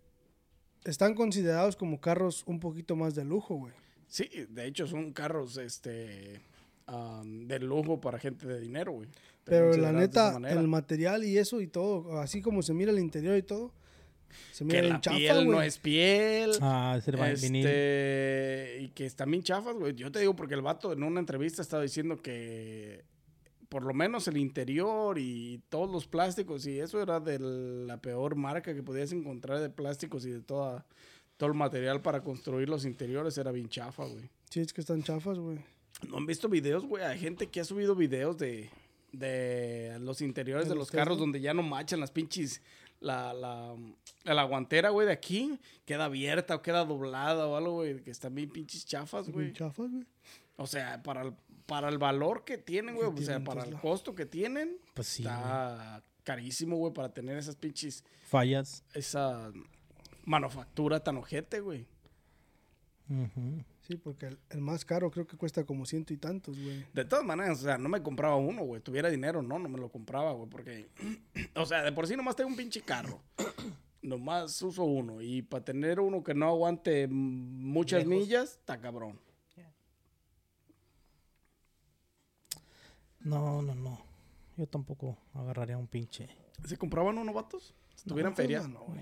están 0.88 1.14
considerados 1.14 1.76
como 1.76 2.00
carros 2.00 2.42
un 2.46 2.60
poquito 2.60 2.96
más 2.96 3.14
de 3.14 3.24
lujo, 3.24 3.54
güey. 3.56 3.72
Sí, 4.06 4.28
de 4.48 4.66
hecho 4.66 4.86
son 4.86 5.12
carros, 5.12 5.58
este, 5.58 6.40
de 7.24 7.58
lujo 7.60 8.00
para 8.00 8.18
gente 8.18 8.46
de 8.46 8.58
dinero, 8.58 8.92
güey. 8.92 9.08
Pero 9.44 9.76
la 9.76 9.92
neta, 9.92 10.38
el 10.48 10.66
material 10.68 11.24
y 11.24 11.38
eso 11.38 11.60
y 11.60 11.68
todo, 11.68 12.18
así 12.20 12.40
como 12.40 12.62
se 12.62 12.74
mira 12.74 12.90
el 12.90 12.98
interior 12.98 13.36
y 13.36 13.42
todo, 13.42 13.72
se 14.52 14.64
mira 14.64 14.78
que 14.78 14.82
bien 14.82 14.92
la 14.94 15.00
chafa, 15.00 15.16
piel 15.16 15.50
no 15.50 15.62
es 15.62 15.78
piel. 15.78 16.52
Ah, 16.60 16.96
es 16.98 17.08
el. 17.08 17.18
Este, 17.20 18.78
y 18.80 18.88
que 18.88 19.06
están 19.06 19.30
bien 19.30 19.42
chafas, 19.42 19.74
güey. 19.74 19.94
Yo 19.94 20.10
te 20.12 20.20
digo 20.20 20.36
porque 20.36 20.54
el 20.54 20.62
vato 20.62 20.92
en 20.92 21.02
una 21.02 21.20
entrevista 21.20 21.62
estaba 21.62 21.82
diciendo 21.82 22.20
que 22.20 23.04
por 23.68 23.84
lo 23.84 23.92
menos 23.92 24.26
el 24.28 24.36
interior 24.36 25.18
y 25.18 25.60
todos 25.68 25.90
los 25.90 26.06
plásticos 26.06 26.66
y 26.66 26.78
eso 26.78 27.02
era 27.02 27.20
de 27.20 27.38
la 27.38 27.98
peor 27.98 28.34
marca 28.36 28.74
que 28.74 28.82
podías 28.82 29.12
encontrar 29.12 29.60
de 29.60 29.70
plásticos 29.70 30.24
y 30.24 30.30
de 30.30 30.40
toda, 30.40 30.86
todo 31.36 31.50
el 31.50 31.54
material 31.54 32.00
para 32.00 32.22
construir 32.22 32.68
los 32.68 32.84
interiores 32.84 33.36
era 33.36 33.52
bien 33.52 33.68
chafa, 33.68 34.04
güey. 34.04 34.30
Sí, 34.50 34.60
es 34.60 34.72
que 34.72 34.80
están 34.80 35.02
chafas, 35.02 35.38
güey. 35.38 35.58
¿No 36.08 36.16
han 36.16 36.26
visto 36.26 36.48
videos, 36.48 36.84
güey? 36.84 37.04
Hay 37.04 37.18
gente 37.18 37.48
que 37.48 37.60
ha 37.60 37.64
subido 37.64 37.94
videos 37.94 38.38
de, 38.38 38.70
de 39.12 39.98
los 40.00 40.20
interiores 40.20 40.64
¿De 40.64 40.70
de 40.70 40.74
los 40.74 40.88
los 40.88 40.90
carros 40.90 41.18
donde 41.18 41.40
ya 41.40 41.52
no 41.52 41.62
machan 41.62 42.00
las 42.00 42.10
pinches. 42.10 42.62
La, 43.00 43.32
la, 43.32 43.76
la 44.24 44.42
guantera, 44.42 44.90
güey, 44.90 45.06
de 45.06 45.12
aquí 45.12 45.56
queda 45.84 46.06
abierta 46.06 46.56
o 46.56 46.62
queda 46.62 46.84
doblada 46.84 47.46
o 47.46 47.56
algo, 47.56 47.74
güey, 47.74 48.02
que 48.02 48.10
están 48.10 48.34
bien 48.34 48.50
pinches 48.50 48.84
chafas, 48.86 49.28
güey. 49.30 49.46
Bien 49.46 49.54
chafas, 49.54 49.90
güey. 49.90 50.04
O 50.56 50.66
sea, 50.66 51.00
para 51.04 51.22
el, 51.22 51.34
para 51.68 51.88
el 51.90 51.98
valor 51.98 52.44
que 52.44 52.58
tienen, 52.58 52.96
güey, 52.96 53.06
o 53.08 53.16
sea, 53.18 53.44
para 53.44 53.62
el 53.62 53.78
costo 53.78 54.14
que 54.14 54.26
tienen, 54.26 54.78
Pues 54.94 55.06
sí, 55.06 55.22
güey. 55.22 55.34
está 55.34 56.02
carísimo, 56.24 56.76
güey, 56.76 56.92
para 56.92 57.12
tener 57.12 57.36
esas 57.38 57.54
pinches, 57.56 58.04
Fallas. 58.24 58.82
esa 58.94 59.52
manufactura 60.24 61.04
tan 61.04 61.18
ojete, 61.18 61.60
güey. 61.60 61.86
Sí, 63.86 63.96
porque 63.96 64.26
el, 64.26 64.38
el 64.50 64.60
más 64.60 64.84
caro 64.84 65.10
creo 65.10 65.26
que 65.26 65.36
cuesta 65.38 65.64
como 65.64 65.86
ciento 65.86 66.12
y 66.12 66.18
tantos, 66.18 66.58
güey. 66.60 66.84
De 66.92 67.04
todas 67.06 67.24
maneras, 67.24 67.60
o 67.60 67.62
sea, 67.64 67.78
no 67.78 67.88
me 67.88 68.02
compraba 68.02 68.36
uno, 68.36 68.62
güey. 68.64 68.82
Tuviera 68.82 69.08
dinero, 69.08 69.40
no, 69.42 69.58
no 69.58 69.68
me 69.68 69.78
lo 69.78 69.88
compraba, 69.90 70.32
güey. 70.32 70.48
Porque, 70.50 70.88
o 71.56 71.64
sea, 71.64 71.82
de 71.82 71.92
por 71.92 72.06
sí 72.06 72.14
nomás 72.16 72.36
tengo 72.36 72.50
un 72.50 72.56
pinche 72.56 72.82
carro. 72.82 73.22
Nomás 74.02 74.62
uso 74.62 74.84
uno. 74.84 75.20
Y 75.20 75.42
para 75.42 75.64
tener 75.64 75.98
uno 76.00 76.22
que 76.22 76.32
no 76.32 76.46
aguante 76.46 77.08
muchas 77.08 78.06
Lejos. 78.06 78.14
millas, 78.26 78.50
está 78.52 78.78
cabrón. 78.80 79.18
No, 83.28 83.62
no, 83.62 83.74
no. 83.74 84.00
Yo 84.56 84.66
tampoco 84.66 85.16
agarraría 85.34 85.76
un 85.76 85.86
pinche. 85.86 86.28
¿Se 86.64 86.76
compraban 86.76 87.18
unos 87.18 87.34
vatos? 87.34 87.74
Si 87.94 88.08
tuvieran 88.08 88.32
No, 88.32 88.36
feria. 88.36 88.58
Tesla 88.60 88.74
no, 88.74 88.84
güey. 88.86 88.98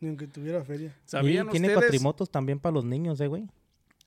Ni 0.00 0.08
aunque 0.08 0.26
tuviera 0.26 0.64
feria. 0.64 0.96
¿Sabían 1.04 1.48
Y 1.48 1.50
tiene 1.50 1.68
ustedes, 1.68 1.84
cuatrimotos 1.84 2.30
también 2.30 2.58
para 2.58 2.72
los 2.74 2.84
niños, 2.84 3.20
eh, 3.20 3.26
güey. 3.26 3.46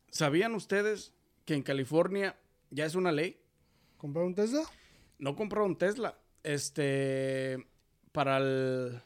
¿Sabían 0.10 0.56
ustedes 0.56 1.14
que 1.46 1.54
en 1.54 1.64
California 1.64 2.36
ya 2.72 2.86
es 2.86 2.96
una 2.96 3.12
ley? 3.12 3.40
¿Comprar 3.98 4.26
un 4.26 4.36
Tesla? 4.36 4.64
No 5.20 5.36
compraron 5.36 5.78
Tesla. 5.78 6.18
Este. 6.44 7.66
Para 8.12 8.38
el 8.38 9.02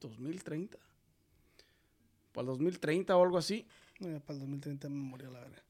2030. 0.00 0.78
Para 2.32 2.42
el 2.42 2.46
2030 2.46 3.16
o 3.16 3.22
algo 3.22 3.38
así. 3.38 3.66
No, 4.00 4.10
ya 4.10 4.18
para 4.20 4.34
el 4.34 4.40
2030 4.40 4.88
me 4.88 4.96
moría 4.96 5.28
la 5.30 5.40
verga. 5.40 5.62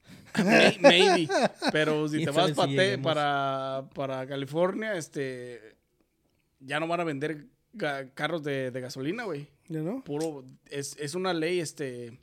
May- 0.44 0.78
Maybe. 0.80 1.28
Pero 1.72 2.08
si 2.08 2.16
¿Quién 2.18 2.30
te 2.30 2.36
vas 2.36 2.48
si 2.48 2.54
pa 2.54 2.64
te- 2.64 2.70
lleguemos? 2.70 3.04
para, 3.04 3.88
para 3.94 4.26
California, 4.26 4.94
este. 4.94 5.76
Ya 6.60 6.78
no 6.78 6.86
van 6.86 7.00
a 7.00 7.04
vender 7.04 7.46
ga- 7.74 8.10
carros 8.14 8.42
de, 8.42 8.70
de 8.70 8.80
gasolina, 8.80 9.24
güey. 9.24 9.48
¿Ya 9.68 9.80
no? 9.80 10.02
Puro. 10.04 10.44
Es, 10.70 10.96
es 10.98 11.14
una 11.14 11.32
ley, 11.34 11.60
este. 11.60 12.18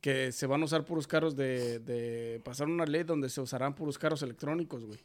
Que 0.00 0.32
se 0.32 0.46
van 0.46 0.60
a 0.62 0.64
usar 0.66 0.84
puros 0.84 1.06
carros 1.06 1.36
de, 1.36 1.78
de. 1.78 2.40
Pasar 2.44 2.66
una 2.68 2.84
ley 2.86 3.04
donde 3.04 3.28
se 3.28 3.40
usarán 3.40 3.74
puros 3.74 3.98
carros 3.98 4.22
electrónicos, 4.22 4.84
güey. 4.84 5.00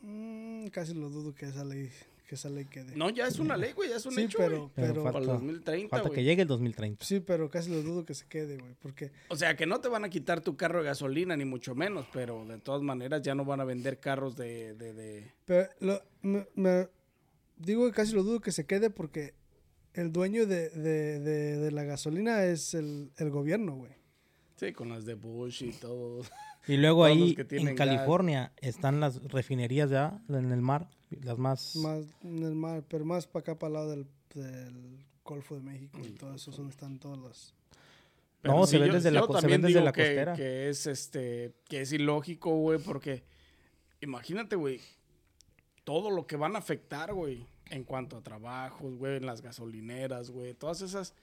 Mm, 0.00 0.66
casi 0.68 0.94
lo 0.94 1.08
dudo 1.10 1.34
que 1.34 1.46
esa 1.46 1.64
ley, 1.64 1.90
que 2.26 2.34
esa 2.34 2.48
ley 2.50 2.64
quede. 2.66 2.96
No, 2.96 3.08
ya 3.10 3.26
es 3.26 3.38
una 3.38 3.56
ley, 3.56 3.72
güey. 3.72 3.88
Ya 3.88 3.96
es 3.96 4.06
un 4.06 4.14
sí, 4.14 4.22
hecho, 4.22 4.38
pero, 4.38 4.70
Para 4.74 4.88
el 4.88 4.94
Falta- 5.00 5.32
2030, 5.34 5.88
Falta 5.90 6.08
güey. 6.08 6.20
que 6.20 6.24
llegue 6.24 6.42
el 6.42 6.48
2030. 6.48 7.04
sí, 7.04 7.20
pero 7.20 7.48
casi 7.48 7.70
lo 7.70 7.82
dudo 7.82 8.04
que 8.04 8.14
se 8.14 8.26
quede, 8.26 8.56
güey. 8.58 8.74
Porque 8.82 9.12
O 9.28 9.36
sea, 9.36 9.56
que 9.56 9.64
no 9.66 9.80
te 9.80 9.88
van 9.88 10.04
a 10.04 10.08
quitar 10.10 10.40
tu 10.40 10.56
carro 10.56 10.80
de 10.80 10.86
gasolina, 10.86 11.36
ni 11.36 11.44
mucho 11.44 11.74
menos, 11.74 12.06
pero 12.12 12.44
de 12.44 12.58
todas 12.58 12.82
maneras 12.82 13.22
ya 13.22 13.34
no 13.34 13.44
van 13.44 13.60
a 13.60 13.64
vender 13.64 14.00
carros 14.00 14.36
de... 14.36 14.74
de, 14.74 14.92
de- 14.92 15.32
pero 15.44 15.68
lo- 15.80 16.02
me, 16.22 16.46
me- 16.54 16.88
digo 17.56 17.86
que 17.86 17.92
casi 17.92 18.12
lo 18.12 18.22
dudo 18.22 18.40
que 18.40 18.52
se 18.52 18.66
quede 18.66 18.90
porque 18.90 19.34
el 19.94 20.12
dueño 20.12 20.46
de, 20.46 20.68
de, 20.70 21.20
de, 21.20 21.56
de 21.58 21.70
la 21.70 21.84
gasolina 21.84 22.44
es 22.44 22.74
el, 22.74 23.12
el 23.16 23.30
gobierno, 23.30 23.76
güey. 23.76 23.92
Sí, 24.56 24.72
con 24.72 24.88
las 24.88 25.04
de 25.04 25.14
Bush 25.14 25.62
y 25.64 25.70
todo. 25.72 26.22
Y 26.66 26.76
luego 26.78 27.04
ahí 27.04 27.36
en 27.50 27.64
gas. 27.66 27.74
California 27.76 28.52
están 28.60 29.00
las 29.00 29.22
refinerías 29.24 29.90
ya 29.90 30.20
en 30.28 30.50
el 30.52 30.60
mar, 30.62 30.88
las 31.22 31.38
más... 31.38 31.76
Más 31.76 32.04
en 32.22 32.42
el 32.42 32.54
mar, 32.54 32.82
pero 32.88 33.04
más 33.04 33.26
para 33.26 33.40
acá, 33.42 33.58
para 33.58 33.68
el 33.68 33.74
lado 33.74 33.90
del, 33.90 34.06
del 34.34 35.04
Golfo 35.24 35.54
de 35.54 35.60
México 35.62 35.98
y 36.04 36.10
todo 36.10 36.34
eso, 36.34 36.50
es 36.50 36.56
donde 36.56 36.70
están 36.72 36.98
todas 36.98 37.18
las... 37.18 37.54
No, 38.42 38.66
se 38.66 38.78
ven 38.78 38.88
yo- 38.88 38.94
desde 38.94 39.10
la 39.10 39.20
yo 39.20 39.40
se 39.40 39.46
ven 39.46 39.60
desde 39.62 39.74
digo 39.74 39.84
la 39.84 39.92
que- 39.92 40.02
costera. 40.02 40.34
Que 40.34 40.68
es, 40.68 40.86
este, 40.86 41.52
que 41.68 41.80
es 41.80 41.92
ilógico, 41.92 42.50
güey, 42.56 42.78
porque 42.78 43.24
imagínate, 44.00 44.54
güey, 44.56 44.80
todo 45.84 46.10
lo 46.10 46.26
que 46.26 46.36
van 46.36 46.54
a 46.54 46.58
afectar, 46.60 47.12
güey, 47.12 47.44
en 47.70 47.82
cuanto 47.84 48.16
a 48.16 48.22
trabajos, 48.22 48.94
güey, 48.96 49.16
en 49.16 49.26
las 49.26 49.40
gasolineras, 49.40 50.30
güey, 50.30 50.54
todas 50.54 50.80
esas, 50.82 51.14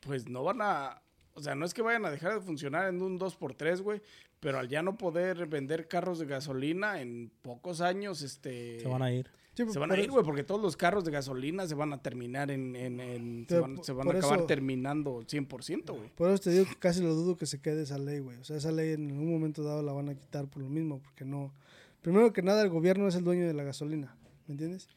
pues 0.00 0.28
no 0.28 0.42
van 0.42 0.60
a, 0.62 1.02
o 1.36 1.40
sea, 1.42 1.54
no 1.54 1.64
es 1.64 1.72
que 1.74 1.82
vayan 1.82 2.04
a 2.04 2.10
dejar 2.10 2.34
de 2.34 2.40
funcionar 2.40 2.88
en 2.88 3.00
un 3.00 3.18
2x3, 3.20 3.80
güey, 3.82 4.02
pero 4.40 4.58
al 4.58 4.68
ya 4.68 4.82
no 4.82 4.96
poder 4.98 5.46
vender 5.46 5.86
carros 5.86 6.18
de 6.18 6.26
gasolina 6.26 7.00
en 7.00 7.30
pocos 7.42 7.80
años, 7.80 8.22
este... 8.22 8.80
Se 8.80 8.88
van 8.88 9.02
a 9.02 9.12
ir. 9.12 9.30
Sí, 9.54 9.64
Se 9.70 9.78
van 9.78 9.90
a 9.90 9.98
ir, 9.98 10.10
güey, 10.10 10.22
porque 10.22 10.42
todos 10.44 10.60
los 10.60 10.76
carros 10.76 11.04
de 11.06 11.10
gasolina 11.12 11.66
se 11.66 11.74
van 11.74 11.92
a 11.94 12.02
terminar 12.02 12.50
en... 12.50 12.76
en- 12.76 13.00
en- 13.00 13.46
se 13.48 13.58
van, 13.58 13.82
se 13.82 13.92
van 13.92 14.08
a 14.08 14.18
acabar 14.18 14.38
eso- 14.40 14.46
terminando 14.46 15.20
100%, 15.22 15.96
güey. 15.96 16.10
Por 16.14 16.28
eso 16.30 16.42
te 16.42 16.50
digo 16.50 16.66
que 16.66 16.74
casi 16.76 17.00
lo 17.02 17.14
dudo 17.14 17.36
que 17.38 17.46
se 17.46 17.60
quede 17.62 17.82
esa 17.84 17.96
ley, 17.98 18.18
güey. 18.20 18.36
O 18.36 18.44
sea, 18.44 18.56
esa 18.58 18.70
ley 18.72 18.92
en 18.92 19.10
algún 19.10 19.32
momento 19.32 19.62
dado 19.62 19.82
la 19.82 19.92
van 19.92 20.10
a 20.10 20.14
quitar 20.14 20.46
por 20.48 20.62
lo 20.62 20.68
mismo, 20.68 21.00
porque 21.02 21.24
no... 21.24 21.54
Primero 22.02 22.32
que 22.34 22.42
nada, 22.42 22.62
el 22.62 22.68
gobierno 22.68 23.08
es 23.08 23.14
el 23.14 23.24
dueño 23.24 23.46
de 23.46 23.54
la 23.54 23.62
gasolina, 23.64 24.14
¿me 24.46 24.52
entiendes? 24.52 24.88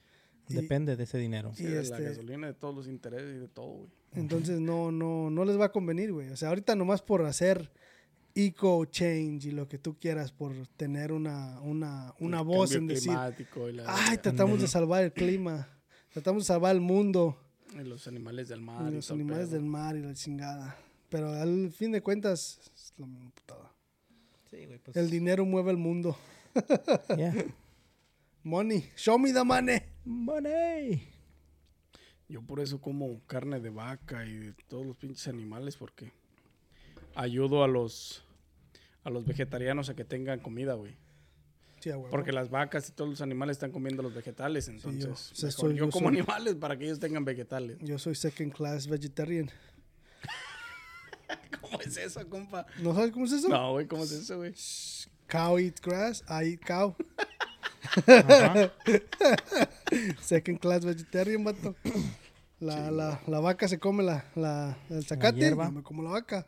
Y 0.50 0.56
Depende 0.56 0.96
de 0.98 1.04
ese 1.04 1.18
dinero. 1.18 1.52
Sí, 1.56 1.64
Y 1.64 1.68
de 1.68 1.82
este- 1.82 1.98
la 2.02 2.10
gasolina, 2.10 2.48
de 2.48 2.54
todos 2.54 2.76
los 2.76 2.88
intereses 2.88 3.36
y 3.36 3.40
de 3.40 3.48
todo, 3.48 3.68
güey. 3.70 3.90
Entonces 4.16 4.60
no, 4.60 4.92
no, 4.92 5.30
no 5.30 5.46
les 5.46 5.60
va 5.60 5.66
a 5.66 5.72
convenir, 5.72 6.12
güey. 6.12 6.30
O 6.30 6.38
sea, 6.38 6.50
ahorita 6.50 6.76
nomás 6.76 7.02
por 7.02 7.26
hacer 7.26 7.72
eco 8.36 8.86
change 8.86 9.46
y 9.48 9.52
lo 9.52 9.68
que 9.68 9.78
tú 9.80 9.98
quieras, 10.00 10.32
por 10.32 10.54
tener 10.78 11.12
una, 11.12 11.60
una, 11.62 12.14
una 12.20 12.40
El 12.40 12.46
voz 12.46 12.70
cambio 12.72 12.78
en 12.80 12.88
decir, 12.88 13.10
climático 13.10 13.70
y 13.70 13.74
la- 13.74 13.84
ay, 13.88 14.18
tratamos 14.18 14.62
de 14.62 14.68
salvar 14.68 15.04
el 15.04 15.12
clima, 15.14 15.68
tratamos 16.14 16.44
de 16.44 16.48
salvar 16.48 16.76
el 16.76 16.82
mundo. 16.82 17.38
y 17.74 17.84
los 17.84 18.08
animales 18.08 18.48
del 18.48 18.62
mar. 18.62 18.86
y 18.88 18.92
y 18.94 18.96
los 18.96 19.12
animales 19.12 19.48
pedo. 19.50 19.58
del 19.60 19.66
mar 19.66 19.96
y 19.96 20.02
la 20.04 20.14
chingada. 20.14 20.78
Pero 21.10 21.32
al 21.34 21.72
fin 21.72 21.92
de 21.92 22.02
cuentas, 22.02 22.60
es 22.76 22.94
la 22.98 23.08
misma 23.08 23.32
putada. 23.32 23.74
Sí, 24.50 24.66
güey, 24.66 24.80
pues. 24.80 24.96
El 24.96 25.10
dinero 25.10 25.44
mueve 25.46 25.72
el 25.72 25.78
mundo. 25.78 26.16
yeah. 27.18 27.34
Money. 28.44 28.86
Show 28.96 29.18
me 29.20 29.34
the 29.34 29.44
money. 29.44 29.80
Money. 30.06 31.04
Yo 32.30 32.42
por 32.44 32.60
eso 32.60 32.80
como 32.80 33.20
carne 33.26 33.60
de 33.60 33.70
vaca 33.72 34.26
y 34.26 34.38
de 34.38 34.54
todos 34.68 34.86
los 34.86 34.96
pinches 34.98 35.28
animales 35.28 35.76
porque 35.76 36.12
ayudo 37.16 37.64
a 37.64 37.68
los 37.68 38.24
a 39.04 39.10
los 39.10 39.26
vegetarianos 39.26 39.90
a 39.90 39.96
que 39.96 40.06
tengan 40.06 40.40
comida, 40.40 40.76
güey. 40.76 40.96
Sí. 41.80 41.90
Porque 42.12 42.32
las 42.34 42.50
vacas 42.50 42.90
y 42.90 42.92
todos 42.92 43.10
los 43.10 43.22
animales 43.22 43.56
están 43.56 43.72
comiendo 43.72 44.04
los 44.04 44.14
vegetales, 44.14 44.68
entonces 44.68 45.06
yo- 45.06 45.12
o 45.12 45.16
sea, 45.16 45.48
mejor 45.48 45.52
soy- 45.62 45.76
yo, 45.78 45.86
yo 45.86 45.90
como 45.92 46.10
soy- 46.10 46.18
animales 46.20 46.56
para 46.56 46.78
que 46.78 46.84
ellos 46.86 47.00
tengan 47.00 47.24
vegetales. 47.26 47.78
Yo 47.82 47.98
soy 47.98 48.16
second 48.16 48.52
class 48.54 48.88
vegetarian. 48.88 49.50
¿Cómo 51.62 51.80
es 51.82 51.96
eso, 51.98 52.28
compa? 52.30 52.66
¿No 52.82 52.94
sabes 52.94 53.12
cómo 53.12 53.26
es 53.26 53.32
eso? 53.32 53.48
No, 53.50 53.72
güey, 53.72 53.88
¿cómo 53.88 54.04
es 54.04 54.12
eso, 54.12 54.38
güey? 54.38 54.54
Cow 55.30 55.58
eats 55.58 55.82
grass, 55.82 56.24
I 56.30 56.52
eat 56.54 56.66
cow. 56.66 56.96
Ajá. 58.08 58.72
Second 60.22 60.60
class 60.60 60.86
vegetarian, 60.86 61.44
vato. 61.44 61.76
La, 62.60 62.92
la, 62.92 63.22
la 63.26 63.40
vaca 63.40 63.68
se 63.68 63.80
come 63.80 64.04
la, 64.04 64.26
la, 64.36 64.78
el 64.90 65.06
zacate. 65.06 65.50
Yo 65.50 65.72
me 65.72 65.82
como 65.82 66.04
la 66.04 66.12
vaca. 66.12 66.46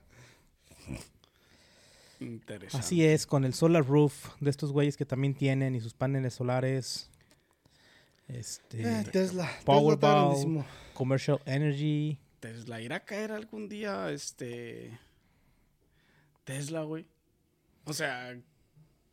Interesante. 2.20 2.86
Así 2.86 3.04
es, 3.04 3.26
con 3.26 3.46
el 3.46 3.54
solar 3.54 3.86
roof 3.86 4.30
de 4.40 4.50
estos 4.50 4.72
güeyes 4.72 4.96
que 4.96 5.06
también 5.06 5.34
tienen 5.34 5.74
y 5.74 5.80
sus 5.80 5.94
paneles 5.94 6.34
solares. 6.36 7.10
Este. 8.28 8.82
Eh, 8.82 9.04
Tesla. 9.12 9.50
Powerball. 9.66 10.66
Commercial 10.94 11.42
Energy. 11.46 12.20
Tesla 12.40 12.82
irá 12.82 12.98
a 12.98 13.06
caer 13.06 13.32
algún 13.32 13.68
día, 13.70 14.12
este. 14.12 15.00
Tesla, 16.44 16.84
güey. 16.84 17.06
O 17.86 17.94
sea, 17.94 18.38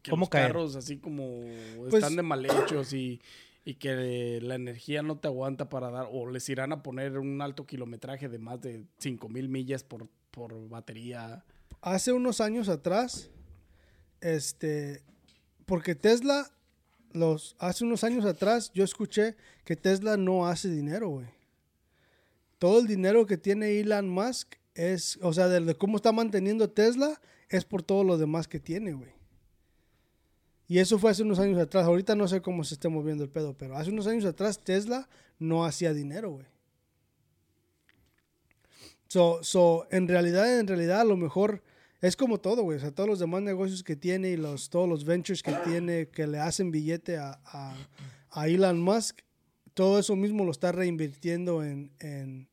que 0.09 0.11
¿Cómo 0.11 0.23
los 0.23 0.29
caer? 0.31 0.49
carros 0.49 0.77
así 0.77 0.99
como 0.99 1.41
Pues- 1.79 1.95
están 2.03 2.17
de 2.17 2.23
mal 2.23 2.45
hechos 2.45 2.93
y, 2.93 3.21
y 3.65 3.75
que 3.75 4.41
la 4.43 4.55
energía 4.55 5.03
no 5.03 5.19
te 5.19 5.29
aguanta 5.29 5.69
para 5.69 5.91
dar, 5.91 6.09
o 6.11 6.31
les 6.31 6.49
irán 6.49 6.73
a 6.73 6.83
poner 6.83 7.19
un 7.19 7.41
alto 7.43 7.67
kilometraje 7.67 8.29
de 8.29 8.39
más 8.39 8.61
de 8.61 8.85
5000 8.99 9.49
millas 9.49 9.85
por, 9.85 10.09
por 10.31 10.69
batería. 10.69 11.45
Hace 11.81 12.13
unos 12.13 12.41
años 12.41 12.69
atrás, 12.69 13.31
este, 14.21 15.03
porque 15.67 15.95
Tesla, 15.95 16.51
los, 17.13 17.57
hace 17.59 17.85
unos 17.85 18.05
años 18.05 18.25
atrás 18.25 18.71
yo 18.75 18.85
escuché 18.85 19.37
que 19.65 19.77
Tesla 19.77 20.17
no 20.17 20.47
hace 20.47 20.69
dinero, 20.71 21.09
güey. 21.11 21.27
Todo 22.59 22.81
el 22.81 22.87
dinero 22.87 23.27
que 23.27 23.37
tiene 23.39 23.79
Elon 23.79 24.09
Musk 24.09 24.55
es, 24.75 25.19
o 25.23 25.33
sea, 25.33 25.47
de, 25.49 25.61
de 25.61 25.75
cómo 25.75 25.97
está 25.97 26.11
manteniendo 26.13 26.71
Tesla, 26.71 27.21
es 27.49 27.65
por 27.65 27.83
todo 27.83 28.03
lo 28.05 28.19
demás 28.19 28.49
que 28.49 28.59
tiene, 28.61 28.93
güey. 28.93 29.11
Y 30.69 30.79
eso 30.79 30.99
fue 30.99 31.11
hace 31.11 31.23
unos 31.23 31.39
años 31.39 31.59
atrás. 31.59 31.87
Ahorita 31.87 32.15
no 32.15 32.29
sé 32.29 32.43
cómo 32.43 32.63
se 32.63 32.75
esté 32.75 32.89
moviendo 32.89 33.25
el 33.25 33.31
pedo, 33.31 33.57
pero 33.57 33.77
hace 33.77 33.91
unos 33.91 34.07
años 34.07 34.27
atrás 34.27 34.63
Tesla 34.63 35.09
no 35.39 35.65
hacía 35.65 35.95
dinero, 35.95 36.31
güey. 36.31 36.47
So, 39.09 39.43
so, 39.43 39.89
en 39.91 40.07
realidad, 40.07 40.61
en 40.61 40.67
realidad, 40.67 41.01
a 41.01 41.05
lo 41.05 41.17
mejor 41.17 41.63
es 42.03 42.15
como 42.15 42.39
todo, 42.39 42.63
güey. 42.63 42.77
O 42.77 42.81
sea, 42.81 42.95
todos 42.95 43.09
los 43.09 43.19
demás 43.19 43.41
negocios 43.41 43.83
que 43.83 43.97
tiene 43.97 44.29
y 44.29 44.37
los, 44.37 44.69
todos 44.69 44.87
los 44.87 45.05
ventures 45.05 45.43
que 45.43 45.55
tiene 45.65 46.09
que 46.09 46.27
le 46.27 46.39
hacen 46.39 46.71
billete 46.71 47.17
a, 47.17 47.41
a, 47.47 47.75
a 48.31 48.49
Elon 48.49 48.79
Musk, 48.81 49.21
todo 49.73 49.99
eso 49.99 50.15
mismo 50.17 50.45
lo 50.45 50.51
está 50.51 50.71
reinvirtiendo 50.71 51.65
en, 51.65 51.93
en, 52.01 52.49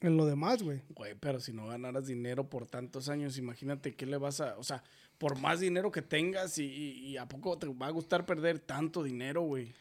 en 0.00 0.16
lo 0.16 0.26
demás, 0.26 0.64
güey. 0.64 0.82
Güey, 0.88 1.14
pero 1.14 1.38
si 1.38 1.52
no 1.52 1.68
ganaras 1.68 2.08
dinero 2.08 2.50
por 2.50 2.66
tantos 2.66 3.08
años, 3.08 3.38
imagínate 3.38 3.94
qué 3.94 4.06
le 4.06 4.16
vas 4.16 4.40
a. 4.40 4.58
O 4.58 4.64
sea, 4.64 4.82
por 5.20 5.38
más 5.38 5.60
dinero 5.60 5.90
que 5.92 6.00
tengas 6.00 6.56
y, 6.56 6.64
y- 6.64 7.06
y 7.10 7.16
a 7.18 7.28
poco 7.28 7.58
te 7.58 7.68
va 7.68 7.88
a 7.88 7.90
gustar 7.90 8.24
perder 8.24 8.58
tanto 8.58 9.02
dinero, 9.02 9.42
güey. 9.42 9.72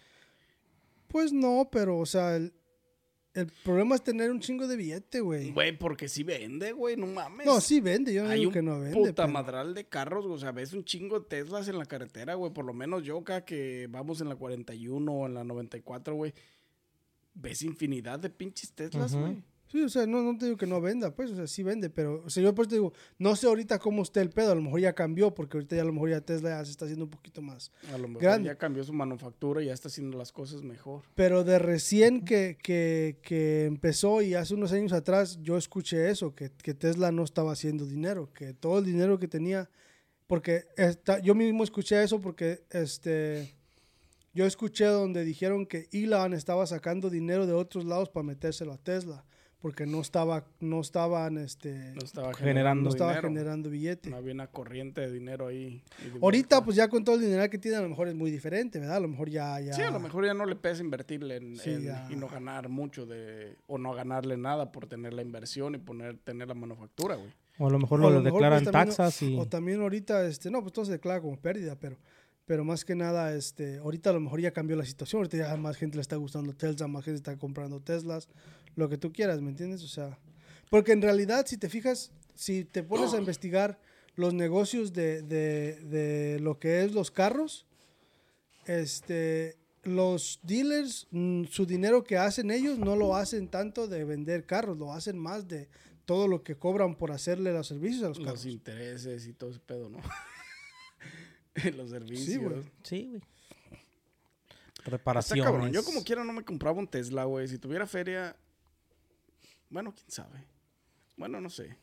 Pues 1.07 1.31
no, 1.31 1.69
pero, 1.71 1.97
o 1.97 2.05
sea, 2.05 2.35
el, 2.35 2.51
el 3.33 3.47
problema 3.63 3.95
es 3.95 4.03
tener 4.03 4.29
un 4.31 4.41
chingo 4.41 4.67
de 4.67 4.75
billete, 4.75 5.21
güey. 5.21 5.51
Güey, 5.51 5.77
porque 5.77 6.09
si 6.09 6.23
vende, 6.23 6.73
güey, 6.73 6.97
no 6.97 7.07
mames. 7.07 7.47
No, 7.47 7.61
sí 7.61 7.79
vende, 7.79 8.13
yo 8.13 8.25
no 8.25 8.29
Hay 8.31 8.39
digo 8.39 8.49
un 8.49 8.53
que 8.53 8.61
no 8.61 8.79
vende. 8.81 8.93
puta 8.97 9.23
pero- 9.23 9.27
madral 9.29 9.73
de 9.73 9.85
carros, 9.87 10.25
güey, 10.25 10.35
o 10.35 10.39
sea, 10.39 10.51
ves 10.51 10.73
un 10.73 10.83
chingo 10.83 11.19
de 11.21 11.25
Teslas 11.27 11.69
en 11.69 11.77
la 11.77 11.85
carretera, 11.85 12.33
güey. 12.35 12.51
Por 12.51 12.65
lo 12.65 12.73
menos 12.73 13.03
yo 13.03 13.17
acá 13.19 13.45
que 13.45 13.87
vamos 13.89 14.19
en 14.19 14.27
la 14.27 14.35
41 14.35 15.09
o 15.11 15.25
en 15.25 15.33
la 15.35 15.45
94, 15.45 16.15
güey. 16.15 16.33
Ves 17.33 17.61
infinidad 17.61 18.19
de 18.19 18.29
pinches 18.29 18.73
Teslas, 18.73 19.15
güey. 19.15 19.41
Sí, 19.71 19.83
o 19.83 19.89
sea, 19.89 20.07
no, 20.07 20.23
no 20.23 20.35
te 20.35 20.45
digo 20.45 20.57
que 20.57 20.65
no 20.65 20.81
venda, 20.81 21.13
pues, 21.13 21.29
o 21.29 21.35
sea, 21.35 21.45
sí 21.45 21.61
vende, 21.61 21.91
pero, 21.91 22.23
o 22.25 22.29
sea, 22.31 22.41
yo 22.41 22.55
pues 22.55 22.67
te 22.67 22.75
digo, 22.75 22.91
no 23.19 23.35
sé 23.35 23.45
ahorita 23.45 23.77
cómo 23.77 24.01
está 24.01 24.19
el 24.19 24.31
pedo, 24.31 24.51
a 24.51 24.55
lo 24.55 24.61
mejor 24.63 24.79
ya 24.79 24.93
cambió, 24.93 25.33
porque 25.35 25.57
ahorita 25.57 25.75
ya 25.75 25.83
a 25.83 25.85
lo 25.85 25.93
mejor 25.93 26.09
ya 26.09 26.21
Tesla 26.21 26.49
ya 26.49 26.65
se 26.65 26.71
está 26.71 26.85
haciendo 26.85 27.05
un 27.05 27.11
poquito 27.11 27.43
más. 27.43 27.71
A 27.93 27.97
lo 27.99 28.07
mejor 28.07 28.23
Grande. 28.23 28.47
ya 28.47 28.55
cambió 28.55 28.83
su 28.83 28.93
manufactura 28.93 29.61
y 29.61 29.67
ya 29.67 29.73
está 29.73 29.87
haciendo 29.89 30.17
las 30.17 30.31
cosas 30.31 30.63
mejor. 30.63 31.03
Pero 31.13 31.43
de 31.43 31.59
recién 31.59 32.25
que, 32.25 32.57
que, 32.63 33.17
que 33.21 33.65
empezó 33.65 34.23
y 34.23 34.33
hace 34.33 34.55
unos 34.55 34.71
años 34.71 34.91
atrás, 34.91 35.37
yo 35.43 35.55
escuché 35.55 36.09
eso, 36.09 36.33
que, 36.33 36.49
que 36.51 36.73
Tesla 36.73 37.11
no 37.11 37.23
estaba 37.23 37.51
haciendo 37.51 37.85
dinero, 37.85 38.33
que 38.33 38.55
todo 38.55 38.79
el 38.79 38.85
dinero 38.85 39.19
que 39.19 39.27
tenía, 39.27 39.69
porque 40.25 40.65
esta- 40.77 41.19
yo 41.19 41.35
mismo 41.35 41.63
escuché 41.63 42.01
eso 42.03 42.19
porque 42.19 42.63
este, 42.71 43.53
yo 44.33 44.45
escuché 44.47 44.85
donde 44.85 45.23
dijeron 45.23 45.67
que 45.67 45.87
Elon 45.91 46.33
estaba 46.33 46.65
sacando 46.65 47.11
dinero 47.11 47.45
de 47.45 47.53
otros 47.53 47.85
lados 47.85 48.09
para 48.09 48.23
metérselo 48.25 48.73
a 48.73 48.77
Tesla, 48.79 49.25
porque 49.61 49.85
no 49.85 49.99
estaba, 49.99 50.45
no 50.61 50.79
estaban, 50.79 51.37
este, 51.37 51.73
No 51.93 52.01
estaba 52.03 52.33
Generando. 52.33 52.83
no 52.83 52.89
estaba 52.89 53.11
dinero. 53.11 53.27
generando 53.27 53.69
billete. 53.69 54.09
No 54.09 54.15
había 54.17 54.33
una 54.33 54.47
corriente 54.47 55.01
de 55.01 55.11
dinero 55.11 55.47
ahí. 55.47 55.83
Ahorita, 56.21 56.63
pues 56.63 56.77
ya 56.77 56.87
con 56.87 57.03
todo 57.03 57.15
el 57.15 57.21
dinero 57.21 57.49
que 57.49 57.57
tiene, 57.57 57.77
a 57.77 57.81
lo 57.81 57.89
mejor 57.89 58.07
es 58.07 58.15
muy 58.15 58.31
diferente, 58.31 58.79
¿verdad? 58.79 58.97
A 58.97 58.99
lo 59.01 59.09
mejor 59.09 59.29
ya... 59.29 59.59
ya 59.59 59.73
Sí, 59.73 59.81
a 59.81 59.91
lo 59.91 59.99
mejor 59.99 60.25
ya 60.25 60.33
no 60.33 60.45
le 60.45 60.55
pesa 60.55 60.81
invertirle 60.81 61.37
en, 61.37 61.57
Sí, 61.57 61.71
en- 61.71 61.93
y 62.09 62.15
no 62.15 62.27
ganar 62.29 62.69
mucho 62.69 63.05
de 63.05 63.55
o 63.67 63.77
no 63.77 63.93
ganarle 63.93 64.37
nada 64.37 64.71
por 64.71 64.87
tener 64.87 65.13
la 65.13 65.21
inversión 65.21 65.75
y 65.75 65.77
poner 65.77 66.17
tener 66.19 66.47
la 66.47 66.53
manufactura, 66.53 67.15
güey. 67.15 67.29
O 67.57 67.67
a 67.67 67.69
lo 67.69 67.79
mejor 67.79 67.99
O 67.99 68.03
lo, 68.03 68.09
lo 68.11 68.21
mejor, 68.21 68.39
declaran 68.41 68.63
pues, 68.63 68.71
taxas 68.71 69.21
y. 69.21 69.37
O 69.37 69.45
también 69.45 69.81
ahorita, 69.81 70.25
este, 70.25 70.49
no, 70.49 70.61
pues 70.61 70.71
todo 70.71 70.85
se 70.85 70.93
declara 70.93 71.19
como 71.19 71.35
pérdida, 71.37 71.75
pero, 71.75 71.97
pero 72.49 72.65
más 72.65 72.83
que 72.83 72.95
nada, 72.95 73.35
este, 73.35 73.77
ahorita 73.77 74.09
a 74.09 74.13
lo 74.13 74.21
mejor 74.21 74.41
ya 74.41 74.49
cambió 74.49 74.75
la 74.75 74.83
situación, 74.83 75.19
ahorita 75.19 75.37
ya 75.37 75.55
más 75.55 75.77
gente 75.77 75.97
le 75.97 76.01
está 76.01 76.15
gustando 76.15 76.51
Tesla, 76.51 76.87
más 76.87 77.05
gente 77.05 77.17
está 77.17 77.37
comprando 77.37 77.79
Teslas, 77.79 78.27
lo 78.75 78.89
que 78.89 78.97
tú 78.97 79.13
quieras, 79.13 79.39
¿me 79.39 79.51
entiendes? 79.51 79.83
O 79.83 79.87
sea, 79.87 80.17
porque 80.71 80.93
en 80.93 81.03
realidad, 81.03 81.45
si 81.45 81.59
te 81.59 81.69
fijas, 81.69 82.11
si 82.33 82.65
te 82.65 82.81
pones 82.81 83.13
a 83.13 83.17
investigar 83.19 83.79
los 84.15 84.33
negocios 84.33 84.93
de, 84.93 85.21
de, 85.21 85.75
de 85.91 86.39
lo 86.39 86.57
que 86.57 86.81
es 86.81 86.91
los 86.91 87.11
carros, 87.11 87.67
este, 88.65 89.55
los 89.83 90.39
dealers, 90.41 91.05
mm, 91.11 91.43
su 91.51 91.67
dinero 91.67 92.03
que 92.03 92.17
hacen 92.17 92.49
ellos 92.49 92.79
no 92.79 92.95
lo 92.95 93.15
hacen 93.15 93.47
tanto 93.47 93.87
de 93.87 94.05
vender 94.05 94.47
carros, 94.47 94.75
lo 94.75 94.91
hacen 94.91 95.19
más 95.19 95.47
de 95.47 95.69
todo 96.05 96.27
lo 96.27 96.41
que 96.41 96.55
cobran 96.55 96.95
por 96.95 97.11
hacerle 97.11 97.53
los 97.53 97.67
servicios 97.67 98.01
a 98.05 98.07
los 98.07 98.17
Los 98.17 98.25
carros. 98.25 98.45
intereses 98.47 99.27
y 99.27 99.33
todo 99.33 99.51
ese 99.51 99.59
pedo, 99.59 99.87
¿no? 99.87 99.99
Los 101.75 101.89
servicios. 101.89 102.25
Sí, 102.27 102.37
güey. 102.37 102.63
Sí, 102.83 103.07
güey. 103.09 103.21
Está 104.77 104.91
Reparaciones. 104.91 105.45
cabrón. 105.45 105.71
Yo 105.71 105.83
como 105.83 106.03
quiera 106.03 106.23
no 106.23 106.33
me 106.33 106.43
compraba 106.43 106.79
un 106.79 106.87
Tesla, 106.87 107.25
güey. 107.25 107.47
Si 107.47 107.57
tuviera 107.57 107.85
feria... 107.85 108.35
Bueno, 109.69 109.93
quién 109.93 110.09
sabe. 110.09 110.43
Bueno, 111.17 111.39
no 111.41 111.49
sé. 111.49 111.75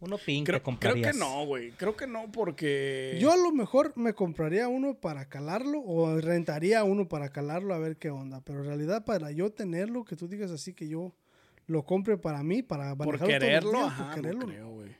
Uno 0.00 0.16
pink 0.18 0.46
Creo, 0.46 0.58
creo 0.58 0.62
comprarías. 0.64 1.12
que 1.12 1.18
no, 1.18 1.44
güey. 1.46 1.70
Creo 1.72 1.96
que 1.96 2.06
no 2.06 2.30
porque... 2.32 3.18
Yo 3.20 3.30
a 3.32 3.36
lo 3.36 3.52
mejor 3.52 3.92
me 3.96 4.14
compraría 4.14 4.68
uno 4.68 4.94
para 4.94 5.28
calarlo 5.28 5.80
o 5.84 6.18
rentaría 6.20 6.82
uno 6.84 7.08
para 7.08 7.30
calarlo 7.30 7.74
a 7.74 7.78
ver 7.78 7.96
qué 7.96 8.10
onda. 8.10 8.40
Pero 8.40 8.60
en 8.60 8.66
realidad 8.66 9.04
para 9.04 9.30
yo 9.32 9.50
tenerlo, 9.50 10.04
que 10.04 10.16
tú 10.16 10.28
digas 10.28 10.50
así 10.50 10.72
que 10.72 10.88
yo 10.88 11.14
lo 11.66 11.84
compre 11.84 12.16
para 12.16 12.42
mí, 12.42 12.62
para 12.62 12.96
Por 12.96 13.18
quererlo, 13.24 13.78
ajá, 13.84 14.06
por 14.06 14.14
quererlo, 14.14 14.40
no 14.40 14.46
no. 14.46 14.52
creo, 14.52 14.68
güey. 14.70 14.96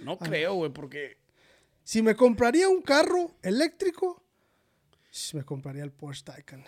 No 0.00 0.12
Ah. 0.20 0.24
creo, 0.26 0.54
güey, 0.54 0.72
porque... 0.72 1.16
Si 1.90 2.02
me 2.02 2.14
compraría 2.14 2.68
un 2.68 2.82
carro 2.82 3.32
eléctrico, 3.42 4.22
me 5.32 5.42
compraría 5.42 5.82
el 5.82 5.90
Porsche 5.90 6.22
Taycan. 6.22 6.62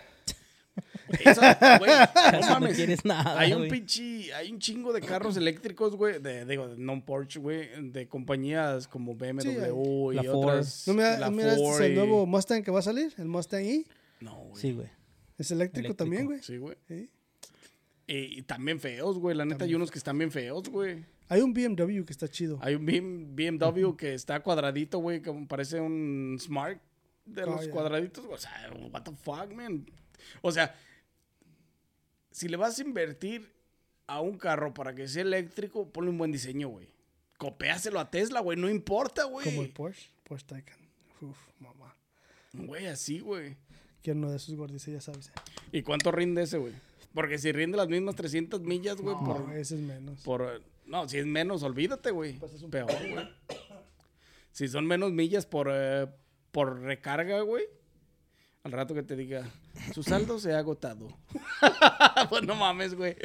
Esa, 1.24 1.78
güey, 1.78 1.92
no 2.42 2.48
mames. 2.50 2.74
quieres 2.74 3.04
nada, 3.04 3.38
Hay 3.38 3.52
un 3.52 3.58
güey. 3.58 3.70
pinche, 3.70 4.34
hay 4.34 4.50
un 4.50 4.58
chingo 4.58 4.92
de 4.92 5.00
carros 5.00 5.36
eléctricos, 5.36 5.94
güey, 5.94 6.20
de, 6.20 6.44
digo, 6.44 6.66
de 6.66 6.76
non 6.76 7.02
Porsche, 7.06 7.38
güey, 7.38 7.70
de 7.92 8.08
compañías 8.08 8.88
como 8.88 9.14
BMW 9.14 9.38
Sí, 9.42 9.48
y 9.48 10.14
La 10.16 10.24
Ford. 10.24 10.42
otras. 10.42 10.88
¿No 10.88 10.94
me 10.94 11.04
la 11.04 11.30
mira 11.30 11.52
este 11.54 11.62
es 11.62 11.70
Ford 11.70 11.82
el 11.82 11.94
nuevo 11.94 12.26
Mustang 12.26 12.64
que 12.64 12.72
va 12.72 12.80
a 12.80 12.82
salir? 12.82 13.14
¿El 13.16 13.28
Mustang 13.28 13.62
E? 13.62 13.86
No, 14.18 14.34
güey. 14.50 14.60
Sí, 14.60 14.72
güey. 14.72 14.90
¿Es 15.38 15.52
eléctrico, 15.52 15.86
Eléctrico. 15.86 15.94
también, 15.94 16.26
güey? 16.26 16.42
Sí, 16.42 16.56
güey. 16.56 16.76
Sí. 16.88 17.08
Y, 18.06 18.38
y 18.38 18.42
también 18.42 18.80
feos, 18.80 19.18
güey. 19.18 19.36
La 19.36 19.44
neta, 19.44 19.64
hay 19.64 19.74
unos 19.74 19.90
que 19.90 19.98
están 19.98 20.18
bien 20.18 20.30
feos, 20.30 20.68
güey. 20.68 21.04
Hay 21.28 21.40
un 21.40 21.54
BMW 21.54 22.04
que 22.04 22.12
está 22.12 22.28
chido. 22.28 22.58
Hay 22.60 22.74
un 22.74 22.84
BM 22.84 23.34
BMW 23.34 23.96
que 23.96 24.14
está 24.14 24.40
cuadradito, 24.40 24.98
güey, 24.98 25.22
que 25.22 25.32
parece 25.48 25.80
un 25.80 26.36
Smart 26.38 26.80
de 27.24 27.46
los 27.46 27.66
ya. 27.66 27.70
cuadraditos. 27.70 28.24
O 28.28 28.36
sea, 28.36 28.70
what 28.92 29.02
the 29.02 29.12
fuck, 29.12 29.50
man. 29.52 29.86
O 30.40 30.52
sea, 30.52 30.74
si 32.30 32.48
le 32.48 32.56
vas 32.56 32.78
a 32.78 32.82
invertir 32.82 33.50
a 34.06 34.20
un 34.20 34.36
carro 34.36 34.74
para 34.74 34.94
que 34.94 35.08
sea 35.08 35.22
eléctrico, 35.22 35.88
ponle 35.88 36.10
un 36.10 36.18
buen 36.18 36.32
diseño, 36.32 36.68
güey. 36.68 36.88
Copéaselo 37.38 37.98
a 37.98 38.10
Tesla, 38.10 38.40
güey. 38.40 38.58
No 38.58 38.68
importa, 38.68 39.24
güey. 39.24 39.46
Como 39.46 39.62
el 39.62 39.70
Porsche. 39.70 40.10
Porsche 40.24 40.46
Taycan. 40.46 40.78
Uf, 41.20 41.38
mamá. 41.60 41.96
Güey, 42.52 42.86
así, 42.86 43.20
güey. 43.20 43.56
Quiero 44.02 44.18
uno 44.18 44.30
de 44.30 44.36
esos 44.36 44.54
gorditos, 44.54 44.86
ya 44.86 45.00
sabes. 45.00 45.30
¿Y 45.72 45.82
cuánto 45.82 46.10
rinde 46.12 46.42
ese, 46.42 46.58
güey? 46.58 46.74
Porque 47.14 47.38
si 47.38 47.52
rinde 47.52 47.76
las 47.76 47.88
mismas 47.88 48.14
300 48.14 48.60
millas, 48.62 49.00
güey, 49.00 49.14
No, 49.16 49.24
por, 49.24 49.56
ese 49.56 49.74
es 49.74 49.80
menos. 49.80 50.20
por... 50.22 50.62
No, 50.86 51.08
si 51.08 51.18
es 51.18 51.26
menos, 51.26 51.62
olvídate, 51.62 52.10
güey. 52.10 52.38
Pues 52.38 52.54
es 52.54 52.62
un 52.62 52.70
Peor, 52.70 52.90
güey. 52.90 53.28
Si 54.52 54.68
son 54.68 54.86
menos 54.86 55.12
millas 55.12 55.46
por, 55.46 55.70
eh, 55.72 56.06
por 56.50 56.80
recarga, 56.80 57.40
güey. 57.40 57.64
Al 58.64 58.72
rato 58.72 58.94
que 58.94 59.02
te 59.02 59.16
diga, 59.16 59.50
su 59.94 60.02
saldo 60.02 60.38
se 60.38 60.52
ha 60.52 60.58
agotado. 60.58 61.08
pues 62.28 62.42
no 62.42 62.54
mames, 62.54 62.94
güey. 62.94 63.16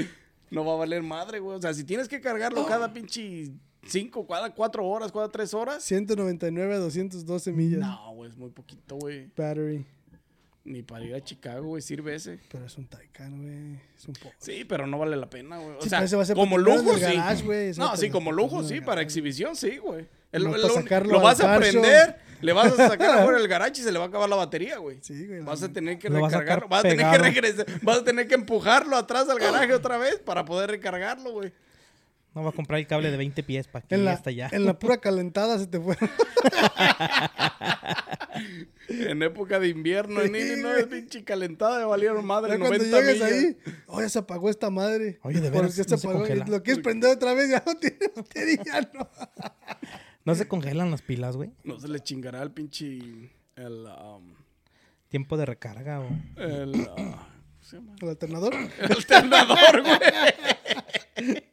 No 0.49 0.63
va 0.63 0.73
a 0.73 0.77
valer 0.77 1.03
madre, 1.03 1.39
güey. 1.39 1.57
O 1.57 1.61
sea, 1.61 1.73
si 1.73 1.83
tienes 1.83 2.07
que 2.07 2.21
cargarlo 2.21 2.65
cada 2.65 2.93
pinche 2.93 3.51
5, 3.85 4.25
cada 4.25 4.55
4 4.55 4.85
horas, 4.85 5.11
cada 5.11 5.29
3 5.29 5.53
horas. 5.53 5.83
199 5.83 6.75
a 6.75 6.77
212 6.77 7.51
millas. 7.51 7.81
No, 7.81 8.13
güey, 8.15 8.31
es 8.31 8.37
muy 8.37 8.49
poquito, 8.49 8.95
güey. 8.95 9.29
Battery. 9.35 9.85
Ni 10.67 10.83
para 10.83 11.05
ir 11.05 11.15
a 11.15 11.23
Chicago, 11.23 11.65
güey, 11.65 11.81
sirve 11.81 12.13
ese. 12.15 12.39
Pero 12.51 12.65
es 12.65 12.77
un 12.77 12.87
Taycan, 12.87 13.41
güey. 13.41 13.79
Es 13.97 14.05
un 14.05 14.13
poco. 14.15 14.35
Sí, 14.37 14.65
pero 14.65 14.85
no 14.85 14.97
vale 14.99 15.15
la 15.15 15.29
pena, 15.29 15.57
güey. 15.57 15.77
O 15.77 15.81
Sí, 15.81 15.87
sea, 15.87 16.03
ese 16.03 16.17
va 16.17 16.23
a 16.23 16.25
ser 16.25 16.35
como 16.35 16.57
lujo, 16.57 16.91
el 16.91 16.97
sí. 16.99 17.03
garage, 17.15 17.43
güey, 17.45 17.71
no, 17.77 17.95
sí, 17.95 18.09
como 18.09 18.33
lujo, 18.33 18.63
sí, 18.63 18.75
el 18.75 18.83
para 18.83 19.01
exhibición, 19.01 19.55
sí, 19.55 19.77
güey. 19.77 20.05
El- 20.33 20.43
No, 20.43 20.49
el- 20.55 20.61
para 20.61 20.73
lo- 20.73 20.79
sacarlo 20.81 21.11
lo 21.13 21.17
al 21.19 21.23
vas 21.23 21.39
a 21.39 21.57
prender, 21.57 22.17
le 22.41 22.51
vas 22.51 22.77
a 22.77 22.89
sacar 22.89 23.09
afuera 23.17 23.37
del 23.39 23.47
garage 23.47 23.79
y 23.79 23.83
se 23.85 23.93
le 23.93 23.97
va 23.97 24.05
a 24.05 24.07
acabar 24.09 24.27
la 24.27 24.35
batería, 24.35 24.77
güey. 24.77 24.97
Sí, 25.01 25.25
güey. 25.25 25.39
Vas 25.39 25.63
a 25.63 25.71
tener 25.71 25.97
que 25.99 26.09
Lo 26.09 26.19
vas 26.19 26.33
a 26.33 26.39
recargarlo, 26.41 26.67
vas 26.67 26.83
a 26.83 26.89
tener 26.89 27.09
que 27.11 27.17
regresar, 27.17 27.65
vas 27.81 27.99
a 27.99 28.03
tener 28.03 28.27
que 28.27 28.35
empujarlo 28.35 28.97
atrás 28.97 29.29
al 29.29 29.39
garaje 29.39 29.73
otra 29.73 29.97
vez 29.97 30.19
para 30.19 30.43
poder 30.43 30.69
recargarlo, 30.69 31.31
güey. 31.31 31.53
No 32.35 32.43
va 32.43 32.49
a 32.49 32.53
comprar 32.53 32.79
el 32.79 32.87
cable 32.87 33.09
de 33.09 33.17
20 33.17 33.41
pies 33.43 33.67
para 33.67 33.85
que 33.87 33.95
En 33.95 34.01
llegue 34.01 34.05
la, 34.11 34.13
hasta 34.13 34.29
allá. 34.29 34.49
en 34.51 34.65
la 34.65 34.77
pura 34.77 34.97
calentada 34.97 35.57
se 35.57 35.67
te 35.67 35.79
fue. 35.79 35.95
En 38.89 39.21
época 39.23 39.59
de 39.59 39.67
invierno, 39.69 40.21
en 40.21 40.35
Illinois, 40.35 40.85
pinche 40.85 41.23
calentada 41.23 41.79
de 41.79 41.85
valieron 41.85 42.25
madre, 42.25 42.53
Ya 42.53 42.59
cuando 42.59 42.77
90 42.77 42.99
llegues 42.99 43.15
millas. 43.15 43.31
ahí, 43.31 43.57
oh, 43.87 44.01
ya 44.01 44.09
se 44.09 44.19
apagó 44.19 44.49
esta 44.49 44.69
madre. 44.69 45.19
Oye, 45.23 45.41
de 45.41 45.49
Porque 45.49 45.57
veras, 45.61 45.75
ya 45.75 45.83
no 45.89 45.97
se 45.97 46.07
apagó. 46.07 46.25
lo 46.47 46.63
quieres 46.63 46.83
prender 46.83 47.11
otra 47.11 47.33
vez, 47.33 47.49
ya 47.49 47.63
no 47.65 47.75
tiene 47.75 47.97
batería, 48.15 48.89
no. 48.93 49.09
¿No 50.23 50.35
se 50.35 50.47
congelan 50.47 50.91
las 50.91 51.01
pilas, 51.01 51.35
güey? 51.35 51.51
No 51.63 51.79
se 51.79 51.87
le 51.87 51.99
chingará 51.99 52.41
el 52.43 52.51
pinche 52.51 52.99
el 53.55 53.85
um, 53.85 54.35
Tiempo 55.09 55.37
de 55.37 55.45
recarga 55.45 55.99
o... 56.01 56.07
el 56.37 56.87
¿cómo 56.95 57.19
se 57.67 57.77
llama? 57.77 57.95
El 58.01 58.09
alternador. 58.09 58.53
El 58.79 58.91
alternador, 58.91 59.83
güey. 59.83 61.43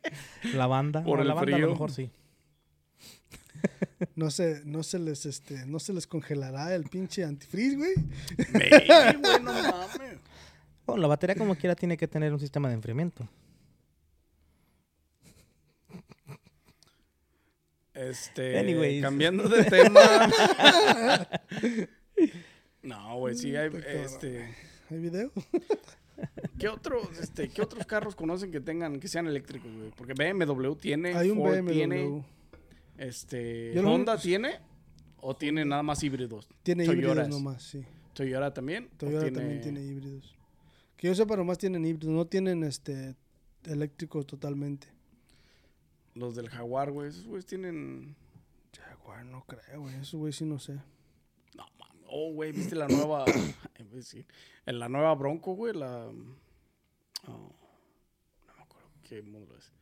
La 0.55 0.67
banda. 0.67 1.03
Por 1.03 1.17
no, 1.17 1.23
el 1.23 1.29
la 1.29 1.35
banda 1.35 1.53
a 1.53 1.57
frío. 1.57 1.67
lo 1.67 1.73
mejor 1.73 1.91
sí. 1.91 2.11
No 4.15 4.31
se, 4.31 4.62
no 4.65 4.83
se 4.83 4.99
les, 4.99 5.27
este, 5.27 5.67
no 5.67 5.81
se 5.81 5.93
les 5.93 6.07
congelará 6.07 6.75
el 6.75 6.85
pinche 6.85 7.25
antifreeze, 7.25 7.77
güey. 7.77 7.95
Maybe, 8.53 8.85
güey, 9.23 9.41
no 9.43 9.53
mames. 9.53 10.19
Bueno, 10.87 11.03
la 11.03 11.09
batería 11.09 11.35
como 11.35 11.57
quiera 11.57 11.75
tiene 11.75 11.97
que 11.97 12.07
tener 12.07 12.33
un 12.33 12.39
sistema 12.39 12.69
de 12.69 12.75
enfriamiento. 12.75 13.27
Este, 17.95 18.59
Anyways. 18.59 19.03
cambiando 19.03 19.49
de 19.49 19.65
tema. 19.65 20.01
no, 22.83 23.19
güey, 23.19 23.35
sí 23.35 23.57
hay 23.57 23.71
este 23.87 24.55
¿Hay 24.91 24.99
video? 24.99 25.33
¿Qué 26.59 26.69
otros 26.69 27.19
este 27.19 27.49
qué 27.49 27.62
otros 27.62 27.87
carros 27.87 28.15
conocen 28.15 28.51
que 28.51 28.61
tengan 28.61 29.01
que 29.01 29.09
sean 29.09 29.27
eléctricos, 29.27 29.71
güey? 29.75 29.91
Porque 29.97 30.15
BMW 30.15 30.75
tiene, 30.77 31.15
Hay 31.15 31.31
un 31.31 31.39
Ford 31.39 31.55
BMW. 31.57 31.73
tiene, 31.73 32.25
este 32.99 33.75
lo- 33.75 33.93
Honda 33.93 34.17
tiene 34.19 34.61
o 35.19 35.37
tiene 35.37 35.65
nada 35.65 35.83
más 35.83 36.03
híbridos. 36.03 36.49
Tiene 36.62 36.85
Toyotas. 36.85 37.11
híbridos 37.11 37.29
nomás, 37.29 37.62
sí. 37.62 37.85
Toyota 38.12 38.53
también. 38.55 38.91
¿O 38.95 38.97
Toyota 38.99 39.33
también 39.33 39.61
tiene 39.61 39.81
híbridos. 39.83 40.37
Que 40.97 41.09
yo 41.09 41.15
sepa, 41.15 41.37
nomás 41.37 41.59
tienen 41.59 41.85
híbridos. 41.85 42.15
No 42.15 42.27
tienen 42.27 42.62
este 42.62 43.17
eléctricos 43.65 44.27
totalmente. 44.27 44.87
los 46.15 46.37
del 46.37 46.49
Jaguar, 46.49 46.93
güey, 46.93 47.09
esos 47.09 47.27
güeyes 47.27 47.45
tienen 47.47 48.15
Jaguar, 48.79 49.25
no 49.25 49.45
creo, 49.47 49.81
güey. 49.81 49.97
Eso, 49.97 50.19
güey, 50.19 50.33
sí 50.33 50.45
no 50.45 50.61
sé. 50.61 50.79
Oh, 52.17 52.33
güey, 52.33 52.53
¿viste 52.53 52.77
la 52.77 52.87
nueva? 52.87 53.25
En 54.67 54.79
la 54.79 54.89
nueva 54.89 55.15
Bronco, 55.15 55.55
güey, 55.55 55.75
la... 55.75 56.07
oh, 56.07 57.53
no 58.47 58.55
me 58.57 58.62
acuerdo 58.62 58.89
qué 59.03 59.21
modelo 59.23 59.57
es. 59.57 59.73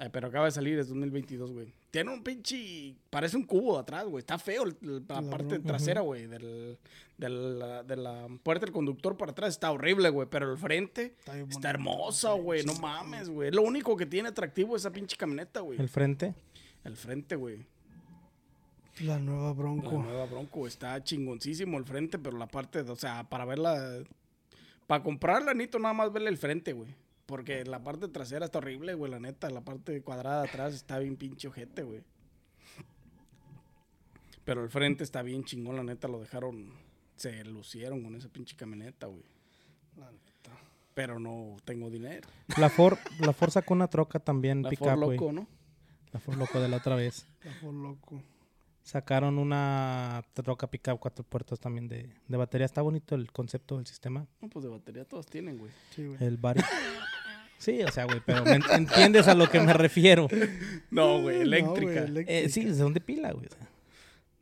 Ay, 0.00 0.10
pero 0.12 0.28
acaba 0.28 0.44
de 0.44 0.50
salir, 0.52 0.78
es 0.78 0.88
2022, 0.88 1.52
güey. 1.52 1.72
Tiene 1.90 2.12
un 2.12 2.22
pinche... 2.22 2.94
Parece 3.10 3.36
un 3.36 3.42
cubo 3.44 3.74
de 3.74 3.80
atrás, 3.80 4.06
güey. 4.06 4.20
Está 4.20 4.38
feo 4.38 4.64
la 4.80 5.22
parte 5.28 5.58
trasera, 5.60 6.02
güey. 6.02 6.26
Del, 6.26 6.78
del- 7.16 7.58
la- 7.58 7.82
de 7.82 7.96
la 7.96 8.28
puerta 8.42 8.64
del 8.66 8.72
conductor 8.72 9.16
para 9.16 9.32
atrás. 9.32 9.50
Está 9.50 9.72
horrible, 9.72 10.10
güey. 10.10 10.28
Pero 10.30 10.52
el 10.52 10.58
frente 10.58 11.14
Está 11.18 11.36
está 11.38 11.70
hermosa, 11.70 12.32
güey. 12.34 12.64
No 12.64 12.74
mames, 12.74 13.28
güey. 13.28 13.50
Lo 13.50 13.62
único 13.62 13.96
que 13.96 14.06
tiene 14.06 14.28
atractivo 14.28 14.76
es 14.76 14.82
esa 14.82 14.92
pinche 14.92 15.16
camioneta, 15.16 15.60
güey. 15.60 15.80
El 15.80 15.88
frente. 15.88 16.34
El 16.84 16.96
frente, 16.96 17.34
güey. 17.34 17.66
La 19.00 19.18
nueva 19.18 19.48
La 19.48 19.52
Bronco. 19.52 19.92
nueva 20.02 20.26
Bronco 20.26 20.66
está 20.66 21.02
chingoncísimo 21.02 21.78
el 21.78 21.84
frente, 21.84 22.18
pero 22.18 22.36
la 22.38 22.46
parte, 22.48 22.82
de- 22.82 22.90
o 22.90 22.96
sea, 22.96 23.24
para 23.28 23.44
verla, 23.44 24.02
para 24.86 25.02
comprarla 25.02 25.54
necesito 25.54 25.78
nada 25.78 25.94
más 25.94 26.12
verle 26.12 26.30
el 26.30 26.38
frente, 26.38 26.72
güey. 26.72 26.94
Porque 27.26 27.64
la 27.64 27.82
parte 27.82 28.08
trasera 28.08 28.46
está 28.46 28.58
horrible, 28.58 28.94
güey, 28.94 29.10
la 29.12 29.20
neta. 29.20 29.50
La 29.50 29.60
parte 29.60 30.00
cuadrada 30.02 30.42
de 30.42 30.48
atrás 30.48 30.72
está 30.74 30.98
bien 30.98 31.16
pinche 31.16 31.46
ojete, 31.48 31.82
güey. 31.82 32.02
Pero 34.44 34.62
el 34.64 34.70
frente 34.70 35.04
está 35.04 35.20
bien 35.22 35.44
chingón, 35.44 35.76
la 35.76 35.82
neta. 35.84 36.08
Lo 36.08 36.20
dejaron, 36.20 36.72
se 37.16 37.44
lucieron 37.44 38.02
con 38.02 38.14
esa 38.14 38.28
pinche 38.30 38.56
camioneta, 38.56 39.06
güey. 39.06 39.22
La 39.98 40.10
neta. 40.10 40.52
Pero 40.94 41.18
no 41.20 41.56
tengo 41.66 41.90
dinero. 41.90 42.26
La 42.56 42.70
Ford, 42.70 42.96
la 43.20 43.32
Ford 43.34 43.50
sacó 43.50 43.74
una 43.74 43.88
troca 43.88 44.18
también, 44.18 44.62
La 44.62 44.70
pickup, 44.70 44.88
Ford 44.88 44.98
loco, 45.00 45.32
¿no? 45.32 45.46
La 46.12 46.20
Ford 46.20 46.38
loco 46.38 46.60
de 46.60 46.68
la 46.68 46.78
otra 46.78 46.96
vez. 46.96 47.26
La 47.44 47.52
Ford 47.52 47.74
loco. 47.74 48.22
Sacaron 48.88 49.36
una 49.36 50.24
troca 50.32 50.66
pickup 50.66 50.98
cuatro 50.98 51.22
puertas 51.22 51.60
también 51.60 51.88
de, 51.88 52.08
de 52.26 52.36
batería. 52.38 52.64
Está 52.64 52.80
bonito 52.80 53.14
el 53.16 53.30
concepto 53.30 53.76
del 53.76 53.86
sistema. 53.86 54.26
No, 54.40 54.48
pues 54.48 54.62
de 54.62 54.70
batería 54.70 55.04
todas 55.04 55.26
tienen, 55.26 55.58
güey. 55.58 55.70
Sí, 55.94 56.06
güey. 56.06 56.16
El 56.24 56.38
body. 56.38 56.62
Sí, 57.58 57.82
o 57.82 57.90
sea, 57.92 58.04
güey, 58.06 58.22
pero 58.24 58.44
me 58.46 58.52
en- 58.52 58.62
entiendes 58.70 59.28
a 59.28 59.34
lo 59.34 59.46
que 59.50 59.60
me 59.60 59.74
refiero. 59.74 60.26
No, 60.90 61.20
güey, 61.20 61.36
No, 61.36 61.42
eléctrica. 61.42 61.82
güey, 61.92 61.98
eléctrica. 61.98 62.32
Eh, 62.32 62.48
sí, 62.48 62.74
son 62.74 62.94
de 62.94 63.00
pila, 63.02 63.32
güey. 63.32 63.46
o 63.46 63.50
sea, 63.50 63.68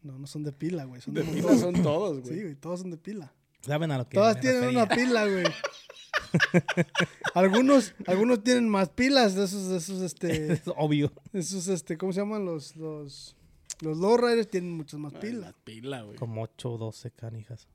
No, 0.05 0.17
no 0.17 0.27
son 0.29 0.45
de 0.45 0.53
pila, 0.53 0.85
güey. 0.85 1.01
Son 1.01 1.13
de 1.13 1.25
de, 1.25 1.33
pila 1.33 1.57
son 1.57 1.83
todos, 1.83 2.21
güey. 2.21 2.35
Sí, 2.37 2.43
güey, 2.43 2.55
todos 2.55 2.81
son 2.83 2.93
de 2.93 2.99
pila. 2.99 3.33
Saben 3.63 3.91
a 3.91 3.99
lo 3.99 4.09
que 4.09 4.15
Todas 4.15 4.37
me 4.37 4.43
tienen 4.43 4.61
refería. 4.61 4.85
una 4.85 4.95
pila, 4.95 5.27
güey. 5.27 5.45
algunos, 7.35 7.95
algunos 8.07 8.45
tienen 8.45 8.69
más 8.69 8.91
pilas 8.91 9.35
de 9.35 9.45
esos, 9.45 9.69
de 9.71 9.79
esos, 9.79 10.01
este, 10.03 10.53
Es 10.53 10.63
obvio. 10.77 11.13
esos, 11.33 11.67
este, 11.69 11.97
¿cómo 11.99 12.13
se 12.13 12.21
llaman? 12.21 12.45
Los, 12.45 12.77
los, 12.77 13.35
los 13.81 13.99
lowriders 13.99 14.49
tienen 14.49 14.73
muchas 14.73 15.01
más 15.01 15.13
pilas. 15.15 15.41
La 15.41 15.53
pila, 15.65 16.03
güey. 16.03 16.17
Como 16.17 16.43
8 16.43 16.73
o 16.73 16.79
12 16.79 17.11
canijas. 17.13 17.67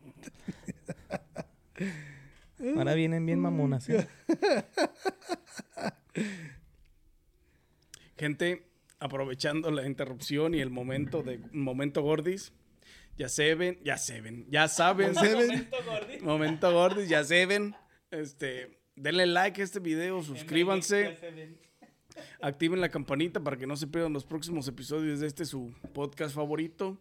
Ahora 2.76 2.92
vienen 2.94 3.24
bien 3.24 3.40
mamonas, 3.40 3.88
¿eh? 3.88 4.06
Gente, 8.18 8.66
aprovechando 8.98 9.70
la 9.70 9.86
interrupción 9.86 10.54
y 10.54 10.60
el 10.60 10.68
momento 10.70 11.22
de 11.22 11.38
momento 11.52 12.02
gordis, 12.02 12.52
ya 13.16 13.30
se 13.30 13.54
ven, 13.54 13.78
ya 13.82 13.96
se 13.96 14.20
ven, 14.20 14.46
ya 14.50 14.68
saben, 14.68 15.14
Ya 15.14 15.20
se 15.22 15.34
ven. 15.34 15.46
momento 15.48 15.76
gordis, 15.86 16.22
momento 16.22 16.70
gordis, 16.72 17.08
ya 17.08 17.24
se 17.24 17.46
ven, 17.46 17.74
este, 18.10 18.78
denle 18.94 19.24
like 19.26 19.62
a 19.62 19.64
este 19.64 19.80
video, 19.80 20.22
suscríbanse, 20.22 21.16
activen 22.40 22.80
la 22.80 22.88
campanita 22.88 23.42
para 23.42 23.56
que 23.56 23.66
no 23.66 23.76
se 23.76 23.86
pierdan 23.86 24.12
los 24.12 24.24
próximos 24.24 24.66
episodios 24.68 25.20
de 25.20 25.26
este 25.26 25.44
su 25.44 25.72
podcast 25.92 26.34
favorito. 26.34 26.98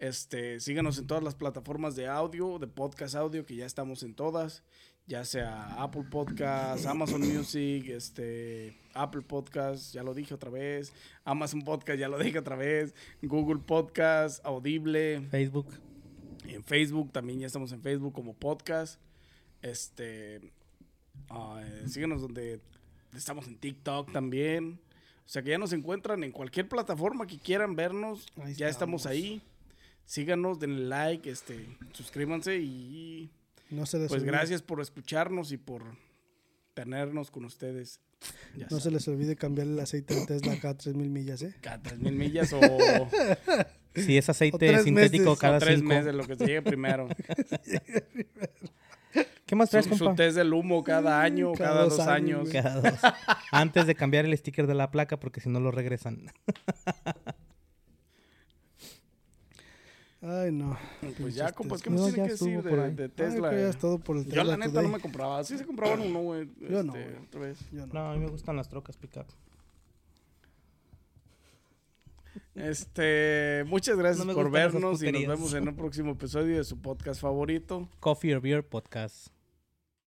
Este, 0.00 0.60
síganos 0.60 0.98
en 0.98 1.06
todas 1.06 1.22
las 1.22 1.34
plataformas 1.34 1.94
de 1.94 2.06
audio, 2.08 2.58
de 2.58 2.66
podcast 2.66 3.14
audio, 3.14 3.44
que 3.44 3.54
ya 3.54 3.66
estamos 3.66 4.02
en 4.02 4.14
todas, 4.14 4.62
ya 5.06 5.26
sea 5.26 5.74
Apple 5.74 6.04
Podcast, 6.10 6.86
Amazon 6.86 7.20
Music, 7.20 7.86
este, 7.88 8.80
Apple 8.94 9.20
Podcast, 9.20 9.92
ya 9.92 10.02
lo 10.02 10.14
dije 10.14 10.32
otra 10.32 10.50
vez, 10.50 10.94
Amazon 11.24 11.60
Podcast, 11.62 11.98
ya 11.98 12.08
lo 12.08 12.18
dije 12.18 12.38
otra 12.38 12.56
vez, 12.56 12.94
Google 13.20 13.60
Podcast, 13.60 14.42
Audible, 14.46 15.20
Facebook. 15.30 15.68
en 16.44 16.64
Facebook 16.64 17.12
también 17.12 17.38
ya 17.40 17.46
estamos 17.46 17.70
en 17.72 17.82
Facebook 17.82 18.14
como 18.14 18.32
podcast. 18.32 18.98
Este, 19.60 20.40
ah, 21.28 21.60
eh, 21.62 21.88
síganos 21.88 22.22
donde 22.22 22.62
estamos 23.14 23.46
en 23.46 23.56
TikTok 23.58 24.12
también. 24.12 24.80
O 25.26 25.28
sea 25.32 25.42
que 25.42 25.50
ya 25.50 25.58
nos 25.58 25.72
encuentran 25.72 26.24
en 26.24 26.32
cualquier 26.32 26.68
plataforma 26.68 27.26
que 27.26 27.38
quieran 27.38 27.76
vernos. 27.76 28.26
Ahí 28.42 28.54
ya 28.54 28.68
estamos 28.68 29.02
estamos. 29.02 29.06
ahí. 29.06 29.42
Síganos, 30.04 30.58
denle 30.58 30.86
like, 30.86 31.30
este, 31.30 31.66
suscríbanse 31.92 32.58
y 32.58 33.30
No 33.70 33.86
se 33.86 33.98
pues 33.98 34.10
desolviden. 34.10 34.26
gracias 34.34 34.60
por 34.62 34.80
escucharnos 34.80 35.52
y 35.52 35.56
por 35.56 35.84
tenernos 36.74 37.30
con 37.30 37.44
ustedes. 37.44 38.00
Ya 38.56 38.66
No 38.70 38.80
se 38.80 38.90
les 38.90 39.06
olvide 39.06 39.36
cambiar 39.36 39.68
el 39.68 39.78
aceite 39.78 40.14
de 40.14 40.26
Tesla 40.26 40.58
cada 40.60 40.76
3000 40.76 41.08
millas, 41.10 41.42
¿eh? 41.42 41.54
Cada 41.60 41.80
3.000 41.82 42.12
millas 42.12 42.52
o, 42.52 42.60
Si 43.94 44.16
es 44.16 44.28
aceite 44.28 44.82
sintético 44.82 45.24
meses. 45.30 45.38
cada 45.38 45.56
o 45.56 45.60
tres 45.60 45.76
cinco. 45.78 45.88
meses, 45.88 46.14
lo 46.14 46.26
que 46.26 46.36
se 46.36 46.46
llegue 46.46 46.62
primero. 46.62 47.08
¿Qué 49.50 49.56
más 49.56 49.68
traes, 49.68 49.86
Su, 49.86 49.96
su 49.96 50.04
compa? 50.04 50.22
test 50.22 50.36
del 50.36 50.54
humo 50.54 50.84
cada 50.84 51.20
año, 51.20 51.50
Cada 51.54 51.70
cada, 51.70 51.82
dos 51.82 51.96
dos 51.96 52.06
años. 52.06 52.48
Cada 52.50 52.80
dos. 52.88 53.00
Antes 53.50 53.84
de 53.84 53.96
cambiar 53.96 54.24
el 54.24 54.38
sticker 54.38 54.68
de 54.68 54.74
la 54.74 54.92
placa, 54.92 55.18
porque 55.18 55.40
si 55.40 55.48
no 55.48 55.58
lo 55.58 55.72
regresan. 55.72 56.30
Ay, 60.22 60.52
no. 60.52 60.78
Pues 61.20 61.34
ya, 61.34 61.50
compas, 61.50 61.82
¿qué 61.82 61.90
No, 61.90 62.02
más 62.02 62.14
tiene 62.14 62.28
que 62.28 62.34
decir 62.34 62.62
de, 62.62 63.08
Tesla? 63.08 63.50
que 63.50 63.56
ya 63.56 63.70
es 63.70 63.76
todo 63.76 63.98
por 63.98 64.18
el 64.18 64.26
Yo 64.26 64.44
la 64.44 64.56
neta 64.56 64.70
Today. 64.70 64.86
no 64.86 64.92
me 64.92 65.00
compraba. 65.00 65.42
Sí 65.42 65.58
se 65.58 65.66
compraban 65.66 66.00
uno, 66.00 66.20
güey. 66.20 66.48
Yo 66.60 66.84
no, 66.84 66.94
este, 66.94 67.10
güey. 67.10 67.24
otra 67.26 67.40
vez. 67.40 67.58
Yo 67.72 67.86
no. 67.88 67.94
No, 67.94 68.08
a 68.08 68.14
mí 68.14 68.20
me 68.20 68.30
gustan 68.30 68.54
las 68.54 68.68
trocas 68.68 68.96
pick-up. 68.98 69.26
Este, 72.54 73.64
muchas 73.66 73.98
gracias 73.98 74.24
No 74.24 74.32
por 74.32 74.48
vernos 74.48 75.02
y 75.02 75.10
nos 75.10 75.26
vemos 75.26 75.54
en 75.54 75.66
un 75.66 75.74
próximo 75.74 76.12
episodio 76.12 76.56
de 76.56 76.62
su 76.62 76.80
podcast 76.80 77.20
favorito. 77.20 77.88
Coffee 77.98 78.32
or 78.32 78.40
Beer 78.40 78.64
Podcast. 78.64 79.26